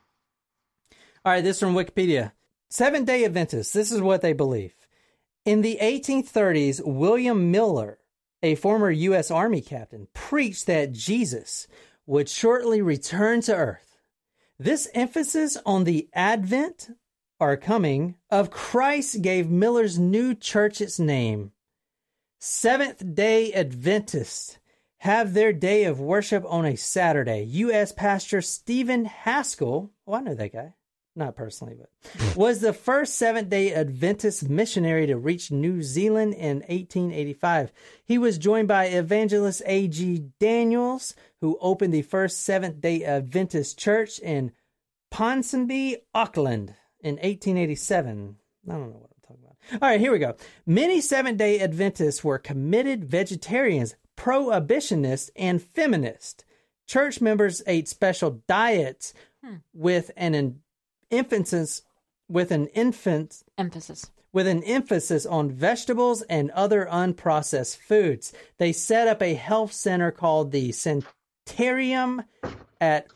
All 1.24 1.32
right, 1.34 1.44
this 1.44 1.58
is 1.58 1.60
from 1.60 1.76
Wikipedia. 1.76 2.32
Seventh 2.70 3.06
day 3.06 3.26
Adventists, 3.26 3.74
this 3.74 3.92
is 3.92 4.02
what 4.02 4.22
they 4.22 4.34
believe. 4.34 4.74
In 5.46 5.62
the 5.62 5.78
1830s, 5.82 6.82
William 6.86 7.52
Miller, 7.52 8.00
a 8.42 8.56
former 8.56 8.90
U.S. 8.90 9.30
Army 9.30 9.62
captain, 9.62 10.08
preached 10.14 10.66
that 10.68 10.94
Jesus 10.94 11.68
would 12.12 12.28
shortly 12.28 12.82
return 12.82 13.40
to 13.40 13.56
earth. 13.56 13.96
This 14.60 14.90
emphasis 14.94 15.58
on 15.66 15.86
the 15.86 16.10
advent 16.14 16.90
or 17.40 17.56
coming 17.56 18.16
of 18.30 18.52
Christ 18.52 19.22
gave 19.22 19.50
Miller's 19.50 19.98
new 19.98 20.36
church 20.36 20.82
its 20.82 21.00
name. 21.00 21.54
Seventh 22.38 23.16
day 23.16 23.54
Adventists 23.54 24.60
have 24.98 25.34
their 25.34 25.54
day 25.54 25.86
of 25.86 26.02
worship 26.02 26.44
on 26.50 26.66
a 26.66 26.76
Saturday. 26.76 27.44
U.S. 27.44 27.94
Pastor 27.94 28.42
Stephen 28.42 29.06
Haskell, 29.06 29.94
oh, 30.06 30.14
I 30.14 30.20
know 30.20 30.36
that 30.36 30.52
guy, 30.52 30.74
not 31.16 31.36
personally, 31.36 31.76
but 31.78 32.36
was 32.36 32.62
the 32.62 32.74
first 32.74 33.16
Seventh 33.16 33.50
day 33.50 33.74
Adventist 33.74 34.50
missionary 34.50 35.08
to 35.08 35.18
reach 35.18 35.52
New 35.52 35.82
Zealand 35.82 36.34
in 36.34 36.58
1885. 36.60 37.72
He 38.06 38.18
was 38.18 38.38
joined 38.38 38.68
by 38.68 38.86
evangelist 38.86 39.62
A.G. 39.66 40.26
Daniells, 40.40 41.14
who 41.42 41.58
opened 41.62 41.94
the 41.94 42.02
first 42.02 42.42
Seventh 42.42 42.82
day 42.82 43.04
Adventist 43.04 43.78
church 43.78 44.20
in 44.20 44.52
Ponsonby, 45.12 45.98
Auckland 46.14 46.76
in 47.02 47.16
1887. 47.16 48.38
I 48.68 48.72
don't 48.72 48.92
know 48.92 48.98
what 48.98 49.12
I'm 49.12 49.28
talking 49.28 49.44
about. 49.44 49.82
All 49.82 49.90
right, 49.90 50.00
here 50.00 50.12
we 50.12 50.20
go. 50.20 50.36
Many 50.66 51.02
Seventh 51.02 51.38
day 51.38 51.60
Adventists 51.60 52.24
were 52.24 52.40
committed 52.40 53.04
vegetarians, 53.04 53.96
prohibitionists, 54.18 55.30
and 55.36 55.62
feminists. 55.62 56.46
Church 56.88 57.22
members 57.22 57.62
ate 57.68 57.88
special 57.88 58.42
diets 58.48 59.14
hmm. 59.44 59.56
with 59.74 60.12
an 60.16 60.36
in- 60.36 60.60
emphasis 61.12 61.82
with 62.30 62.52
an 62.52 62.68
infant 62.68 63.44
Emphasis. 63.58 64.10
with 64.34 64.48
an 64.48 64.64
emphasis 64.64 65.26
on 65.26 65.52
vegetables 65.52 66.22
and 66.24 66.50
other 66.52 66.88
unprocessed 66.90 67.78
foods. 67.78 68.34
They 68.58 68.72
set 68.72 69.08
up 69.08 69.22
a 69.22 69.34
health 69.34 69.74
center 69.74 70.12
called 70.12 70.52
the 70.52 70.70
Centarium 70.72 72.26
at 72.80 73.08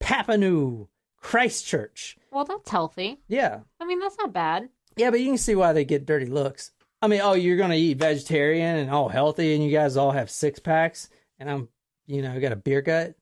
Papanui, 0.00 0.86
Christchurch. 1.20 2.16
Well, 2.30 2.44
that's 2.44 2.70
healthy. 2.70 3.18
Yeah. 3.28 3.60
I 3.80 3.84
mean, 3.86 3.98
that's 4.00 4.16
not 4.18 4.32
bad. 4.32 4.68
Yeah, 4.96 5.10
but 5.10 5.20
you 5.20 5.26
can 5.26 5.38
see 5.38 5.54
why 5.56 5.72
they 5.72 5.84
get 5.84 6.06
dirty 6.06 6.26
looks. 6.26 6.70
I 7.02 7.08
mean, 7.08 7.20
oh, 7.22 7.32
you're 7.32 7.56
going 7.56 7.70
to 7.70 7.76
eat 7.76 7.98
vegetarian 7.98 8.76
and 8.76 8.90
all 8.90 9.08
healthy, 9.08 9.54
and 9.54 9.64
you 9.64 9.70
guys 9.72 9.96
all 9.96 10.10
have 10.12 10.30
six 10.30 10.60
packs, 10.60 11.08
and 11.38 11.50
I'm, 11.50 11.68
you 12.06 12.20
know, 12.22 12.38
got 12.40 12.52
a 12.52 12.56
beer 12.56 12.82
gut. 12.82 13.14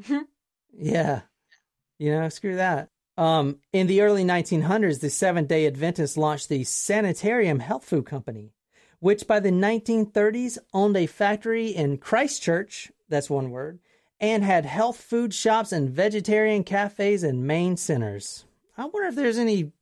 Mm-hmm. 0.00 0.18
yeah. 0.78 1.22
You 1.98 2.12
know, 2.12 2.28
screw 2.28 2.56
that. 2.56 2.90
Um, 3.18 3.58
in 3.72 3.88
the 3.88 4.00
early 4.02 4.22
1900s, 4.22 5.00
the 5.00 5.10
Seventh 5.10 5.48
day 5.48 5.66
Adventists 5.66 6.16
launched 6.16 6.48
the 6.48 6.62
Sanitarium 6.62 7.58
Health 7.58 7.84
Food 7.84 8.06
Company, 8.06 8.52
which 9.00 9.26
by 9.26 9.40
the 9.40 9.50
1930s 9.50 10.56
owned 10.72 10.96
a 10.96 11.06
factory 11.06 11.66
in 11.68 11.98
Christchurch, 11.98 12.92
that's 13.08 13.28
one 13.28 13.50
word, 13.50 13.80
and 14.20 14.44
had 14.44 14.64
health 14.66 15.00
food 15.00 15.34
shops 15.34 15.72
and 15.72 15.90
vegetarian 15.90 16.62
cafes 16.62 17.24
and 17.24 17.44
main 17.44 17.76
centers. 17.76 18.44
I 18.76 18.84
wonder 18.84 19.08
if 19.08 19.16
there's 19.16 19.38
any 19.38 19.72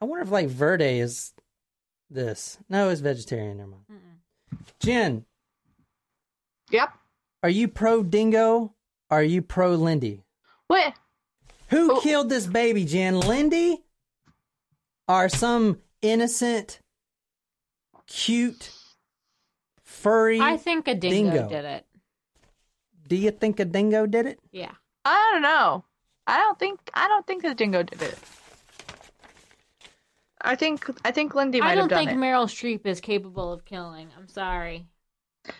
I 0.00 0.04
wonder 0.04 0.22
if 0.22 0.30
like 0.30 0.48
Verde 0.48 1.00
is 1.00 1.32
this. 2.10 2.58
No, 2.68 2.90
it's 2.90 3.00
vegetarian. 3.00 3.56
Never 3.56 3.70
mind. 3.70 3.84
Jen, 4.78 5.24
Yep. 6.70 6.90
are 7.42 7.48
you 7.48 7.66
pro 7.66 8.04
dingo? 8.04 8.74
Are 9.10 9.22
you 9.22 9.42
pro 9.42 9.74
Lindy? 9.74 10.22
What? 10.68 10.94
Who 11.74 11.94
oh. 11.94 12.00
killed 12.00 12.28
this 12.28 12.46
baby, 12.46 12.84
Jen? 12.84 13.18
Lindy? 13.18 13.82
Or 15.08 15.28
some 15.28 15.80
innocent, 16.02 16.78
cute, 18.06 18.70
furry? 19.82 20.40
I 20.40 20.56
think 20.56 20.86
a 20.86 20.94
dingo, 20.94 21.32
Dingo. 21.32 21.48
did 21.48 21.64
it. 21.64 21.84
Do 23.08 23.16
you 23.16 23.32
think 23.32 23.58
a 23.58 23.64
dingo 23.64 24.06
did 24.06 24.26
it? 24.26 24.38
Yeah. 24.52 24.70
I 25.04 25.30
don't 25.32 25.42
know. 25.42 25.84
I 26.28 26.38
don't 26.38 26.58
think 26.60 26.78
I 26.94 27.08
don't 27.08 27.26
think 27.26 27.42
the 27.42 27.54
dingo 27.54 27.82
did 27.82 28.00
it. 28.00 28.18
I 30.40 30.54
think 30.54 30.88
I 31.04 31.10
think 31.10 31.34
Lindy 31.34 31.58
might 31.58 31.72
I 31.72 31.74
don't 31.74 31.88
think. 31.88 32.10
Meryl 32.12 32.46
Streep 32.46 32.86
is 32.86 33.00
capable 33.00 33.52
of 33.52 33.64
killing. 33.64 34.10
I'm 34.16 34.28
sorry. 34.28 34.86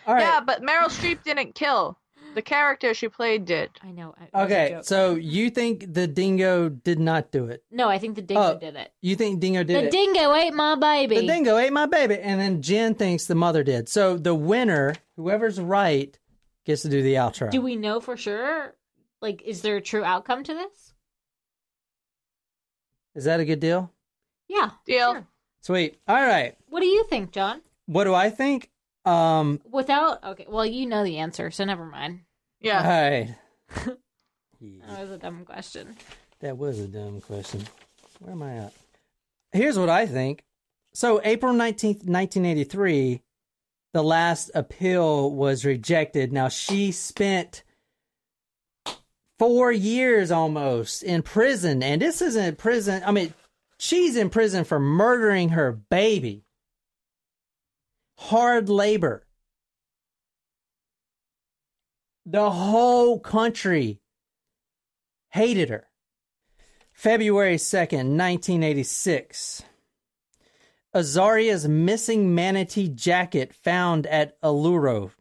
All 0.07 0.13
right. 0.13 0.21
Yeah, 0.21 0.39
but 0.39 0.61
Meryl 0.61 0.87
Streep 0.87 1.23
didn't 1.23 1.55
kill. 1.55 1.99
The 2.35 2.41
character 2.41 2.93
she 2.93 3.07
played 3.07 3.45
did. 3.45 3.71
I 3.81 3.91
know. 3.91 4.13
it 4.21 4.29
Okay, 4.37 4.79
so 4.83 5.15
you 5.15 5.49
think 5.49 5.93
the 5.93 6.05
dingo 6.05 6.69
did 6.69 6.99
not 6.99 7.31
do 7.31 7.45
it? 7.45 7.63
no, 7.71 7.87
I 7.89 7.97
think 7.97 8.15
the 8.15 8.21
dingo 8.21 8.55
Oh, 8.55 8.59
did 8.59 8.75
it. 8.75 8.91
You 9.01 9.15
think 9.15 9.39
dingo 9.39 9.63
did 9.63 9.75
The 9.75 9.79
it? 9.79 9.85
The 9.85 9.89
dingo 9.91 10.33
ate 10.35 10.53
my 10.53 10.75
baby. 10.75 11.15
The 11.15 11.27
dingo 11.27 11.57
ate 11.57 11.71
my 11.73 11.85
baby, 11.85 12.19
and 12.19 12.39
then 12.39 12.61
Jen 12.61 12.93
thinks 12.93 13.25
the 13.25 13.35
mother 13.35 13.63
did. 13.63 13.87
So 13.89 14.17
the 14.17 14.35
winner, 14.35 14.95
whoever's 15.15 15.59
right, 15.59 16.17
gets 16.65 16.81
to 16.83 16.89
do 16.89 17.01
the 17.01 17.15
outro. 17.15 17.49
Do 17.49 17.61
we 17.61 17.75
know 17.77 17.99
for 17.99 18.17
sure? 18.17 18.75
Like, 19.21 19.41
is 19.43 19.61
there 19.61 19.77
a 19.77 19.81
true 19.81 20.03
outcome 20.03 20.43
to 20.43 20.53
this? 20.53 20.93
Is 23.15 23.23
that 23.23 23.39
a 23.39 23.45
good 23.45 23.59
deal? 23.61 23.91
Yeah. 24.47 24.71
Deal. 24.85 25.13
sure. 25.13 25.27
Sweet. 25.61 25.97
All 26.07 26.15
right. 26.15 26.55
What 26.69 26.81
do 26.81 26.85
you 26.87 27.05
think, 27.05 27.31
John? 27.31 27.61
What 27.85 28.03
do 28.03 28.13
I 28.13 28.29
think? 28.29 28.69
Um. 29.05 29.61
Without 29.71 30.23
okay, 30.23 30.47
well, 30.49 30.65
you 30.65 30.85
know 30.87 31.03
the 31.03 31.19
answer, 31.19 31.51
so 31.51 31.63
never 31.63 31.85
mind. 31.85 32.21
All 32.65 32.71
Yeah. 32.71 33.09
right. 33.09 33.35
That 34.87 35.01
was 35.01 35.11
a 35.11 35.17
dumb 35.17 35.45
question. 35.45 35.95
That 36.39 36.57
was 36.57 36.79
a 36.79 36.87
dumb 36.87 37.21
question. 37.21 37.65
Where 38.19 38.31
am 38.31 38.41
I 38.41 38.55
at? 38.55 38.73
Here's 39.51 39.77
what 39.77 39.89
I 39.89 40.07
think. 40.07 40.43
So, 40.93 41.21
April 41.23 41.53
19th, 41.53 42.07
1983, 42.07 43.21
the 43.93 44.01
last 44.03 44.49
appeal 44.55 45.29
was 45.31 45.65
rejected. 45.65 46.33
Now, 46.33 46.47
she 46.47 46.91
spent 46.91 47.63
four 49.37 49.71
years 49.71 50.31
almost 50.31 51.03
in 51.03 51.21
prison. 51.21 51.83
And 51.83 52.01
this 52.01 52.21
isn't 52.21 52.57
prison. 52.57 53.03
I 53.05 53.11
mean, 53.11 53.33
she's 53.77 54.15
in 54.15 54.29
prison 54.29 54.63
for 54.63 54.79
murdering 54.79 55.49
her 55.49 55.71
baby. 55.73 56.43
Hard 58.17 58.69
labor. 58.69 59.24
The 62.25 62.49
whole 62.49 63.19
country 63.19 63.99
hated 65.29 65.69
her. 65.69 65.87
February 66.91 67.57
2nd, 67.57 68.15
1986. 68.17 69.63
Azaria's 70.95 71.67
missing 71.67 72.33
matinee 72.33 72.87
jacket 72.87 73.53
found 73.53 74.07
at 74.07 74.41
Uluru, 74.41 75.11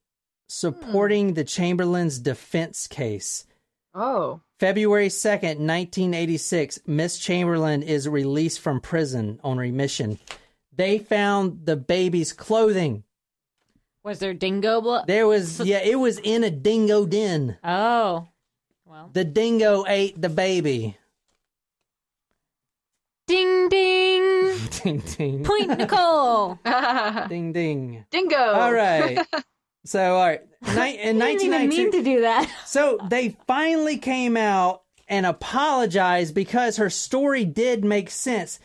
supporting 0.48 1.30
hmm. 1.30 1.34
the 1.34 1.44
Chamberlain's 1.44 2.20
defense 2.20 2.86
case. 2.86 3.44
Oh. 3.92 4.40
February 4.60 5.08
2nd, 5.08 5.58
1986, 5.58 6.80
Miss 6.86 7.18
Chamberlain 7.18 7.82
is 7.82 8.08
released 8.08 8.60
from 8.60 8.80
prison 8.80 9.40
on 9.42 9.58
remission. 9.58 10.18
They 10.72 10.98
found 10.98 11.66
the 11.66 11.76
baby's 11.76 12.32
clothing. 12.32 13.02
Was 14.04 14.18
there 14.18 14.34
dingo 14.34 14.80
blood? 14.82 15.06
There 15.06 15.26
was, 15.26 15.60
yeah, 15.60 15.78
it 15.78 15.98
was 15.98 16.18
in 16.18 16.44
a 16.44 16.50
dingo 16.50 17.06
den. 17.06 17.56
Oh, 17.64 18.28
well, 18.84 19.10
The 19.12 19.24
dingo 19.24 19.84
ate 19.88 20.20
the 20.20 20.28
baby. 20.28 20.96
ding 23.26 23.68
ding. 23.70 24.58
ding, 24.82 24.98
ding. 25.16 25.44
Point 25.44 25.78
Nicole. 25.78 26.58
ding, 27.28 27.52
ding. 27.52 28.04
Dingo. 28.10 28.36
All 28.36 28.72
right. 28.72 29.26
So, 29.86 30.14
all 30.16 30.26
right. 30.26 30.40
Ni- 30.62 30.98
in 30.98 31.20
I 31.20 31.32
didn't 31.34 31.42
even 31.42 31.50
1992, 31.60 31.76
mean 31.82 31.92
to 31.92 32.02
do 32.02 32.20
that. 32.22 32.50
so 32.64 32.98
they 33.10 33.36
finally 33.46 33.98
came 33.98 34.34
out 34.34 34.80
and 35.08 35.26
apologized 35.26 36.34
because 36.34 36.78
her 36.78 36.88
story 36.88 37.44
did 37.44 37.84
make 37.84 38.08
sense. 38.08 38.58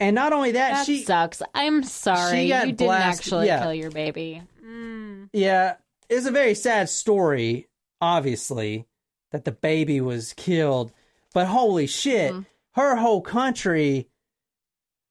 And 0.00 0.14
not 0.14 0.32
only 0.32 0.52
that, 0.52 0.72
That 0.72 0.86
she 0.86 1.02
sucks. 1.02 1.40
I'm 1.54 1.82
sorry. 1.82 2.42
she 2.42 2.48
got 2.48 2.66
You 2.66 2.72
didn't 2.72 2.92
actually 2.94 3.46
yeah. 3.46 3.62
kill 3.62 3.74
your 3.74 3.90
baby. 3.90 4.42
Mm. 4.64 5.28
Yeah, 5.32 5.76
it's 6.08 6.26
a 6.26 6.30
very 6.30 6.54
sad 6.54 6.88
story, 6.88 7.68
obviously, 8.00 8.86
that 9.30 9.44
the 9.44 9.52
baby 9.52 10.00
was 10.00 10.32
killed. 10.34 10.92
But 11.32 11.46
holy 11.46 11.86
shit, 11.86 12.34
her 12.72 12.96
whole 12.96 13.20
country 13.20 14.08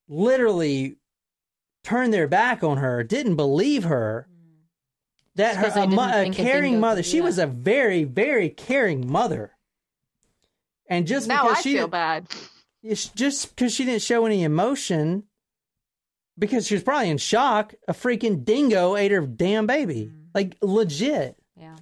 literally 0.08 0.98
turned 1.84 2.14
their 2.14 2.28
back 2.28 2.64
on 2.64 2.78
her, 2.78 3.04
didn't 3.04 3.36
believe 3.36 3.86
her. 3.86 4.28
That 5.36 5.56
her 5.56 5.82
a, 5.82 5.88
mo- 5.88 6.12
a 6.14 6.30
caring 6.30 6.80
mother, 6.80 7.02
could 7.02 7.06
do 7.06 7.10
she 7.10 7.22
was 7.22 7.40
a 7.40 7.48
very, 7.48 8.04
very 8.04 8.50
caring 8.50 9.12
mother. 9.12 9.52
And 10.88 11.08
just 11.08 11.28
now 11.28 11.44
because 11.44 11.58
I 11.58 11.62
she 11.62 11.74
feel 11.74 11.88
bad. 11.88 12.28
It's 12.84 13.08
just 13.08 13.56
because 13.56 13.74
she 13.74 13.86
didn't 13.86 14.02
show 14.02 14.26
any 14.26 14.44
emotion, 14.44 15.24
because 16.38 16.68
she 16.68 16.76
was 16.76 16.84
probably 16.84 17.10
in 17.10 17.18
shock, 17.18 17.74
a 17.88 17.94
freaking 17.94 18.44
dingo 18.44 18.96
ate 18.96 19.12
her 19.12 19.22
damn 19.22 19.66
baby. 19.66 20.12
Mm-hmm. 20.12 20.20
Like, 20.34 20.58
legit. 20.62 21.38
Yeah. 21.56 21.78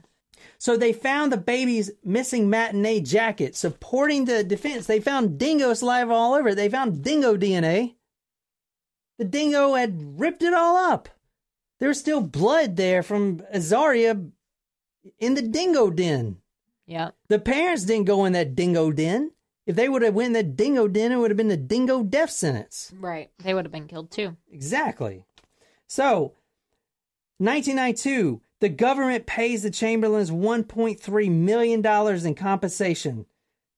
So 0.57 0.77
they 0.77 0.93
found 0.93 1.31
the 1.31 1.37
baby's 1.37 1.89
missing 2.03 2.49
matinee 2.49 3.01
jacket 3.01 3.55
supporting 3.55 4.25
the 4.25 4.43
defense. 4.43 4.85
They 4.85 4.99
found 4.99 5.39
dingo 5.39 5.73
saliva 5.73 6.13
all 6.13 6.35
over 6.35 6.49
it. 6.49 6.55
They 6.55 6.69
found 6.69 7.03
dingo 7.03 7.35
DNA. 7.35 7.95
The 9.17 9.25
dingo 9.25 9.73
had 9.73 10.19
ripped 10.19 10.43
it 10.43 10.53
all 10.53 10.77
up. 10.77 11.09
There 11.79 11.89
was 11.89 11.99
still 11.99 12.21
blood 12.21 12.75
there 12.75 13.01
from 13.01 13.39
Azaria 13.53 14.31
in 15.17 15.33
the 15.33 15.41
dingo 15.41 15.89
den. 15.89 16.37
Yep. 16.85 17.15
The 17.27 17.39
parents 17.39 17.85
didn't 17.85 18.05
go 18.05 18.25
in 18.25 18.33
that 18.33 18.55
dingo 18.55 18.91
den. 18.91 19.31
If 19.65 19.75
they 19.75 19.89
would 19.89 20.01
have 20.01 20.13
went 20.13 20.27
in 20.27 20.33
that 20.33 20.55
dingo 20.55 20.87
den, 20.87 21.11
it 21.11 21.17
would 21.17 21.29
have 21.29 21.37
been 21.37 21.47
the 21.47 21.57
dingo 21.57 22.03
death 22.03 22.31
sentence. 22.31 22.91
Right. 22.99 23.29
They 23.39 23.53
would 23.53 23.65
have 23.65 23.71
been 23.71 23.87
killed 23.87 24.11
too. 24.11 24.37
Exactly. 24.51 25.25
So, 25.87 26.33
1992, 27.37 28.41
the 28.59 28.69
government 28.69 29.25
pays 29.25 29.63
the 29.63 29.71
Chamberlains 29.71 30.31
1.3 30.31 31.31
million 31.31 31.81
dollars 31.81 32.25
in 32.25 32.35
compensation, 32.35 33.25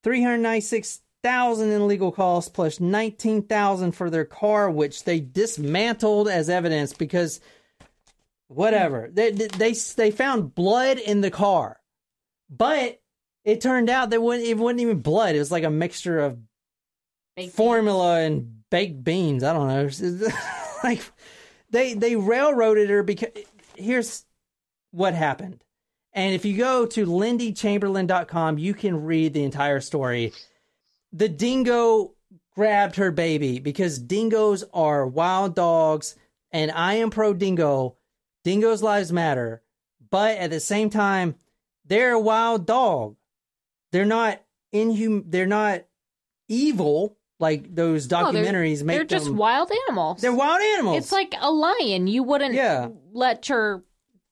396,000 0.03 1.71
in 1.71 1.87
legal 1.87 2.11
costs 2.11 2.49
plus 2.49 2.79
19,000 2.79 3.93
for 3.93 4.09
their 4.09 4.25
car 4.25 4.69
which 4.69 5.03
they 5.03 5.19
dismantled 5.19 6.27
as 6.27 6.49
evidence 6.49 6.93
because 6.93 7.39
whatever. 8.47 9.09
They 9.11 9.31
they 9.31 9.73
they 9.73 10.11
found 10.11 10.55
blood 10.55 10.97
in 10.97 11.21
the 11.21 11.31
car. 11.31 11.79
But 12.49 13.01
it 13.43 13.61
turned 13.61 13.89
out 13.89 14.09
that 14.11 14.21
wasn't- 14.21 14.47
it 14.47 14.57
wasn't 14.57 14.81
even 14.81 14.99
blood. 14.99 15.35
It 15.35 15.39
was 15.39 15.51
like 15.51 15.63
a 15.63 15.69
mixture 15.69 16.19
of 16.19 16.37
Baked 17.35 17.55
formula 17.55 18.19
and 18.21 18.63
baked 18.69 19.03
beans. 19.03 19.43
I 19.43 19.53
don't 19.53 19.67
know. 19.67 20.27
like 20.83 21.01
they 21.69 21.93
they 21.95 22.15
railroaded 22.15 22.89
her 22.89 23.03
because 23.03 23.29
here's 23.75 24.25
what 24.91 25.13
happened. 25.15 25.63
And 26.13 26.35
if 26.35 26.45
you 26.45 26.55
go 26.57 26.85
to 26.85 27.05
lindychamberlain.com, 27.07 28.59
you 28.59 28.73
can 28.75 29.03
read 29.03 29.33
the 29.33 29.43
entire 29.43 29.81
story. 29.81 30.31
The 31.11 31.27
dingo 31.27 32.13
grabbed 32.55 32.97
her 32.97 33.11
baby 33.11 33.59
because 33.59 33.97
dingoes 33.97 34.63
are 34.73 35.07
wild 35.07 35.55
dogs 35.55 36.15
and 36.51 36.69
I 36.69 36.95
am 36.95 37.09
pro 37.09 37.33
dingo. 37.33 37.97
Dingoes 38.43 38.83
lives 38.83 39.11
matter. 39.11 39.63
But 40.11 40.37
at 40.37 40.51
the 40.51 40.59
same 40.59 40.91
time, 40.91 41.33
they're 41.85 42.11
a 42.11 42.19
wild 42.19 42.67
dog. 42.67 43.15
They're 43.93 44.05
not 44.05 44.41
inhum 44.73 45.23
they're 45.27 45.45
not 45.45 45.83
evil 46.49 47.15
like 47.39 47.73
those 47.73 48.09
No, 48.09 48.31
they're- 48.31 48.43
documentaries 48.43 48.83
make 48.83 48.97
They're 48.97 49.05
just 49.05 49.29
wild 49.31 49.71
animals. 49.87 50.19
They're 50.21 50.33
wild 50.33 50.61
animals. 50.61 50.97
It's 50.97 51.11
like 51.11 51.33
a 51.39 51.51
lion. 51.51 52.07
You 52.07 52.23
wouldn't 52.23 52.55
Yeah. 52.55 52.89
let 53.13 53.47
your 53.49 53.83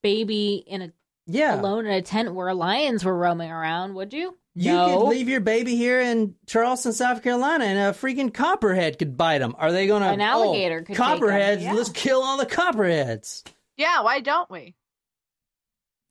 baby 0.01 0.63
in 0.67 0.81
a 0.81 0.93
yeah. 1.27 1.59
alone 1.61 1.85
in 1.85 1.91
a 1.93 2.01
tent 2.01 2.33
where 2.33 2.53
lions 2.53 3.05
were 3.05 3.15
roaming 3.15 3.51
around, 3.51 3.93
would 3.93 4.13
you? 4.13 4.37
You 4.55 4.73
no. 4.73 4.87
could 4.97 5.07
leave 5.09 5.29
your 5.29 5.39
baby 5.39 5.75
here 5.77 6.01
in 6.01 6.35
Charleston, 6.45 6.91
South 6.91 7.23
Carolina, 7.23 7.63
and 7.65 7.77
a 7.79 7.97
freaking 7.97 8.33
copperhead 8.33 8.97
could 8.99 9.15
bite 9.15 9.37
them. 9.39 9.55
Are 9.57 9.71
they 9.71 9.87
going 9.87 10.01
to? 10.01 10.09
An 10.09 10.19
oh, 10.21 10.25
alligator 10.25 10.79
could 10.81 10.97
take 10.97 10.99
'em, 10.99 11.19
Copperheads. 11.19 11.61
yeah. 11.63 11.73
Let's 11.73 11.89
kill 11.89 12.21
all 12.21 12.37
the 12.37 12.45
copperheads. 12.45 13.43
Yeah, 13.77 14.01
why 14.01 14.19
don't 14.19 14.49
we? 14.51 14.75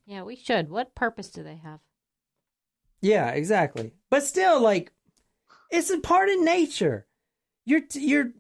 Yeah, 0.07 0.23
we 0.23 0.37
should. 0.37 0.71
What 0.71 0.95
purpose 0.95 1.31
do 1.31 1.43
they 1.43 1.57
have? 1.57 1.81
Yeah, 3.01 3.31
exactly. 3.31 3.93
But 4.11 4.25
still, 4.25 4.61
like, 4.61 4.93
it's 5.71 5.91
a 5.91 5.99
part 5.99 6.29
of 6.29 6.41
nature. 6.41 7.07
You're 7.65 7.83
you're 7.95 8.33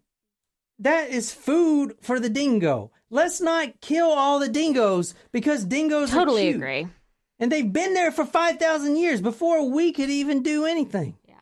that 0.80 1.10
is 1.10 1.32
food 1.32 1.96
for 2.00 2.18
the 2.18 2.30
dingo. 2.30 2.90
Let's 3.10 3.40
not 3.40 3.80
kill 3.80 4.10
all 4.10 4.38
the 4.38 4.48
dingoes 4.48 5.14
because 5.32 5.64
dingoes 5.64 6.10
are 6.10 6.20
Totally 6.20 6.48
agree. 6.48 6.88
And 7.38 7.50
they've 7.50 7.72
been 7.72 7.94
there 7.94 8.12
for 8.12 8.26
5,000 8.26 8.96
years 8.96 9.20
before 9.20 9.68
we 9.68 9.92
could 9.92 10.10
even 10.10 10.42
do 10.42 10.66
anything. 10.66 11.16
Yeah. 11.26 11.34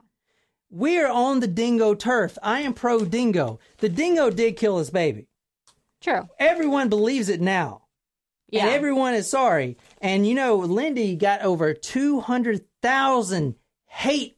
We're 0.70 1.08
on 1.08 1.40
the 1.40 1.48
dingo 1.48 1.94
turf. 1.94 2.38
I 2.42 2.60
am 2.60 2.72
pro 2.72 3.04
dingo. 3.04 3.58
The 3.78 3.88
dingo 3.88 4.30
did 4.30 4.56
kill 4.56 4.78
his 4.78 4.90
baby. 4.90 5.28
True. 6.00 6.28
Everyone 6.38 6.88
believes 6.88 7.28
it 7.28 7.40
now. 7.40 7.82
Yeah. 8.48 8.66
And 8.66 8.70
everyone 8.70 9.14
is 9.14 9.28
sorry. 9.28 9.76
And 10.00 10.26
you 10.26 10.34
know, 10.34 10.56
Lindy 10.56 11.16
got 11.16 11.42
over 11.42 11.74
200,000 12.82 13.54
hate 13.86 14.36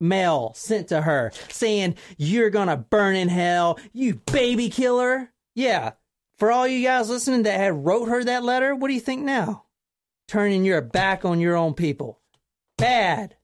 mail 0.00 0.52
sent 0.56 0.88
to 0.88 1.00
her 1.00 1.32
saying, 1.48 1.96
You're 2.16 2.50
going 2.50 2.68
to 2.68 2.76
burn 2.76 3.16
in 3.16 3.28
hell, 3.28 3.78
you 3.92 4.16
baby 4.16 4.68
killer. 4.70 5.32
Yeah. 5.54 5.92
For 6.38 6.50
all 6.50 6.66
you 6.66 6.84
guys 6.84 7.08
listening 7.08 7.44
that 7.44 7.58
had 7.60 7.84
wrote 7.86 8.08
her 8.08 8.24
that 8.24 8.42
letter, 8.42 8.74
what 8.74 8.88
do 8.88 8.94
you 8.94 9.00
think 9.00 9.22
now? 9.22 9.62
turning 10.26 10.64
your 10.64 10.80
back 10.80 11.26
on 11.26 11.38
your 11.38 11.54
own 11.54 11.74
people. 11.74 12.18
Bad. 12.78 13.36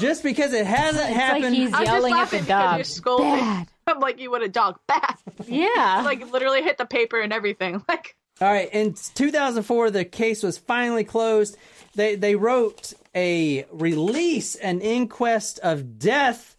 Just 0.00 0.24
because 0.24 0.52
it 0.52 0.66
hasn't 0.66 1.08
It's 1.08 1.16
happened. 1.16 1.44
like 1.44 1.52
he's 1.54 1.66
I'm 1.72 1.84
just 1.84 1.86
yelling 1.86 2.12
at 2.14 2.16
laughing 2.16 2.40
the 2.40 2.46
because 2.46 2.62
dog. 2.64 2.76
you're 2.78 2.84
scolding. 2.84 3.28
Bad. 3.38 3.68
I'm 3.86 4.00
like 4.00 4.18
you 4.20 4.30
would 4.32 4.42
a 4.42 4.48
dog. 4.48 4.80
Bad. 4.88 5.14
Yeah. 5.46 6.02
like 6.04 6.30
literally 6.32 6.62
hit 6.62 6.78
the 6.78 6.84
paper 6.86 7.20
and 7.20 7.32
everything. 7.32 7.82
Like 7.88 8.16
All 8.40 8.48
right, 8.50 8.70
in 8.72 8.94
2004, 8.94 9.90
the 9.90 10.04
case 10.04 10.42
was 10.42 10.56
finally 10.56 11.04
closed. 11.04 11.56
They 11.94 12.14
they 12.14 12.36
wrote 12.36 12.94
a 13.14 13.66
release, 13.70 14.54
an 14.54 14.80
inquest 14.80 15.58
of 15.58 15.98
death. 15.98 16.56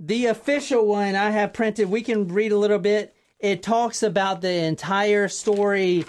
The 0.00 0.26
official 0.26 0.86
one 0.86 1.14
I 1.14 1.30
have 1.30 1.52
printed. 1.52 1.88
We 1.88 2.02
can 2.02 2.26
read 2.28 2.50
a 2.50 2.58
little 2.58 2.80
bit. 2.80 3.14
It 3.38 3.62
talks 3.62 4.02
about 4.02 4.40
the 4.40 4.52
entire 4.52 5.28
story. 5.28 6.04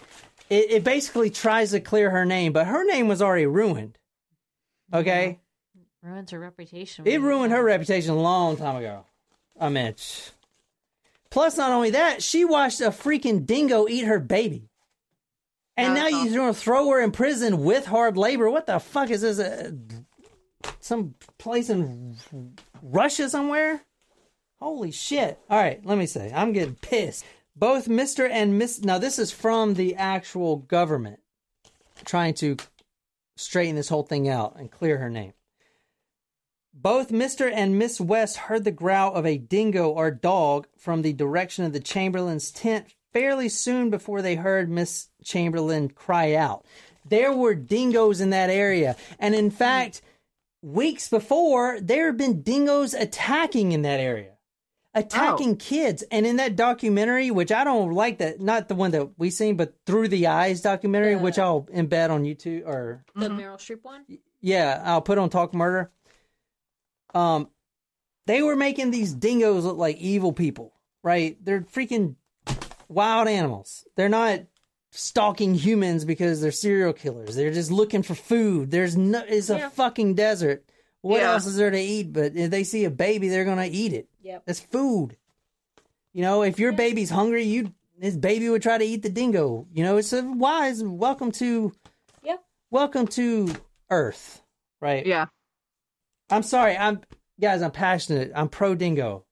It, 0.50 0.72
it 0.72 0.84
basically 0.84 1.30
tries 1.30 1.72
to 1.72 1.80
clear 1.80 2.10
her 2.10 2.26
name, 2.26 2.54
but 2.54 2.66
her 2.68 2.84
name 2.86 3.08
was 3.08 3.22
already 3.22 3.46
ruined. 3.46 3.98
Okay, 4.92 5.40
Ruins 6.02 6.32
her 6.32 6.40
reputation. 6.40 7.08
it 7.08 7.22
ruined 7.22 7.54
her 7.54 7.64
reputation 7.64 8.12
a 8.12 8.20
long 8.20 8.58
time 8.58 8.76
ago. 8.76 9.06
I 9.60 9.70
mean, 9.70 9.94
plus 11.34 11.58
not 11.58 11.72
only 11.72 11.90
that, 11.90 12.22
she 12.22 12.46
watched 12.46 12.80
a 12.80 12.92
freaking 12.92 13.44
dingo 13.46 13.88
eat 13.88 14.06
her 14.06 14.20
baby, 14.20 14.70
and 15.76 15.96
now 15.96 16.08
you're 16.08 16.36
going 16.36 16.54
to 16.54 16.60
throw 16.60 16.88
her 16.90 17.02
in 17.02 17.12
prison 17.12 17.64
with 17.64 17.88
hard 17.88 18.16
labor. 18.16 18.50
What 18.50 18.68
the 18.68 18.80
fuck 18.80 19.10
is 19.10 19.22
this? 19.22 19.40
Uh, 19.40 19.72
some 20.80 21.16
place 21.40 21.72
in 21.72 22.16
Russia 22.84 23.30
somewhere? 23.30 23.82
Holy 24.60 24.92
shit! 24.92 25.40
All 25.50 25.60
right, 25.60 25.84
let 25.84 25.98
me 25.98 26.06
say, 26.06 26.32
I'm 26.34 26.54
getting 26.54 26.76
pissed. 26.76 27.26
Both 27.56 27.88
Mister 27.88 28.28
and 28.28 28.60
Miss. 28.60 28.82
Now 28.82 29.00
this 29.00 29.18
is 29.18 29.32
from 29.32 29.74
the 29.74 29.96
actual 29.96 30.58
government 30.58 31.20
trying 32.06 32.36
to 32.36 32.58
straighten 33.36 33.76
this 33.76 33.90
whole 33.90 34.04
thing 34.04 34.30
out 34.30 34.56
and 34.60 34.70
clear 34.72 35.00
her 35.00 35.10
name. 35.10 35.34
Both 36.84 37.12
Mr. 37.12 37.50
and 37.50 37.80
Miss 37.80 38.02
West 38.02 38.36
heard 38.36 38.66
the 38.66 38.72
growl 38.72 39.14
of 39.14 39.26
a 39.26 39.38
dingo 39.38 39.90
or 39.90 40.12
dog 40.12 40.68
from 40.78 41.02
the 41.02 41.14
direction 41.14 41.64
of 41.64 41.72
the 41.72 41.80
Chamberlain's 41.80 42.52
tent 42.52 42.88
fairly 43.14 43.48
soon 43.48 43.90
before 43.90 44.22
they 44.22 44.36
heard 44.36 44.70
Miss 44.70 45.08
Chamberlain 45.24 45.88
cry 45.88 46.34
out. 46.34 46.66
There 47.06 47.32
were 47.32 47.56
dingoes 47.56 48.20
in 48.20 48.32
that 48.32 48.50
area. 48.50 48.98
And 49.18 49.34
in 49.34 49.50
fact, 49.50 50.02
weeks 50.62 51.08
before, 51.08 51.80
there 51.80 52.08
had 52.08 52.18
been 52.18 52.42
dingoes 52.42 52.94
attacking 52.94 53.72
in 53.72 53.84
that 53.84 54.02
area. 54.02 54.32
Attacking 54.94 55.52
oh. 55.52 55.56
kids. 55.56 56.04
And 56.12 56.26
in 56.26 56.36
that 56.36 56.58
documentary, 56.58 57.32
which 57.32 57.54
I 57.54 57.64
don't 57.64 57.94
like 57.94 58.18
that, 58.18 58.42
not 58.42 58.68
the 58.68 58.76
one 58.76 58.92
that 58.92 59.18
we 59.18 59.30
seen, 59.30 59.56
but 59.56 59.74
Through 59.86 60.10
the 60.10 60.28
Eyes 60.28 60.60
documentary, 60.60 61.16
which 61.16 61.40
I'll 61.40 61.62
embed 61.74 62.10
on 62.10 62.24
YouTube 62.24 62.68
or 62.68 63.06
The 63.16 63.30
mm-hmm. 63.30 63.40
Meryl 63.40 63.56
Streep 63.56 63.84
one? 63.84 64.04
yeah, 64.42 64.82
I'll 64.84 65.02
put 65.02 65.18
on 65.18 65.30
Talk 65.30 65.54
Murder. 65.54 65.90
Um, 67.14 67.50
they 68.26 68.42
were 68.42 68.56
making 68.56 68.92
these 68.92 69.14
dingoes 69.14 69.66
look 69.66 69.78
like 69.78 69.98
evil 69.98 70.34
people, 70.34 70.74
right? 71.04 71.38
They're 71.44 71.62
freaking 71.62 72.16
wild 72.88 73.28
animals. 73.28 73.86
They're 73.96 74.10
not 74.10 74.42
stalking 74.92 75.56
humans 75.56 76.06
because 76.06 76.42
they're 76.42 76.52
serial 76.52 76.94
killers. 76.94 77.36
They're 77.36 77.52
just 77.52 77.72
looking 77.72 78.04
for 78.04 78.16
food. 78.16 78.72
There's 78.72 78.96
no, 78.96 79.24
it's 79.28 79.50
a 79.50 79.58
Yeah. 79.58 79.70
fucking 79.70 80.14
desert. 80.16 80.64
What 81.02 81.22
Yeah. 81.22 81.34
else 81.34 81.46
is 81.46 81.56
there 81.58 81.72
to 81.72 81.80
eat? 81.80 82.14
But 82.14 82.36
if 82.36 82.50
they 82.52 82.64
see 82.64 82.86
a 82.86 82.90
baby, 82.92 83.28
they're 83.28 83.44
gonna 83.46 83.68
eat 83.70 83.92
it. 83.94 84.08
Yep. 84.22 84.44
That's 84.46 84.60
food. 84.60 85.18
You 86.14 86.22
know, 86.22 86.44
if 86.44 86.60
your 86.60 86.72
baby's 86.74 87.10
hungry, 87.10 87.44
you 87.44 87.74
his 88.00 88.18
baby 88.18 88.50
would 88.50 88.62
try 88.62 88.78
to 88.78 88.84
eat 88.84 89.02
the 89.04 89.10
dingo. 89.10 89.68
You 89.74 89.84
know, 89.84 89.98
it's 89.98 90.14
a 90.14 90.24
wise 90.24 90.84
welcome 90.84 91.32
to 91.34 91.72
Yep. 92.24 92.44
welcome 92.70 93.08
to 93.08 93.54
Earth. 93.90 94.42
Right. 94.80 95.06
yeah. 95.06 95.26
I'm 96.34 96.44
sorry. 96.44 96.78
I'm 96.78 97.02
guys. 97.40 97.62
I'm 97.62 97.72
passionate. 97.72 98.32
I'm 98.36 98.50
pro 98.50 98.76
dingo. 98.76 99.26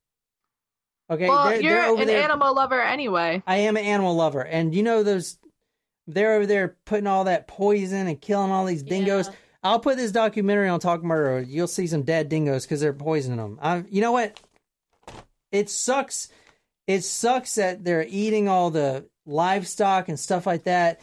Okay. 1.10 1.28
Well, 1.28 1.48
they're- 1.48 1.60
you're 1.60 1.74
they're 1.74 2.00
an 2.00 2.06
there- 2.06 2.22
animal 2.22 2.54
lover 2.54 2.80
anyway. 2.80 3.42
I 3.46 3.56
am 3.56 3.76
an 3.76 3.84
animal 3.84 4.14
lover, 4.14 4.42
and 4.42 4.74
you 4.74 4.82
know 4.82 5.02
those. 5.02 5.38
They're 6.06 6.34
over 6.34 6.46
there 6.46 6.76
putting 6.84 7.06
all 7.06 7.24
that 7.24 7.46
poison 7.46 8.08
and 8.08 8.20
killing 8.20 8.50
all 8.50 8.64
these 8.64 8.82
dingoes. 8.82 9.28
Yeah. 9.28 9.34
I'll 9.62 9.78
put 9.78 9.96
this 9.96 10.10
documentary 10.10 10.68
on 10.68 10.80
Talk 10.80 11.04
Murder. 11.04 11.40
You'll 11.42 11.68
see 11.68 11.86
some 11.86 12.02
dead 12.02 12.28
dingoes 12.28 12.64
because 12.64 12.80
they're 12.80 12.92
poisoning 12.92 13.36
them. 13.38 13.58
I, 13.62 13.84
you 13.88 14.00
know 14.00 14.10
what? 14.10 14.40
It 15.52 15.70
sucks. 15.70 16.28
It 16.88 17.04
sucks 17.04 17.54
that 17.54 17.84
they're 17.84 18.04
eating 18.08 18.48
all 18.48 18.70
the 18.70 19.06
livestock 19.26 20.08
and 20.08 20.18
stuff 20.18 20.46
like 20.46 20.64
that. 20.64 21.00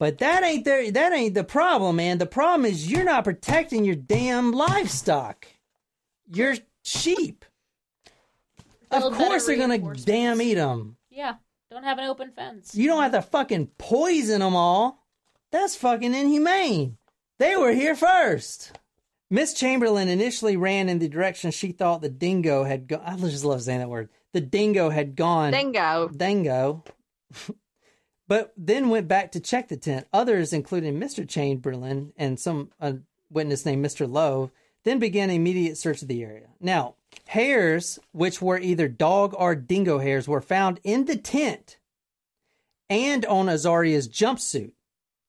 But 0.00 0.16
that 0.18 0.42
ain't 0.42 0.64
their, 0.64 0.90
that 0.90 1.12
ain't 1.12 1.34
the 1.34 1.44
problem, 1.44 1.96
man. 1.96 2.16
The 2.16 2.24
problem 2.24 2.64
is 2.64 2.90
you're 2.90 3.04
not 3.04 3.22
protecting 3.22 3.84
your 3.84 3.96
damn 3.96 4.50
livestock. 4.50 5.46
Your 6.32 6.54
sheep. 6.82 7.44
Of 8.90 9.12
course 9.12 9.46
they're 9.46 9.58
gonna 9.58 9.94
damn 9.94 10.40
eat 10.40 10.54
them. 10.54 10.96
Yeah. 11.10 11.34
Don't 11.70 11.84
have 11.84 11.98
an 11.98 12.06
open 12.06 12.32
fence. 12.32 12.74
You 12.74 12.88
don't 12.88 13.02
have 13.02 13.12
to 13.12 13.20
fucking 13.20 13.72
poison 13.76 14.40
them 14.40 14.56
all. 14.56 15.04
That's 15.52 15.76
fucking 15.76 16.14
inhumane. 16.14 16.96
They 17.38 17.54
were 17.56 17.72
here 17.72 17.94
first. 17.94 18.72
Miss 19.28 19.52
Chamberlain 19.52 20.08
initially 20.08 20.56
ran 20.56 20.88
in 20.88 20.98
the 20.98 21.08
direction 21.08 21.50
she 21.50 21.72
thought 21.72 22.00
the 22.00 22.08
dingo 22.08 22.64
had 22.64 22.88
gone. 22.88 23.02
I 23.04 23.16
just 23.16 23.44
love 23.44 23.62
saying 23.62 23.80
that 23.80 23.90
word. 23.90 24.08
The 24.32 24.40
dingo 24.40 24.88
had 24.88 25.14
gone. 25.14 25.52
Dingo. 25.52 26.08
Dingo. 26.08 26.84
But 28.30 28.52
then 28.56 28.90
went 28.90 29.08
back 29.08 29.32
to 29.32 29.40
check 29.40 29.66
the 29.66 29.76
tent. 29.76 30.06
Others, 30.12 30.52
including 30.52 31.00
Mr. 31.00 31.28
Chamberlain 31.28 32.12
and 32.16 32.38
some 32.38 32.70
a 32.78 32.98
witness 33.28 33.66
named 33.66 33.84
Mr. 33.84 34.08
Lowe, 34.08 34.52
then 34.84 35.00
began 35.00 35.30
immediate 35.30 35.76
search 35.76 36.00
of 36.00 36.06
the 36.06 36.22
area. 36.22 36.46
Now, 36.60 36.94
hairs, 37.26 37.98
which 38.12 38.40
were 38.40 38.56
either 38.56 38.86
dog 38.86 39.34
or 39.36 39.56
dingo 39.56 39.98
hairs, 39.98 40.28
were 40.28 40.40
found 40.40 40.78
in 40.84 41.06
the 41.06 41.16
tent 41.16 41.78
and 42.88 43.26
on 43.26 43.48
Azaria's 43.48 44.08
jumpsuit. 44.08 44.74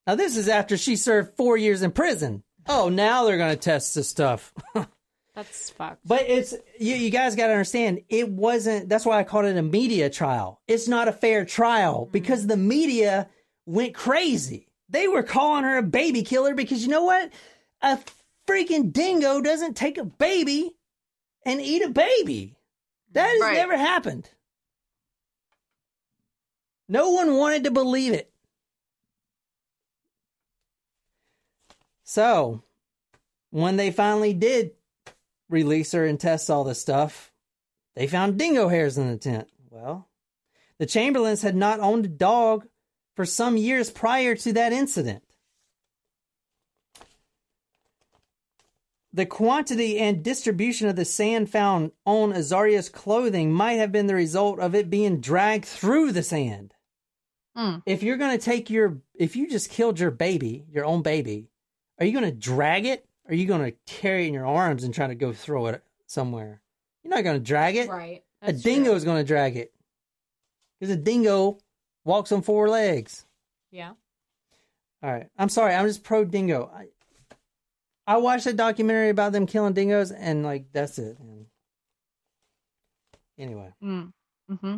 Now, 0.06 0.14
this 0.14 0.38
is 0.38 0.48
after 0.48 0.78
she 0.78 0.96
served 0.96 1.36
four 1.36 1.58
years 1.58 1.82
in 1.82 1.94
prison. 1.94 2.44
Oh, 2.68 2.88
now 2.88 3.26
they're 3.26 3.38
going 3.38 3.56
to 3.56 3.60
test 3.60 3.96
this 3.96 4.10
stuff. 4.10 4.54
That's 5.42 5.70
fucked. 5.72 6.08
But 6.08 6.26
it's 6.28 6.54
you, 6.80 6.96
you 6.96 7.10
guys 7.10 7.36
got 7.36 7.48
to 7.48 7.54
understand 7.54 8.02
it 8.10 8.30
wasn't. 8.30 8.90
That's 8.90 9.06
why 9.06 9.20
I 9.20 9.24
called 9.24 9.46
it 9.46 9.58
a 9.58 9.64
media 9.64 10.10
trial. 10.10 10.62
It's 10.68 10.88
not 10.88 11.08
a 11.08 11.12
fair 11.12 11.46
trial 11.46 12.04
mm-hmm. 12.04 12.12
because 12.12 12.46
the 12.46 12.58
media 12.58 13.28
went 13.66 13.96
crazy. 13.96 14.68
They 14.90 15.08
were 15.08 15.24
calling 15.24 15.64
her 15.64 15.78
a 15.78 15.84
baby 15.84 16.22
killer 16.22 16.54
because 16.54 16.84
you 16.84 16.90
know 16.90 17.04
what? 17.04 17.32
A 17.82 17.98
freaking 18.48 18.94
dingo 18.94 19.42
doesn't 19.42 19.76
take 19.76 19.98
a 19.98 20.04
baby 20.04 20.76
and 21.46 21.60
eat 21.60 21.82
a 21.82 21.90
baby. 21.90 22.56
That 23.14 23.28
has 23.30 23.42
Right. 23.42 23.54
never 23.56 23.78
happened. 23.78 24.30
No 26.88 27.10
one 27.12 27.38
wanted 27.38 27.64
to 27.64 27.72
believe 27.72 28.14
it. 28.14 28.32
So, 32.04 32.64
when 33.50 33.78
they 33.78 33.92
finally 33.92 34.34
did 34.34 34.72
release 35.52 35.92
her 35.92 36.06
and 36.06 36.20
test 36.20 36.50
all 36.50 36.64
this 36.64 36.82
stuff, 36.82 37.32
they 37.96 38.08
found 38.08 38.40
dingo 38.40 38.70
hairs 38.70 38.98
in 38.98 39.10
the 39.10 39.18
tent. 39.18 39.50
Well, 39.70 40.10
the 40.80 40.86
Chamberlains 40.86 41.42
had 41.42 41.56
not 41.56 41.80
owned 41.80 42.06
a 42.06 42.10
dog 42.10 42.68
for 43.16 43.26
some 43.26 43.58
years 43.58 43.92
prior 43.92 44.36
to 44.36 44.54
that 44.54 44.74
incident. 44.74 45.24
The 49.14 49.26
quantity 49.26 50.00
and 50.00 50.24
distribution 50.24 50.88
of 50.88 50.96
the 50.96 51.04
sand 51.04 51.50
found 51.50 51.92
on 52.06 52.32
Azaria's 52.32 52.88
clothing 52.88 53.52
might 53.52 53.74
have 53.74 53.92
been 53.92 54.08
the 54.08 54.16
result 54.16 54.60
of 54.60 54.74
it 54.74 54.90
being 54.90 55.20
dragged 55.20 55.66
through 55.66 56.14
the 56.14 56.24
sand. 56.24 56.74
Hmm. 57.54 57.80
If 57.86 58.04
you're 58.04 58.16
going 58.16 58.38
to 58.38 58.44
take 58.44 58.70
your, 58.70 59.02
if 59.14 59.36
you 59.36 59.50
just 59.50 59.70
killed 59.70 60.00
your 60.00 60.12
baby, 60.12 60.66
your 60.72 60.86
own 60.86 61.02
baby, 61.02 61.50
are 62.00 62.06
you 62.06 62.14
going 62.14 62.24
to 62.24 62.32
drag 62.32 62.86
it? 62.86 63.06
Are 63.28 63.36
you 63.36 63.46
going 63.46 63.64
to 63.72 63.78
carry 63.86 64.26
it 64.26 64.28
in 64.30 64.34
your 64.34 64.46
arms 64.46 64.84
and 64.84 64.94
try 64.94 65.08
to 65.08 65.16
go 65.16 65.32
throw 65.34 65.68
it 65.68 65.84
somewhere? 66.08 66.62
You're 67.04 67.14
not 67.16 67.24
going 67.24 67.38
to 67.38 67.44
drag 67.46 67.76
it. 67.76 67.90
Right. 67.90 68.24
A 68.42 68.52
dingo 68.54 68.94
is 68.96 69.04
going 69.06 69.18
to 69.18 69.28
drag 69.28 69.56
it. 69.58 69.72
Because 70.80 70.94
a 70.96 70.98
dingo 70.98 71.60
walks 72.04 72.32
on 72.32 72.42
four 72.42 72.68
legs. 72.70 73.26
Yeah. 73.72 73.92
All 75.04 75.12
right. 75.12 75.28
I'm 75.38 75.50
sorry. 75.50 75.74
I'm 75.76 75.86
just 75.88 76.04
pro 76.04 76.26
dingo. 76.26 76.72
I, 76.74 76.88
I 78.08 78.18
watched 78.18 78.48
a 78.48 78.54
documentary 78.54 79.10
about 79.10 79.32
them 79.32 79.46
killing 79.46 79.74
dingoes, 79.74 80.12
and 80.12 80.44
like 80.44 80.66
that's 80.74 80.98
it. 81.00 81.18
man. 81.20 81.46
Anyway, 83.38 83.72
Mm. 83.82 84.12
hmm 84.50 84.76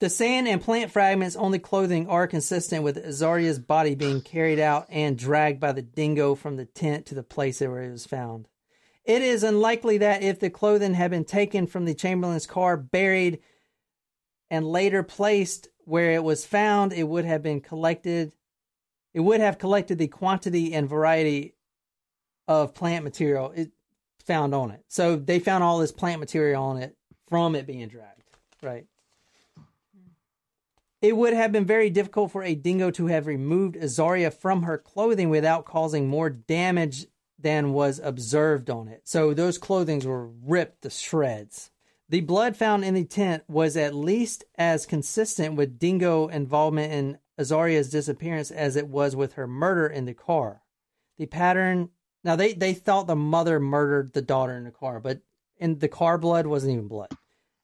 the 0.00 0.10
sand 0.10 0.46
and 0.46 0.60
plant 0.60 0.92
fragments 0.92 1.34
on 1.34 1.50
the 1.50 1.58
clothing 1.58 2.08
are 2.08 2.26
consistent 2.26 2.84
with 2.84 2.96
Azaria's 2.96 3.58
body 3.58 3.94
being 3.94 4.20
carried 4.20 4.60
out 4.60 4.86
and 4.88 5.18
dragged 5.18 5.58
by 5.58 5.72
the 5.72 5.82
dingo 5.82 6.34
from 6.34 6.56
the 6.56 6.66
tent 6.66 7.06
to 7.06 7.14
the 7.14 7.22
place 7.22 7.60
where 7.60 7.82
it 7.82 7.90
was 7.90 8.06
found. 8.06 8.48
It 9.04 9.22
is 9.22 9.42
unlikely 9.42 9.98
that 9.98 10.22
if 10.22 10.38
the 10.38 10.50
clothing 10.50 10.94
had 10.94 11.10
been 11.10 11.24
taken 11.24 11.66
from 11.66 11.84
the 11.84 11.94
Chamberlain's 11.94 12.46
car, 12.46 12.76
buried, 12.76 13.40
and 14.50 14.66
later 14.66 15.02
placed 15.02 15.68
where 15.84 16.12
it 16.12 16.22
was 16.22 16.44
found, 16.44 16.92
it 16.92 17.08
would 17.08 17.24
have 17.24 17.42
been 17.42 17.60
collected. 17.60 18.34
It 19.14 19.20
would 19.20 19.40
have 19.40 19.58
collected 19.58 19.98
the 19.98 20.08
quantity 20.08 20.74
and 20.74 20.88
variety 20.88 21.54
of 22.46 22.74
plant 22.74 23.02
material 23.02 23.52
it 23.56 23.72
found 24.24 24.54
on 24.54 24.70
it. 24.70 24.84
So 24.88 25.16
they 25.16 25.38
found 25.38 25.64
all 25.64 25.78
this 25.78 25.92
plant 25.92 26.20
material 26.20 26.62
on 26.62 26.76
it 26.76 26.96
from 27.28 27.54
it 27.54 27.66
being 27.66 27.88
dragged, 27.88 28.22
right? 28.62 28.86
It 31.00 31.16
would 31.16 31.32
have 31.32 31.52
been 31.52 31.64
very 31.64 31.90
difficult 31.90 32.32
for 32.32 32.42
a 32.42 32.54
dingo 32.54 32.90
to 32.92 33.06
have 33.06 33.26
removed 33.26 33.76
Azaria 33.76 34.32
from 34.32 34.62
her 34.62 34.78
clothing 34.78 35.30
without 35.30 35.64
causing 35.64 36.08
more 36.08 36.28
damage 36.28 37.06
than 37.38 37.72
was 37.72 38.00
observed 38.02 38.68
on 38.68 38.88
it. 38.88 39.02
So 39.04 39.32
those 39.32 39.58
clothings 39.58 40.04
were 40.04 40.26
ripped 40.26 40.82
to 40.82 40.90
shreds. 40.90 41.70
The 42.08 42.20
blood 42.20 42.56
found 42.56 42.84
in 42.84 42.94
the 42.94 43.04
tent 43.04 43.44
was 43.48 43.76
at 43.76 43.94
least 43.94 44.44
as 44.56 44.86
consistent 44.86 45.54
with 45.54 45.78
dingo 45.78 46.26
involvement 46.28 46.92
in 46.92 47.18
Azaria's 47.38 47.90
disappearance 47.90 48.50
as 48.50 48.74
it 48.74 48.88
was 48.88 49.14
with 49.14 49.34
her 49.34 49.46
murder 49.46 49.86
in 49.86 50.06
the 50.06 50.14
car. 50.14 50.62
The 51.18 51.26
pattern 51.26 51.90
now 52.24 52.34
they, 52.34 52.52
they 52.52 52.74
thought 52.74 53.06
the 53.06 53.14
mother 53.14 53.60
murdered 53.60 54.12
the 54.12 54.22
daughter 54.22 54.56
in 54.56 54.64
the 54.64 54.70
car, 54.70 54.98
but 55.00 55.20
in 55.56 55.78
the 55.78 55.88
car 55.88 56.18
blood 56.18 56.46
wasn't 56.46 56.72
even 56.72 56.88
blood. 56.88 57.10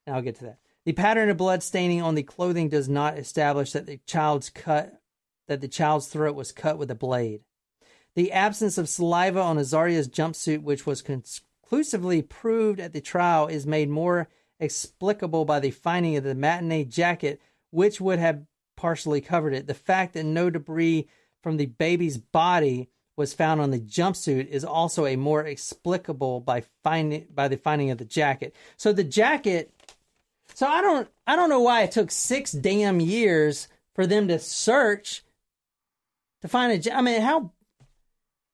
And 0.06 0.14
I'll 0.14 0.22
get 0.22 0.36
to 0.36 0.44
that. 0.44 0.58
The 0.84 0.92
pattern 0.92 1.30
of 1.30 1.36
blood 1.36 1.62
staining 1.62 2.02
on 2.02 2.14
the 2.14 2.22
clothing 2.22 2.68
does 2.68 2.88
not 2.88 3.18
establish 3.18 3.72
that 3.72 3.86
the 3.86 4.00
child's 4.06 4.50
cut 4.50 5.00
that 5.46 5.60
the 5.60 5.68
child's 5.68 6.06
throat 6.06 6.34
was 6.34 6.52
cut 6.52 6.78
with 6.78 6.90
a 6.90 6.94
blade. 6.94 7.42
The 8.14 8.32
absence 8.32 8.78
of 8.78 8.88
saliva 8.88 9.40
on 9.40 9.58
Azaria's 9.58 10.08
jumpsuit, 10.08 10.62
which 10.62 10.86
was 10.86 11.02
conclusively 11.02 12.22
proved 12.22 12.80
at 12.80 12.92
the 12.92 13.00
trial, 13.00 13.46
is 13.46 13.66
made 13.66 13.90
more 13.90 14.28
explicable 14.60 15.44
by 15.44 15.60
the 15.60 15.70
finding 15.70 16.16
of 16.16 16.24
the 16.24 16.34
matinee 16.34 16.84
jacket, 16.84 17.40
which 17.70 18.00
would 18.00 18.18
have 18.18 18.46
partially 18.76 19.20
covered 19.20 19.52
it. 19.52 19.66
The 19.66 19.74
fact 19.74 20.14
that 20.14 20.24
no 20.24 20.48
debris 20.48 21.08
from 21.42 21.56
the 21.56 21.66
baby's 21.66 22.16
body 22.16 22.88
was 23.16 23.34
found 23.34 23.60
on 23.60 23.70
the 23.70 23.80
jumpsuit 23.80 24.48
is 24.48 24.64
also 24.64 25.06
a 25.06 25.16
more 25.16 25.44
explicable 25.44 26.40
by 26.40 26.64
finding 26.82 27.26
by 27.32 27.48
the 27.48 27.56
finding 27.56 27.90
of 27.90 27.98
the 27.98 28.04
jacket. 28.04 28.54
So 28.76 28.92
the 28.92 29.04
jacket 29.04 29.72
so 30.54 30.66
I 30.66 30.80
don't 30.80 31.08
I 31.26 31.36
don't 31.36 31.50
know 31.50 31.60
why 31.60 31.82
it 31.82 31.92
took 31.92 32.10
6 32.10 32.52
damn 32.52 33.00
years 33.00 33.68
for 33.94 34.06
them 34.06 34.28
to 34.28 34.38
search 34.38 35.22
to 36.42 36.48
find 36.48 36.86
a 36.86 36.94
I 36.96 37.02
mean 37.02 37.20
how 37.20 37.52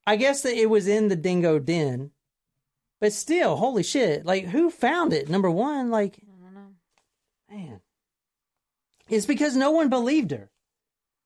I 0.06 0.16
guess 0.16 0.42
that 0.42 0.54
it 0.54 0.68
was 0.68 0.88
in 0.88 1.08
the 1.08 1.16
dingo 1.16 1.58
den. 1.58 2.10
But 3.00 3.12
still, 3.12 3.56
holy 3.56 3.82
shit. 3.82 4.26
Like 4.26 4.46
who 4.46 4.70
found 4.70 5.12
it? 5.12 5.28
Number 5.28 5.50
1 5.50 5.90
like 5.90 6.18
I 6.18 6.44
don't 6.44 6.54
know. 6.54 6.70
man. 7.50 7.80
It's 9.08 9.26
because 9.26 9.56
no 9.56 9.70
one 9.70 9.88
believed 9.88 10.30
her. 10.30 10.50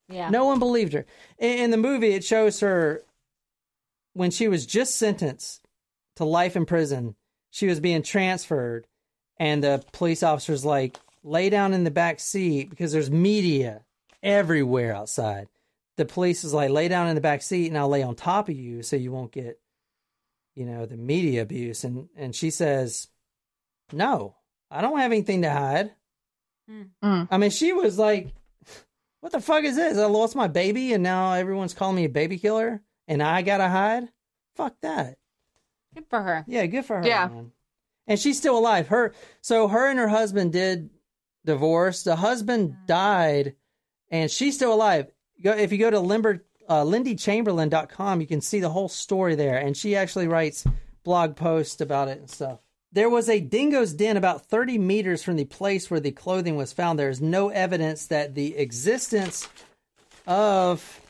Yeah. 0.08 0.30
No 0.30 0.44
one 0.44 0.58
believed 0.58 0.92
her. 0.92 1.06
In, 1.38 1.58
in 1.58 1.70
the 1.70 1.76
movie, 1.76 2.12
it 2.12 2.24
shows 2.24 2.60
her 2.60 3.02
when 4.12 4.30
she 4.30 4.48
was 4.48 4.66
just 4.66 4.96
sentenced 4.96 5.66
to 6.16 6.24
life 6.24 6.56
in 6.56 6.66
prison. 6.66 7.16
She 7.50 7.66
was 7.66 7.80
being 7.80 8.02
transferred, 8.02 8.86
and 9.38 9.62
the 9.62 9.84
police 9.92 10.22
officer's 10.22 10.64
like, 10.64 10.98
"Lay 11.22 11.50
down 11.50 11.72
in 11.72 11.84
the 11.84 11.90
back 11.90 12.20
seat 12.20 12.70
because 12.70 12.92
there's 12.92 13.10
media 13.10 13.84
everywhere 14.22 14.94
outside." 14.94 15.48
The 15.96 16.04
police 16.04 16.44
is 16.44 16.52
like, 16.52 16.70
"Lay 16.70 16.88
down 16.88 17.08
in 17.08 17.14
the 17.14 17.20
back 17.20 17.42
seat, 17.42 17.68
and 17.68 17.78
I'll 17.78 17.88
lay 17.88 18.02
on 18.02 18.14
top 18.14 18.48
of 18.48 18.56
you 18.56 18.82
so 18.82 18.96
you 18.96 19.12
won't 19.12 19.32
get, 19.32 19.60
you 20.54 20.64
know, 20.66 20.86
the 20.86 20.96
media 20.96 21.42
abuse." 21.42 21.84
And 21.84 22.08
and 22.16 22.34
she 22.34 22.50
says, 22.50 23.08
"No, 23.92 24.36
I 24.70 24.80
don't 24.80 24.98
have 24.98 25.12
anything 25.12 25.42
to 25.42 25.50
hide." 25.50 25.92
Mm. 27.02 27.28
I 27.30 27.36
mean, 27.38 27.50
she 27.50 27.72
was 27.72 27.98
like, 27.98 28.34
"What 29.20 29.32
the 29.32 29.40
fuck 29.40 29.64
is 29.64 29.76
this? 29.76 29.98
I 29.98 30.06
lost 30.06 30.34
my 30.34 30.48
baby, 30.48 30.92
and 30.92 31.02
now 31.02 31.32
everyone's 31.34 31.74
calling 31.74 31.96
me 31.96 32.04
a 32.04 32.08
baby 32.08 32.38
killer, 32.38 32.82
and 33.06 33.22
I 33.22 33.42
gotta 33.42 33.68
hide? 33.68 34.08
Fuck 34.56 34.80
that." 34.80 35.18
Good 35.94 36.06
for 36.08 36.22
her. 36.22 36.44
Yeah, 36.48 36.66
good 36.66 36.84
for 36.84 36.98
her. 36.98 37.06
Yeah. 37.06 37.28
man. 37.28 37.52
And 38.06 38.18
she's 38.18 38.38
still 38.38 38.58
alive. 38.58 38.88
Her 38.88 39.14
so 39.40 39.68
her 39.68 39.88
and 39.88 39.98
her 39.98 40.08
husband 40.08 40.52
did 40.52 40.90
divorce. 41.44 42.02
The 42.02 42.16
husband 42.16 42.76
died, 42.86 43.54
and 44.10 44.30
she's 44.30 44.56
still 44.56 44.74
alive. 44.74 45.10
If 45.42 45.72
you 45.72 45.78
go 45.78 45.90
to 45.90 46.00
Limber, 46.00 46.44
uh, 46.68 46.84
LindyChamberlain.com, 46.84 48.20
you 48.20 48.26
can 48.26 48.40
see 48.40 48.60
the 48.60 48.70
whole 48.70 48.88
story 48.88 49.34
there. 49.34 49.58
And 49.58 49.76
she 49.76 49.96
actually 49.96 50.28
writes 50.28 50.66
blog 51.02 51.36
posts 51.36 51.80
about 51.80 52.08
it 52.08 52.18
and 52.18 52.30
stuff. 52.30 52.60
There 52.92 53.10
was 53.10 53.28
a 53.28 53.40
dingo's 53.40 53.92
den 53.92 54.16
about 54.16 54.46
30 54.46 54.78
meters 54.78 55.22
from 55.22 55.36
the 55.36 55.44
place 55.44 55.90
where 55.90 56.00
the 56.00 56.12
clothing 56.12 56.56
was 56.56 56.72
found. 56.72 56.98
There 56.98 57.10
is 57.10 57.20
no 57.20 57.48
evidence 57.48 58.06
that 58.06 58.34
the 58.34 58.56
existence 58.56 59.48
of 60.26 61.00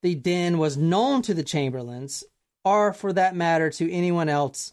the 0.00 0.14
den 0.14 0.58
was 0.58 0.76
known 0.76 1.22
to 1.22 1.34
the 1.34 1.42
Chamberlains, 1.42 2.22
or 2.64 2.92
for 2.92 3.12
that 3.12 3.34
matter, 3.34 3.68
to 3.70 3.92
anyone 3.92 4.28
else. 4.28 4.72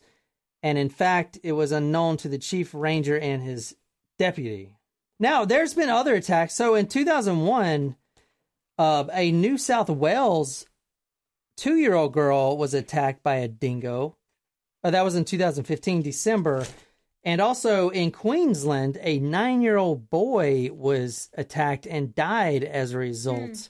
And 0.66 0.80
in 0.80 0.90
fact, 0.90 1.38
it 1.44 1.52
was 1.52 1.72
unknown 1.72 2.18
to 2.18 2.28
the 2.28 2.40
chief 2.40 2.74
ranger 2.74 3.20
and 3.20 3.44
his 3.44 3.76
deputy. 4.18 4.72
Now, 5.20 5.46
there's 5.46 5.76
been 5.76 5.92
other 5.92 6.16
attacks. 6.16 6.56
So 6.56 6.74
in 6.74 6.88
2001, 6.88 7.96
uh, 8.80 9.04
a 9.14 9.32
New 9.32 9.60
South 9.60 9.92
Wales 9.92 10.66
two 11.56 11.76
year 11.76 11.94
old 11.94 12.14
girl 12.14 12.58
was 12.58 12.74
attacked 12.74 13.22
by 13.22 13.36
a 13.36 13.48
dingo. 13.48 14.18
Uh, 14.84 14.90
that 14.90 15.04
was 15.04 15.14
in 15.14 15.24
2015, 15.24 16.02
December. 16.02 16.66
And 17.24 17.42
also 17.42 17.90
in 17.90 18.10
Queensland, 18.10 18.98
a 19.02 19.20
nine 19.20 19.62
year 19.62 19.78
old 19.78 20.10
boy 20.10 20.72
was 20.74 21.30
attacked 21.36 21.86
and 21.86 22.16
died 22.16 22.64
as 22.64 22.92
a 22.92 22.98
result 22.98 23.70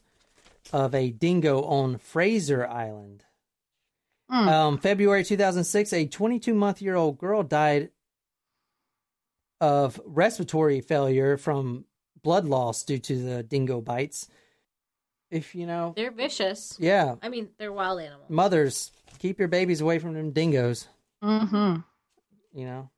of 0.71 0.95
a 0.95 1.11
dingo 1.11 1.61
on 1.63 1.97
Fraser 1.97 2.65
Island. 2.65 3.25
Mm. 4.31 4.47
Um, 4.47 4.77
February 4.79 5.23
2006, 5.23 5.93
a 5.93 6.05
22 6.07 6.53
month 6.53 6.81
year 6.81 6.95
old 6.95 7.17
girl 7.17 7.43
died 7.43 7.89
of 9.61 9.99
respiratory 10.05 10.81
failure 10.81 11.37
from 11.37 11.85
blood 12.23 12.45
loss 12.45 12.83
due 12.83 12.97
to 12.99 13.21
the 13.23 13.43
dingo 13.43 13.81
bites. 13.81 14.27
If 15.31 15.55
you 15.55 15.65
know, 15.65 15.93
They're 15.95 16.11
vicious. 16.11 16.75
yeah, 16.79 17.15
I 17.21 17.29
mean, 17.29 17.49
they're 17.57 17.73
wild 17.73 17.99
animals. 18.01 18.29
mothers, 18.29 18.91
keep 19.19 19.39
your 19.39 19.47
babies 19.47 19.81
away 19.81 19.99
from 19.99 20.13
them 20.13 20.31
dingoes. 20.31 20.87
Mm-hmm. 21.23 21.77
you 22.53 22.65
know. 22.65 22.89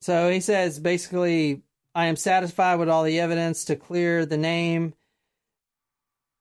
So 0.00 0.30
he 0.30 0.40
says 0.40 0.78
basically, 0.78 1.62
I 1.94 2.06
am 2.06 2.16
satisfied 2.16 2.76
with 2.78 2.88
all 2.90 3.04
the 3.04 3.20
evidence 3.20 3.64
to 3.66 3.76
clear 3.76 4.26
the 4.26 4.36
name. 4.36 4.94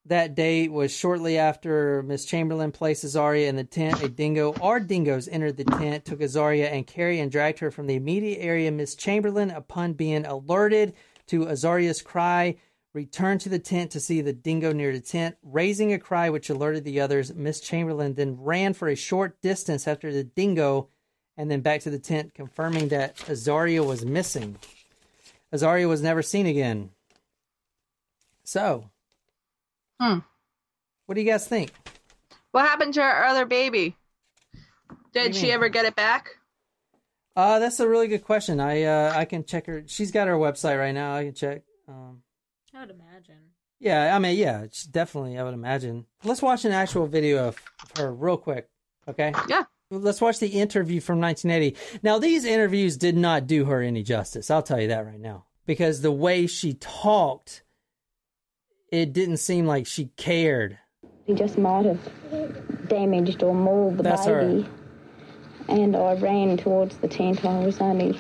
That 0.06 0.36
date 0.36 0.72
was 0.72 0.92
shortly 0.92 1.38
after 1.38 2.04
Miss 2.04 2.26
Chamberlain 2.26 2.74
placed 2.74 3.06
Azaria 3.06 3.48
in 3.48 3.56
the 3.56 3.64
tent. 3.64 4.04
A 4.04 4.10
dingo 4.10 4.54
or 4.60 4.82
dingoes 4.82 5.30
entered 5.30 5.56
the 5.56 5.64
tent, 5.64 6.04
took 6.04 6.20
Azaria 6.20 6.70
and 6.72 6.86
Carrie 6.86 7.22
and 7.22 7.32
dragged 7.32 7.60
her 7.60 7.72
from 7.72 7.88
the 7.88 7.96
immediate 7.96 8.40
area. 8.42 8.70
Miss 8.70 8.96
Chamberlain, 8.96 9.50
upon 9.50 9.94
being 9.94 10.26
alerted 10.26 10.94
to 11.28 11.46
Azaria's 11.46 12.02
cry, 12.02 12.58
returned 12.94 13.40
to 13.42 13.50
the 13.50 13.60
tent 13.60 13.92
to 13.92 14.00
see 14.02 14.20
the 14.20 14.34
dingo 14.34 14.74
near 14.74 14.92
the 14.92 15.00
tent, 15.00 15.38
raising 15.42 15.94
a 15.94 16.00
cry 16.00 16.30
which 16.30 16.50
alerted 16.50 16.84
the 16.84 17.00
others. 17.00 17.34
Miss 17.34 17.62
Chamberlain 17.62 18.16
then 18.16 18.38
ran 18.42 18.74
for 18.74 18.90
a 18.90 18.96
short 18.96 19.42
distance 19.42 19.88
after 19.88 20.12
the 20.12 20.26
dingo 20.26 20.90
and 21.38 21.50
then 21.50 21.62
back 21.62 21.82
to 21.82 21.90
the 21.90 21.98
tent, 21.98 22.34
confirming 22.34 22.90
that 22.90 23.16
Azaria 23.18 23.86
was 23.86 24.06
missing. 24.06 24.58
Azaria 25.52 25.88
was 25.88 26.02
never 26.02 26.22
seen 26.22 26.46
again. 26.46 26.92
So, 28.44 28.90
Hmm. 30.04 30.20
what 31.06 31.16
do 31.16 31.22
you 31.22 31.32
guys 31.32 31.48
think? 31.48 31.72
What 32.52 32.68
happened 32.68 32.94
to 32.96 33.02
her 33.02 33.26
other 33.26 33.46
baby? 33.46 33.96
Did 35.14 35.34
she 35.34 35.44
mean? 35.44 35.52
ever 35.52 35.70
get 35.70 35.86
it 35.86 35.96
back? 35.96 36.30
Uh, 37.36 37.60
that's 37.60 37.80
a 37.80 37.88
really 37.88 38.08
good 38.10 38.24
question. 38.24 38.60
I 38.60 38.84
uh, 38.84 39.14
I 39.16 39.26
can 39.26 39.46
check 39.46 39.66
her. 39.68 39.84
She's 39.88 40.12
got 40.12 40.28
her 40.28 40.36
website 40.36 40.78
right 40.78 40.92
now. 40.92 41.16
I 41.16 41.24
can 41.24 41.34
check. 41.34 41.62
Um, 41.88 42.22
I 42.76 42.82
would 42.82 42.92
imagine. 42.92 43.52
yeah, 43.80 44.14
I 44.16 44.20
mean, 44.20 44.38
yeah, 44.38 44.62
it's 44.64 44.84
definitely. 44.84 45.38
I 45.38 45.44
would 45.44 45.54
imagine. 45.54 46.06
Let's 46.24 46.42
watch 46.42 46.66
an 46.66 46.74
actual 46.74 47.08
video 47.08 47.48
of 47.48 47.62
her 47.98 48.14
real 48.14 48.38
quick. 48.38 48.70
Okay. 49.08 49.34
Yeah. 49.48 49.64
Let's 49.90 50.22
watch 50.22 50.40
the 50.40 50.48
interview 50.48 51.00
from 51.00 51.20
1980. 51.20 52.00
Now, 52.02 52.18
these 52.20 52.46
interviews 52.46 52.98
did 52.98 53.16
not 53.16 53.48
do 53.48 53.66
her 53.66 53.82
any 53.82 54.04
justice. 54.04 54.50
I'll 54.50 54.64
tell 54.64 54.82
you 54.82 54.88
that 54.90 55.06
right 55.06 55.20
now. 55.20 55.46
Because 55.66 56.02
the 56.02 56.12
way 56.12 56.48
she 56.48 56.74
talked, 56.74 57.63
it 58.94 59.12
didn't 59.12 59.38
seem 59.38 59.66
like 59.66 59.88
she 59.88 60.06
cared. 60.18 60.78
He 61.26 61.34
just 61.34 61.58
might 61.58 61.84
have 61.86 62.00
damaged 62.88 63.42
or 63.42 63.56
mauled 63.56 63.98
the 63.98 64.04
That's 64.04 64.26
her. 64.28 64.46
baby. 64.46 64.70
And 65.68 65.96
I 65.96 66.14
ran 66.14 66.58
towards 66.58 66.98
the 66.98 67.08
tent. 67.08 67.44
I 67.44 67.66
was 67.66 67.82
only 67.82 68.20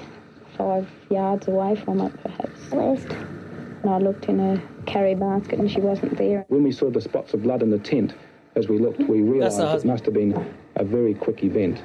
five 0.58 0.90
yards 1.12 1.48
away 1.48 1.76
from 1.76 2.02
it, 2.02 2.12
perhaps 2.24 2.72
less. 2.72 3.04
And 3.04 3.90
I 3.90 4.00
looked 4.00 4.26
in 4.26 4.40
her 4.40 4.64
carry 4.88 5.14
basket 5.14 5.60
and 5.60 5.70
she 5.70 5.80
wasn't 5.80 6.18
there. 6.18 6.44
When 6.48 6.64
we 6.64 6.72
saw 6.72 6.90
the 6.90 7.02
spots 7.02 7.36
of 7.36 7.44
blood 7.44 7.62
in 7.62 7.70
the 7.70 7.78
tent, 7.78 8.16
as 8.56 8.68
we 8.68 8.80
looked, 8.80 9.00
we 9.02 9.22
realised 9.22 9.60
it 9.60 9.86
must 9.86 10.06
have 10.06 10.16
been 10.16 10.56
a 10.78 10.84
very 10.84 11.14
quick 11.14 11.44
event. 11.44 11.84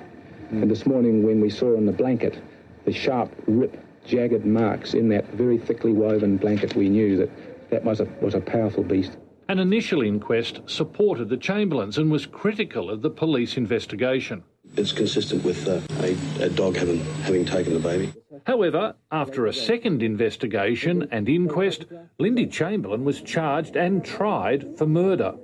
Hmm. 0.48 0.62
And 0.62 0.70
this 0.70 0.86
morning, 0.86 1.24
when 1.24 1.42
we 1.42 1.50
saw 1.50 1.76
on 1.76 1.84
the 1.84 1.92
blanket 1.92 2.40
the 2.86 2.92
sharp, 2.92 3.30
rip, 3.46 3.76
jagged 4.06 4.46
marks 4.46 4.94
in 4.94 5.10
that 5.10 5.26
very 5.34 5.58
thickly 5.58 5.92
woven 5.92 6.38
blanket, 6.38 6.74
we 6.74 6.88
knew 6.88 7.18
that 7.18 7.30
That 7.70 7.84
was 7.84 8.00
a, 8.00 8.04
was 8.20 8.34
a 8.34 8.40
powerful 8.40 8.82
beast. 8.82 9.16
An 9.48 9.58
initial 9.58 10.02
inquest 10.02 10.60
supported 10.66 11.28
the 11.28 11.36
Chamberlains 11.36 11.96
and 11.98 12.10
was 12.10 12.26
critical 12.26 12.90
of 12.90 13.02
the 13.02 13.10
police 13.10 13.56
investigation. 13.56 14.42
It's 14.76 14.92
consistent 14.92 15.42
with 15.42 15.66
uh, 15.66 15.80
a, 16.02 16.44
a 16.44 16.50
dog 16.50 16.76
having, 16.76 17.00
having 17.22 17.44
taken 17.46 17.72
the 17.72 17.80
baby. 17.80 18.12
However, 18.46 18.94
after 19.10 19.46
a 19.46 19.52
second 19.52 20.02
investigation 20.02 21.08
and 21.10 21.28
inquest, 21.28 21.86
Lindy 22.18 22.46
Chamberlain 22.46 23.04
was 23.04 23.22
charged 23.22 23.76
and 23.76 24.04
tried 24.04 24.76
for 24.76 24.86
murder. 24.86 25.34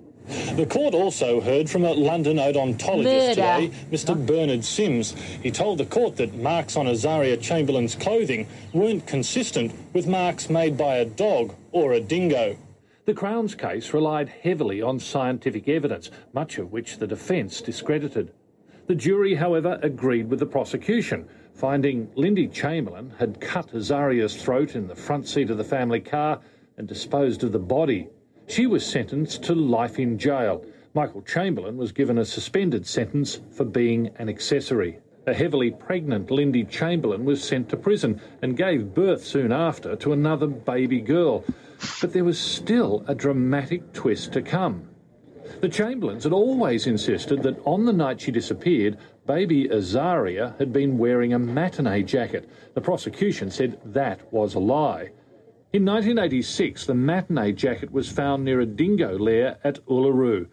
The 0.56 0.66
court 0.66 0.94
also 0.94 1.40
heard 1.40 1.68
from 1.68 1.84
a 1.84 1.92
London 1.92 2.38
odontologist 2.38 3.04
Murder. 3.04 3.34
today, 3.34 3.70
Mr. 3.90 4.26
Bernard 4.26 4.64
Sims. 4.64 5.12
He 5.42 5.50
told 5.50 5.78
the 5.78 5.84
court 5.84 6.16
that 6.16 6.34
marks 6.34 6.76
on 6.76 6.86
Azaria 6.86 7.40
Chamberlain's 7.40 7.94
clothing 7.94 8.46
weren't 8.72 9.06
consistent 9.06 9.72
with 9.92 10.06
marks 10.06 10.48
made 10.48 10.78
by 10.78 10.96
a 10.96 11.04
dog 11.04 11.54
or 11.74 11.92
a 11.92 12.00
dingo. 12.00 12.56
The 13.04 13.14
Crown's 13.14 13.56
case 13.56 13.92
relied 13.92 14.28
heavily 14.28 14.80
on 14.80 15.00
scientific 15.00 15.68
evidence, 15.68 16.08
much 16.32 16.56
of 16.56 16.72
which 16.72 16.98
the 16.98 17.06
defence 17.06 17.60
discredited. 17.60 18.32
The 18.86 18.94
jury, 18.94 19.34
however, 19.34 19.80
agreed 19.82 20.30
with 20.30 20.38
the 20.38 20.46
prosecution, 20.46 21.28
finding 21.52 22.08
Lindy 22.14 22.46
Chamberlain 22.46 23.12
had 23.18 23.40
cut 23.40 23.74
Azaria's 23.74 24.40
throat 24.40 24.76
in 24.76 24.86
the 24.86 24.94
front 24.94 25.26
seat 25.26 25.50
of 25.50 25.58
the 25.58 25.64
family 25.64 26.00
car 26.00 26.40
and 26.78 26.86
disposed 26.86 27.42
of 27.42 27.50
the 27.50 27.58
body. 27.58 28.08
She 28.46 28.68
was 28.68 28.86
sentenced 28.86 29.42
to 29.44 29.54
life 29.54 29.98
in 29.98 30.16
jail. 30.16 30.64
Michael 30.94 31.22
Chamberlain 31.22 31.76
was 31.76 31.90
given 31.90 32.18
a 32.18 32.24
suspended 32.24 32.86
sentence 32.86 33.40
for 33.50 33.64
being 33.64 34.10
an 34.18 34.28
accessory. 34.28 35.00
A 35.26 35.32
heavily 35.32 35.70
pregnant 35.70 36.30
Lindy 36.30 36.64
Chamberlain 36.64 37.24
was 37.24 37.42
sent 37.42 37.70
to 37.70 37.78
prison 37.78 38.20
and 38.42 38.58
gave 38.58 38.94
birth 38.94 39.24
soon 39.24 39.52
after 39.52 39.96
to 39.96 40.12
another 40.12 40.46
baby 40.46 41.00
girl. 41.00 41.44
But 42.00 42.12
there 42.12 42.24
was 42.24 42.38
still 42.38 43.04
a 43.08 43.14
dramatic 43.14 43.94
twist 43.94 44.34
to 44.34 44.42
come. 44.42 44.88
The 45.60 45.68
Chamberlains 45.68 46.24
had 46.24 46.34
always 46.34 46.86
insisted 46.86 47.42
that 47.42 47.58
on 47.64 47.86
the 47.86 47.92
night 47.92 48.20
she 48.20 48.32
disappeared, 48.32 48.98
baby 49.26 49.66
Azaria 49.68 50.58
had 50.58 50.72
been 50.74 50.98
wearing 50.98 51.32
a 51.32 51.38
matinee 51.38 52.02
jacket. 52.02 52.48
The 52.74 52.82
prosecution 52.82 53.50
said 53.50 53.80
that 53.84 54.30
was 54.30 54.54
a 54.54 54.58
lie. 54.58 55.10
In 55.72 55.84
1986, 55.86 56.86
the 56.86 56.94
matinee 56.94 57.52
jacket 57.52 57.90
was 57.90 58.10
found 58.10 58.44
near 58.44 58.60
a 58.60 58.66
dingo 58.66 59.18
lair 59.18 59.58
at 59.64 59.84
Uluru. 59.86 60.48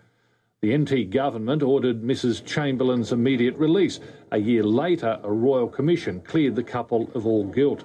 The 0.62 0.78
NT 0.78 1.10
government 1.10 1.64
ordered 1.64 2.04
Mrs. 2.04 2.46
Chamberlain's 2.46 3.12
immediate 3.12 3.56
release. 3.58 4.00
A 4.32 4.38
year 4.38 4.62
later, 4.62 5.20
a 5.24 5.32
royal 5.32 5.68
commission 5.68 6.22
cleared 6.22 6.56
the 6.56 6.62
couple 6.62 7.10
of 7.16 7.26
all 7.26 7.46
guilt. 7.46 7.84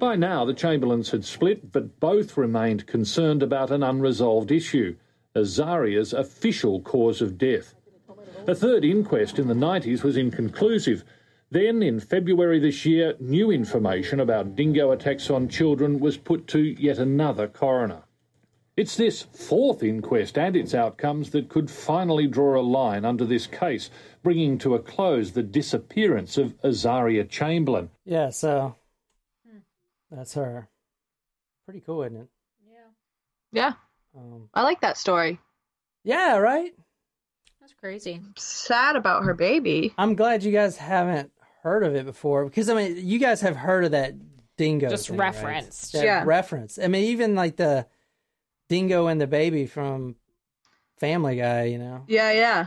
By 0.00 0.16
now, 0.16 0.44
the 0.44 0.54
Chamberlains 0.54 1.12
had 1.12 1.24
split, 1.24 1.70
but 1.70 2.00
both 2.00 2.36
remained 2.36 2.88
concerned 2.88 3.44
about 3.44 3.70
an 3.70 3.84
unresolved 3.84 4.50
issue 4.50 4.96
Azaria's 5.36 6.12
official 6.12 6.80
cause 6.80 7.22
of 7.22 7.38
death. 7.38 7.76
A 8.48 8.56
third 8.56 8.84
inquest 8.84 9.38
in 9.38 9.46
the 9.46 9.54
90s 9.54 10.02
was 10.02 10.16
inconclusive. 10.16 11.04
Then, 11.50 11.80
in 11.80 12.00
February 12.00 12.58
this 12.58 12.84
year, 12.84 13.14
new 13.20 13.52
information 13.52 14.18
about 14.18 14.56
dingo 14.56 14.90
attacks 14.90 15.30
on 15.30 15.48
children 15.48 16.00
was 16.00 16.16
put 16.16 16.48
to 16.48 16.58
yet 16.58 16.98
another 16.98 17.46
coroner. 17.46 18.02
It's 18.76 18.96
this 18.96 19.22
fourth 19.22 19.82
inquest 19.84 20.36
and 20.36 20.56
its 20.56 20.74
outcomes 20.74 21.30
that 21.30 21.48
could 21.48 21.70
finally 21.70 22.26
draw 22.26 22.58
a 22.58 22.62
line 22.62 23.04
under 23.04 23.24
this 23.24 23.46
case, 23.46 23.88
bringing 24.22 24.58
to 24.58 24.74
a 24.74 24.80
close 24.80 25.32
the 25.32 25.44
disappearance 25.44 26.36
of 26.38 26.60
Azaria 26.62 27.28
Chamberlain. 27.28 27.90
Yeah, 28.04 28.30
so 28.30 28.74
that's 30.10 30.34
her. 30.34 30.68
Pretty 31.66 31.80
cool, 31.80 32.02
isn't 32.02 32.16
it? 32.22 32.28
Yeah. 32.68 32.82
Yeah. 33.52 33.72
Um, 34.16 34.48
I 34.52 34.62
like 34.62 34.80
that 34.80 34.98
story. 34.98 35.38
yeah, 36.02 36.36
right? 36.36 36.74
That's 37.60 37.74
crazy. 37.74 38.20
Sad 38.36 38.96
about 38.96 39.24
her 39.24 39.34
baby. 39.34 39.94
I'm 39.96 40.14
glad 40.16 40.42
you 40.42 40.52
guys 40.52 40.76
haven't 40.76 41.30
heard 41.62 41.82
of 41.84 41.94
it 41.94 42.04
before 42.04 42.44
because 42.44 42.68
I 42.68 42.74
mean, 42.74 43.06
you 43.06 43.18
guys 43.18 43.40
have 43.40 43.56
heard 43.56 43.84
of 43.86 43.92
that 43.92 44.14
dingo. 44.58 44.90
Just 44.90 45.08
thing, 45.08 45.16
right? 45.16 45.32
referenced. 45.34 45.92
That 45.92 46.04
Yeah. 46.04 46.24
reference. 46.26 46.78
I 46.78 46.88
mean, 46.88 47.04
even 47.04 47.34
like 47.34 47.56
the 47.56 47.86
dingo 48.68 49.06
and 49.08 49.20
the 49.20 49.26
baby 49.26 49.66
from 49.66 50.16
Family 50.98 51.36
Guy, 51.36 51.64
you 51.64 51.78
know. 51.78 52.04
Yeah, 52.08 52.32
yeah. 52.32 52.66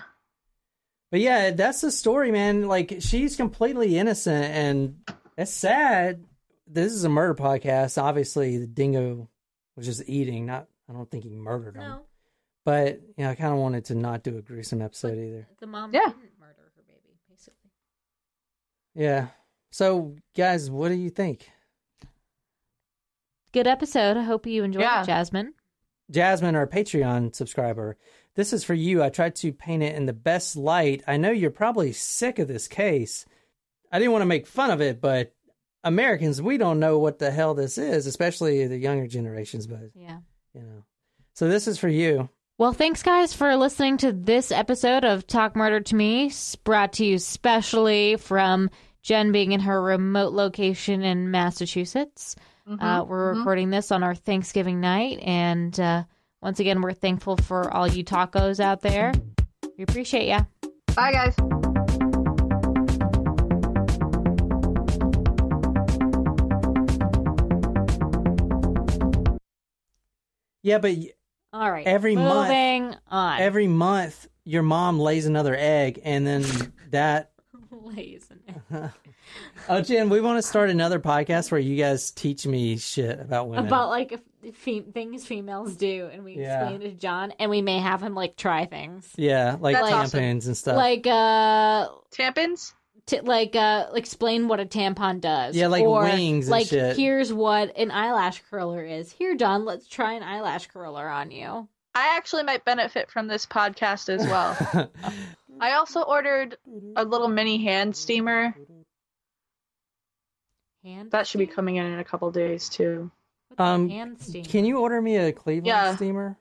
But 1.11 1.21
yeah, 1.21 1.51
that's 1.51 1.81
the 1.81 1.91
story, 1.91 2.31
man. 2.31 2.67
Like 2.67 2.97
she's 2.99 3.35
completely 3.35 3.97
innocent, 3.97 4.45
and 4.45 4.97
it's 5.37 5.51
sad. 5.53 6.25
This 6.67 6.91
is 6.91 7.05
a 7.05 7.09
murder 7.09 7.33
podcast. 7.35 8.01
Obviously, 8.01 8.57
the 8.57 8.67
dingo 8.67 9.29
was 9.77 9.85
just 9.85 10.03
eating. 10.07 10.45
Not, 10.47 10.67
I 10.89 10.93
don't 10.93 11.09
think 11.09 11.23
he 11.23 11.29
murdered 11.29 11.75
him. 11.75 11.81
No, 11.83 12.01
But 12.65 13.01
you 13.17 13.23
know, 13.23 13.29
I 13.29 13.35
kind 13.35 13.53
of 13.53 13.59
wanted 13.59 13.85
to 13.85 13.95
not 13.95 14.23
do 14.23 14.37
a 14.37 14.41
gruesome 14.41 14.81
episode 14.81 15.17
either. 15.17 15.47
the 15.61 15.67
mom 15.67 15.93
Yeah. 15.93 16.01
didn't 16.07 16.37
murder 16.39 16.71
her 16.75 16.83
baby, 16.85 17.15
basically. 17.29 17.71
Yeah. 18.95 19.27
So, 19.71 20.15
guys, 20.35 20.69
what 20.69 20.89
do 20.89 20.95
you 20.95 21.09
think? 21.09 21.49
Good 23.53 23.67
episode. 23.67 24.17
I 24.17 24.23
hope 24.23 24.45
you 24.45 24.63
enjoyed 24.65 24.81
Yeah. 24.81 25.03
it, 25.03 25.05
Jasmine. 25.05 25.53
Jasmine, 26.09 26.55
our 26.55 26.67
Patreon 26.67 27.35
subscriber, 27.35 27.97
this 28.35 28.53
is 28.53 28.63
for 28.63 28.73
you. 28.73 29.03
I 29.03 29.09
tried 29.09 29.35
to 29.37 29.51
paint 29.51 29.83
it 29.83 29.95
in 29.95 30.05
the 30.05 30.13
best 30.13 30.55
light. 30.55 31.03
I 31.07 31.17
know 31.17 31.31
you're 31.31 31.49
probably 31.51 31.91
sick 31.91 32.39
of 32.39 32.47
this 32.47 32.67
case. 32.67 33.25
I 33.91 33.99
didn't 33.99 34.11
want 34.11 34.21
to 34.21 34.27
make 34.27 34.47
fun 34.47 34.69
of 34.71 34.81
it, 34.81 35.01
but 35.01 35.33
Americans, 35.83 36.41
we 36.41 36.57
don't 36.57 36.79
know 36.79 36.99
what 36.99 37.19
the 37.19 37.31
hell 37.31 37.53
this 37.53 37.77
is, 37.77 38.05
especially 38.05 38.67
the 38.67 38.77
younger 38.77 39.07
generations. 39.07 39.67
But 39.67 39.91
Yeah. 39.95 40.19
you 40.53 40.61
know, 40.61 40.83
so 41.33 41.47
this 41.47 41.67
is 41.67 41.77
for 41.77 41.87
you. 41.89 42.29
Well, 42.59 42.73
thanks, 42.73 43.03
guys, 43.03 43.33
for 43.33 43.55
listening 43.55 43.97
to 43.97 44.11
this 44.11 44.51
episode 44.51 45.03
of 45.05 45.27
Talk 45.27 45.55
Murder 45.55 45.79
to 45.81 45.95
Me, 45.95 46.31
brought 46.63 46.93
to 46.93 47.05
you 47.05 47.19
specially 47.19 48.15
from 48.17 48.69
Jen 49.03 49.31
being 49.31 49.51
in 49.51 49.59
her 49.61 49.81
remote 49.81 50.33
location 50.33 51.03
in 51.03 51.29
Massachusetts. 51.31 52.35
Uh, 52.69 53.05
we're 53.07 53.33
recording 53.33 53.69
this 53.69 53.91
on 53.91 54.03
our 54.03 54.13
Thanksgiving 54.13 54.81
night, 54.81 55.19
and 55.21 55.79
uh, 55.79 56.03
once 56.41 56.59
again, 56.59 56.81
we're 56.81 56.91
thankful 56.93 57.37
for 57.37 57.73
all 57.73 57.87
you 57.87 58.03
tacos 58.03 58.59
out 58.59 58.81
there. 58.81 59.13
We 59.77 59.83
appreciate 59.85 60.27
ya. 60.27 60.41
Bye, 60.93 61.13
guys. 61.13 61.35
Yeah, 70.63 70.79
but 70.79 70.95
All 71.53 71.71
right, 71.71 71.87
Every 71.87 72.15
month- 72.15 72.97
on. 73.07 73.39
every 73.39 73.67
month 73.67 74.27
your 74.43 74.63
mom 74.63 74.99
lays 74.99 75.25
another 75.25 75.55
egg, 75.57 76.01
and 76.03 76.25
then 76.27 76.43
that. 76.91 77.31
Lays 77.71 78.29
an. 78.71 78.91
Oh, 79.69 79.81
Jen, 79.81 80.09
we 80.09 80.21
want 80.21 80.37
to 80.37 80.41
start 80.47 80.69
another 80.69 80.99
podcast 80.99 81.51
where 81.51 81.59
you 81.59 81.75
guys 81.75 82.11
teach 82.11 82.45
me 82.47 82.77
shit 82.77 83.19
about 83.19 83.49
women. 83.49 83.67
about 83.67 83.89
like 83.89 84.17
fe- 84.53 84.81
things 84.81 85.25
females 85.25 85.75
do, 85.75 86.09
and 86.11 86.23
we 86.23 86.35
Yeah. 86.37 86.61
explain 86.61 86.81
it 86.81 86.89
to 86.91 86.95
John, 86.95 87.33
and 87.39 87.49
we 87.51 87.61
may 87.61 87.79
have 87.79 88.01
him 88.01 88.15
like 88.15 88.37
try 88.37 88.65
things. 88.65 89.11
yeah, 89.17 89.57
like 89.59 89.75
That's 89.75 89.89
tampons 89.89 90.37
awesome. 90.37 90.49
and 90.49 90.57
stuff. 90.57 90.77
like 90.77 91.05
uh 91.07 91.89
Tampons? 92.11 92.73
t- 93.05 93.19
like 93.21 93.55
uh 93.55 93.87
explain 93.95 94.47
what 94.47 94.59
a 94.61 94.65
tampon 94.65 95.19
does 95.19 95.55
Yeah, 95.55 95.67
like 95.67 95.83
or, 95.83 96.03
wings 96.03 96.45
and 96.45 96.51
like 96.51 96.67
shit. 96.67 96.95
here's 96.97 97.33
what 97.33 97.75
an 97.77 97.89
eyelash 97.91 98.41
curler 98.49 98.83
is 98.83 99.11
here 99.13 99.33
john 99.35 99.63
let's 99.63 99.87
try 99.87 100.11
an 100.13 100.23
eyelash 100.23 100.67
curler 100.67 101.07
on 101.07 101.31
you 101.31 101.67
I 101.95 102.15
actually 102.15 102.43
might 102.43 102.63
benefit 102.63 103.09
from 103.09 103.25
this 103.27 103.47
podcast 103.47 104.07
as 104.09 104.23
well. 104.27 104.55
I 105.59 105.73
also 105.73 106.01
ordered 106.01 106.57
a 106.95 107.03
little 107.05 107.27
mini 107.27 107.63
hand 107.63 107.95
steamer. 107.95 108.55
hand 110.83 111.11
That 111.11 111.27
should 111.27 111.39
be 111.39 111.47
coming 111.47 111.75
in 111.77 111.85
in 111.85 111.99
a 111.99 112.03
couple 112.03 112.29
days 112.31 112.69
too. 112.69 113.11
What's 113.49 113.59
Um, 113.59 113.89
hand 113.89 114.21
steam 114.21 114.45
Can 114.45 114.65
you 114.65 114.79
order 114.79 115.01
me 115.01 115.17
a 115.17 115.31
Cleveland 115.31 115.65
Yeah. 115.67 115.95
steamer? 115.95 116.37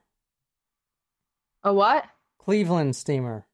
A 1.62 1.72
what? 1.72 2.04
Cleveland 2.38 2.94
steamer. 2.96 3.46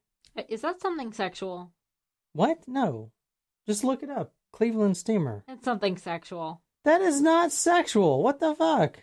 is 0.49 0.61
that 0.61 0.81
something 0.81 1.13
sexual 1.13 1.71
What? 2.33 2.67
No. 2.67 3.11
Just 3.67 3.83
look 3.83 4.03
it 4.03 4.09
up. 4.09 4.33
Cleveland 4.51 4.97
steamer. 4.97 5.43
it's 5.47 5.63
something 5.65 5.97
sexual 5.97 6.61
That 6.83 7.01
is 7.01 7.21
not 7.21 7.51
sexual. 7.51 8.21
What 8.21 8.39
the 8.39 8.53
fuck? 8.55 8.99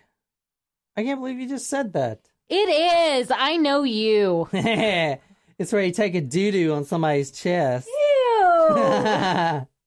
I 0.96 1.02
can't 1.04 1.20
believe 1.20 1.38
you 1.40 1.48
just 1.48 1.68
said 1.68 1.92
that. 1.94 2.28
it 2.48 2.68
is 2.68 3.30
i 3.34 3.56
know 3.56 3.82
you 3.84 4.48
it's 5.60 5.74
where 5.74 5.82
you 5.82 5.92
take 5.92 6.14
a 6.14 6.22
doo 6.22 6.50
doo 6.50 6.72
on 6.72 6.84
somebody's 6.84 7.30
chest. 7.30 7.86
Ew. 7.86 9.66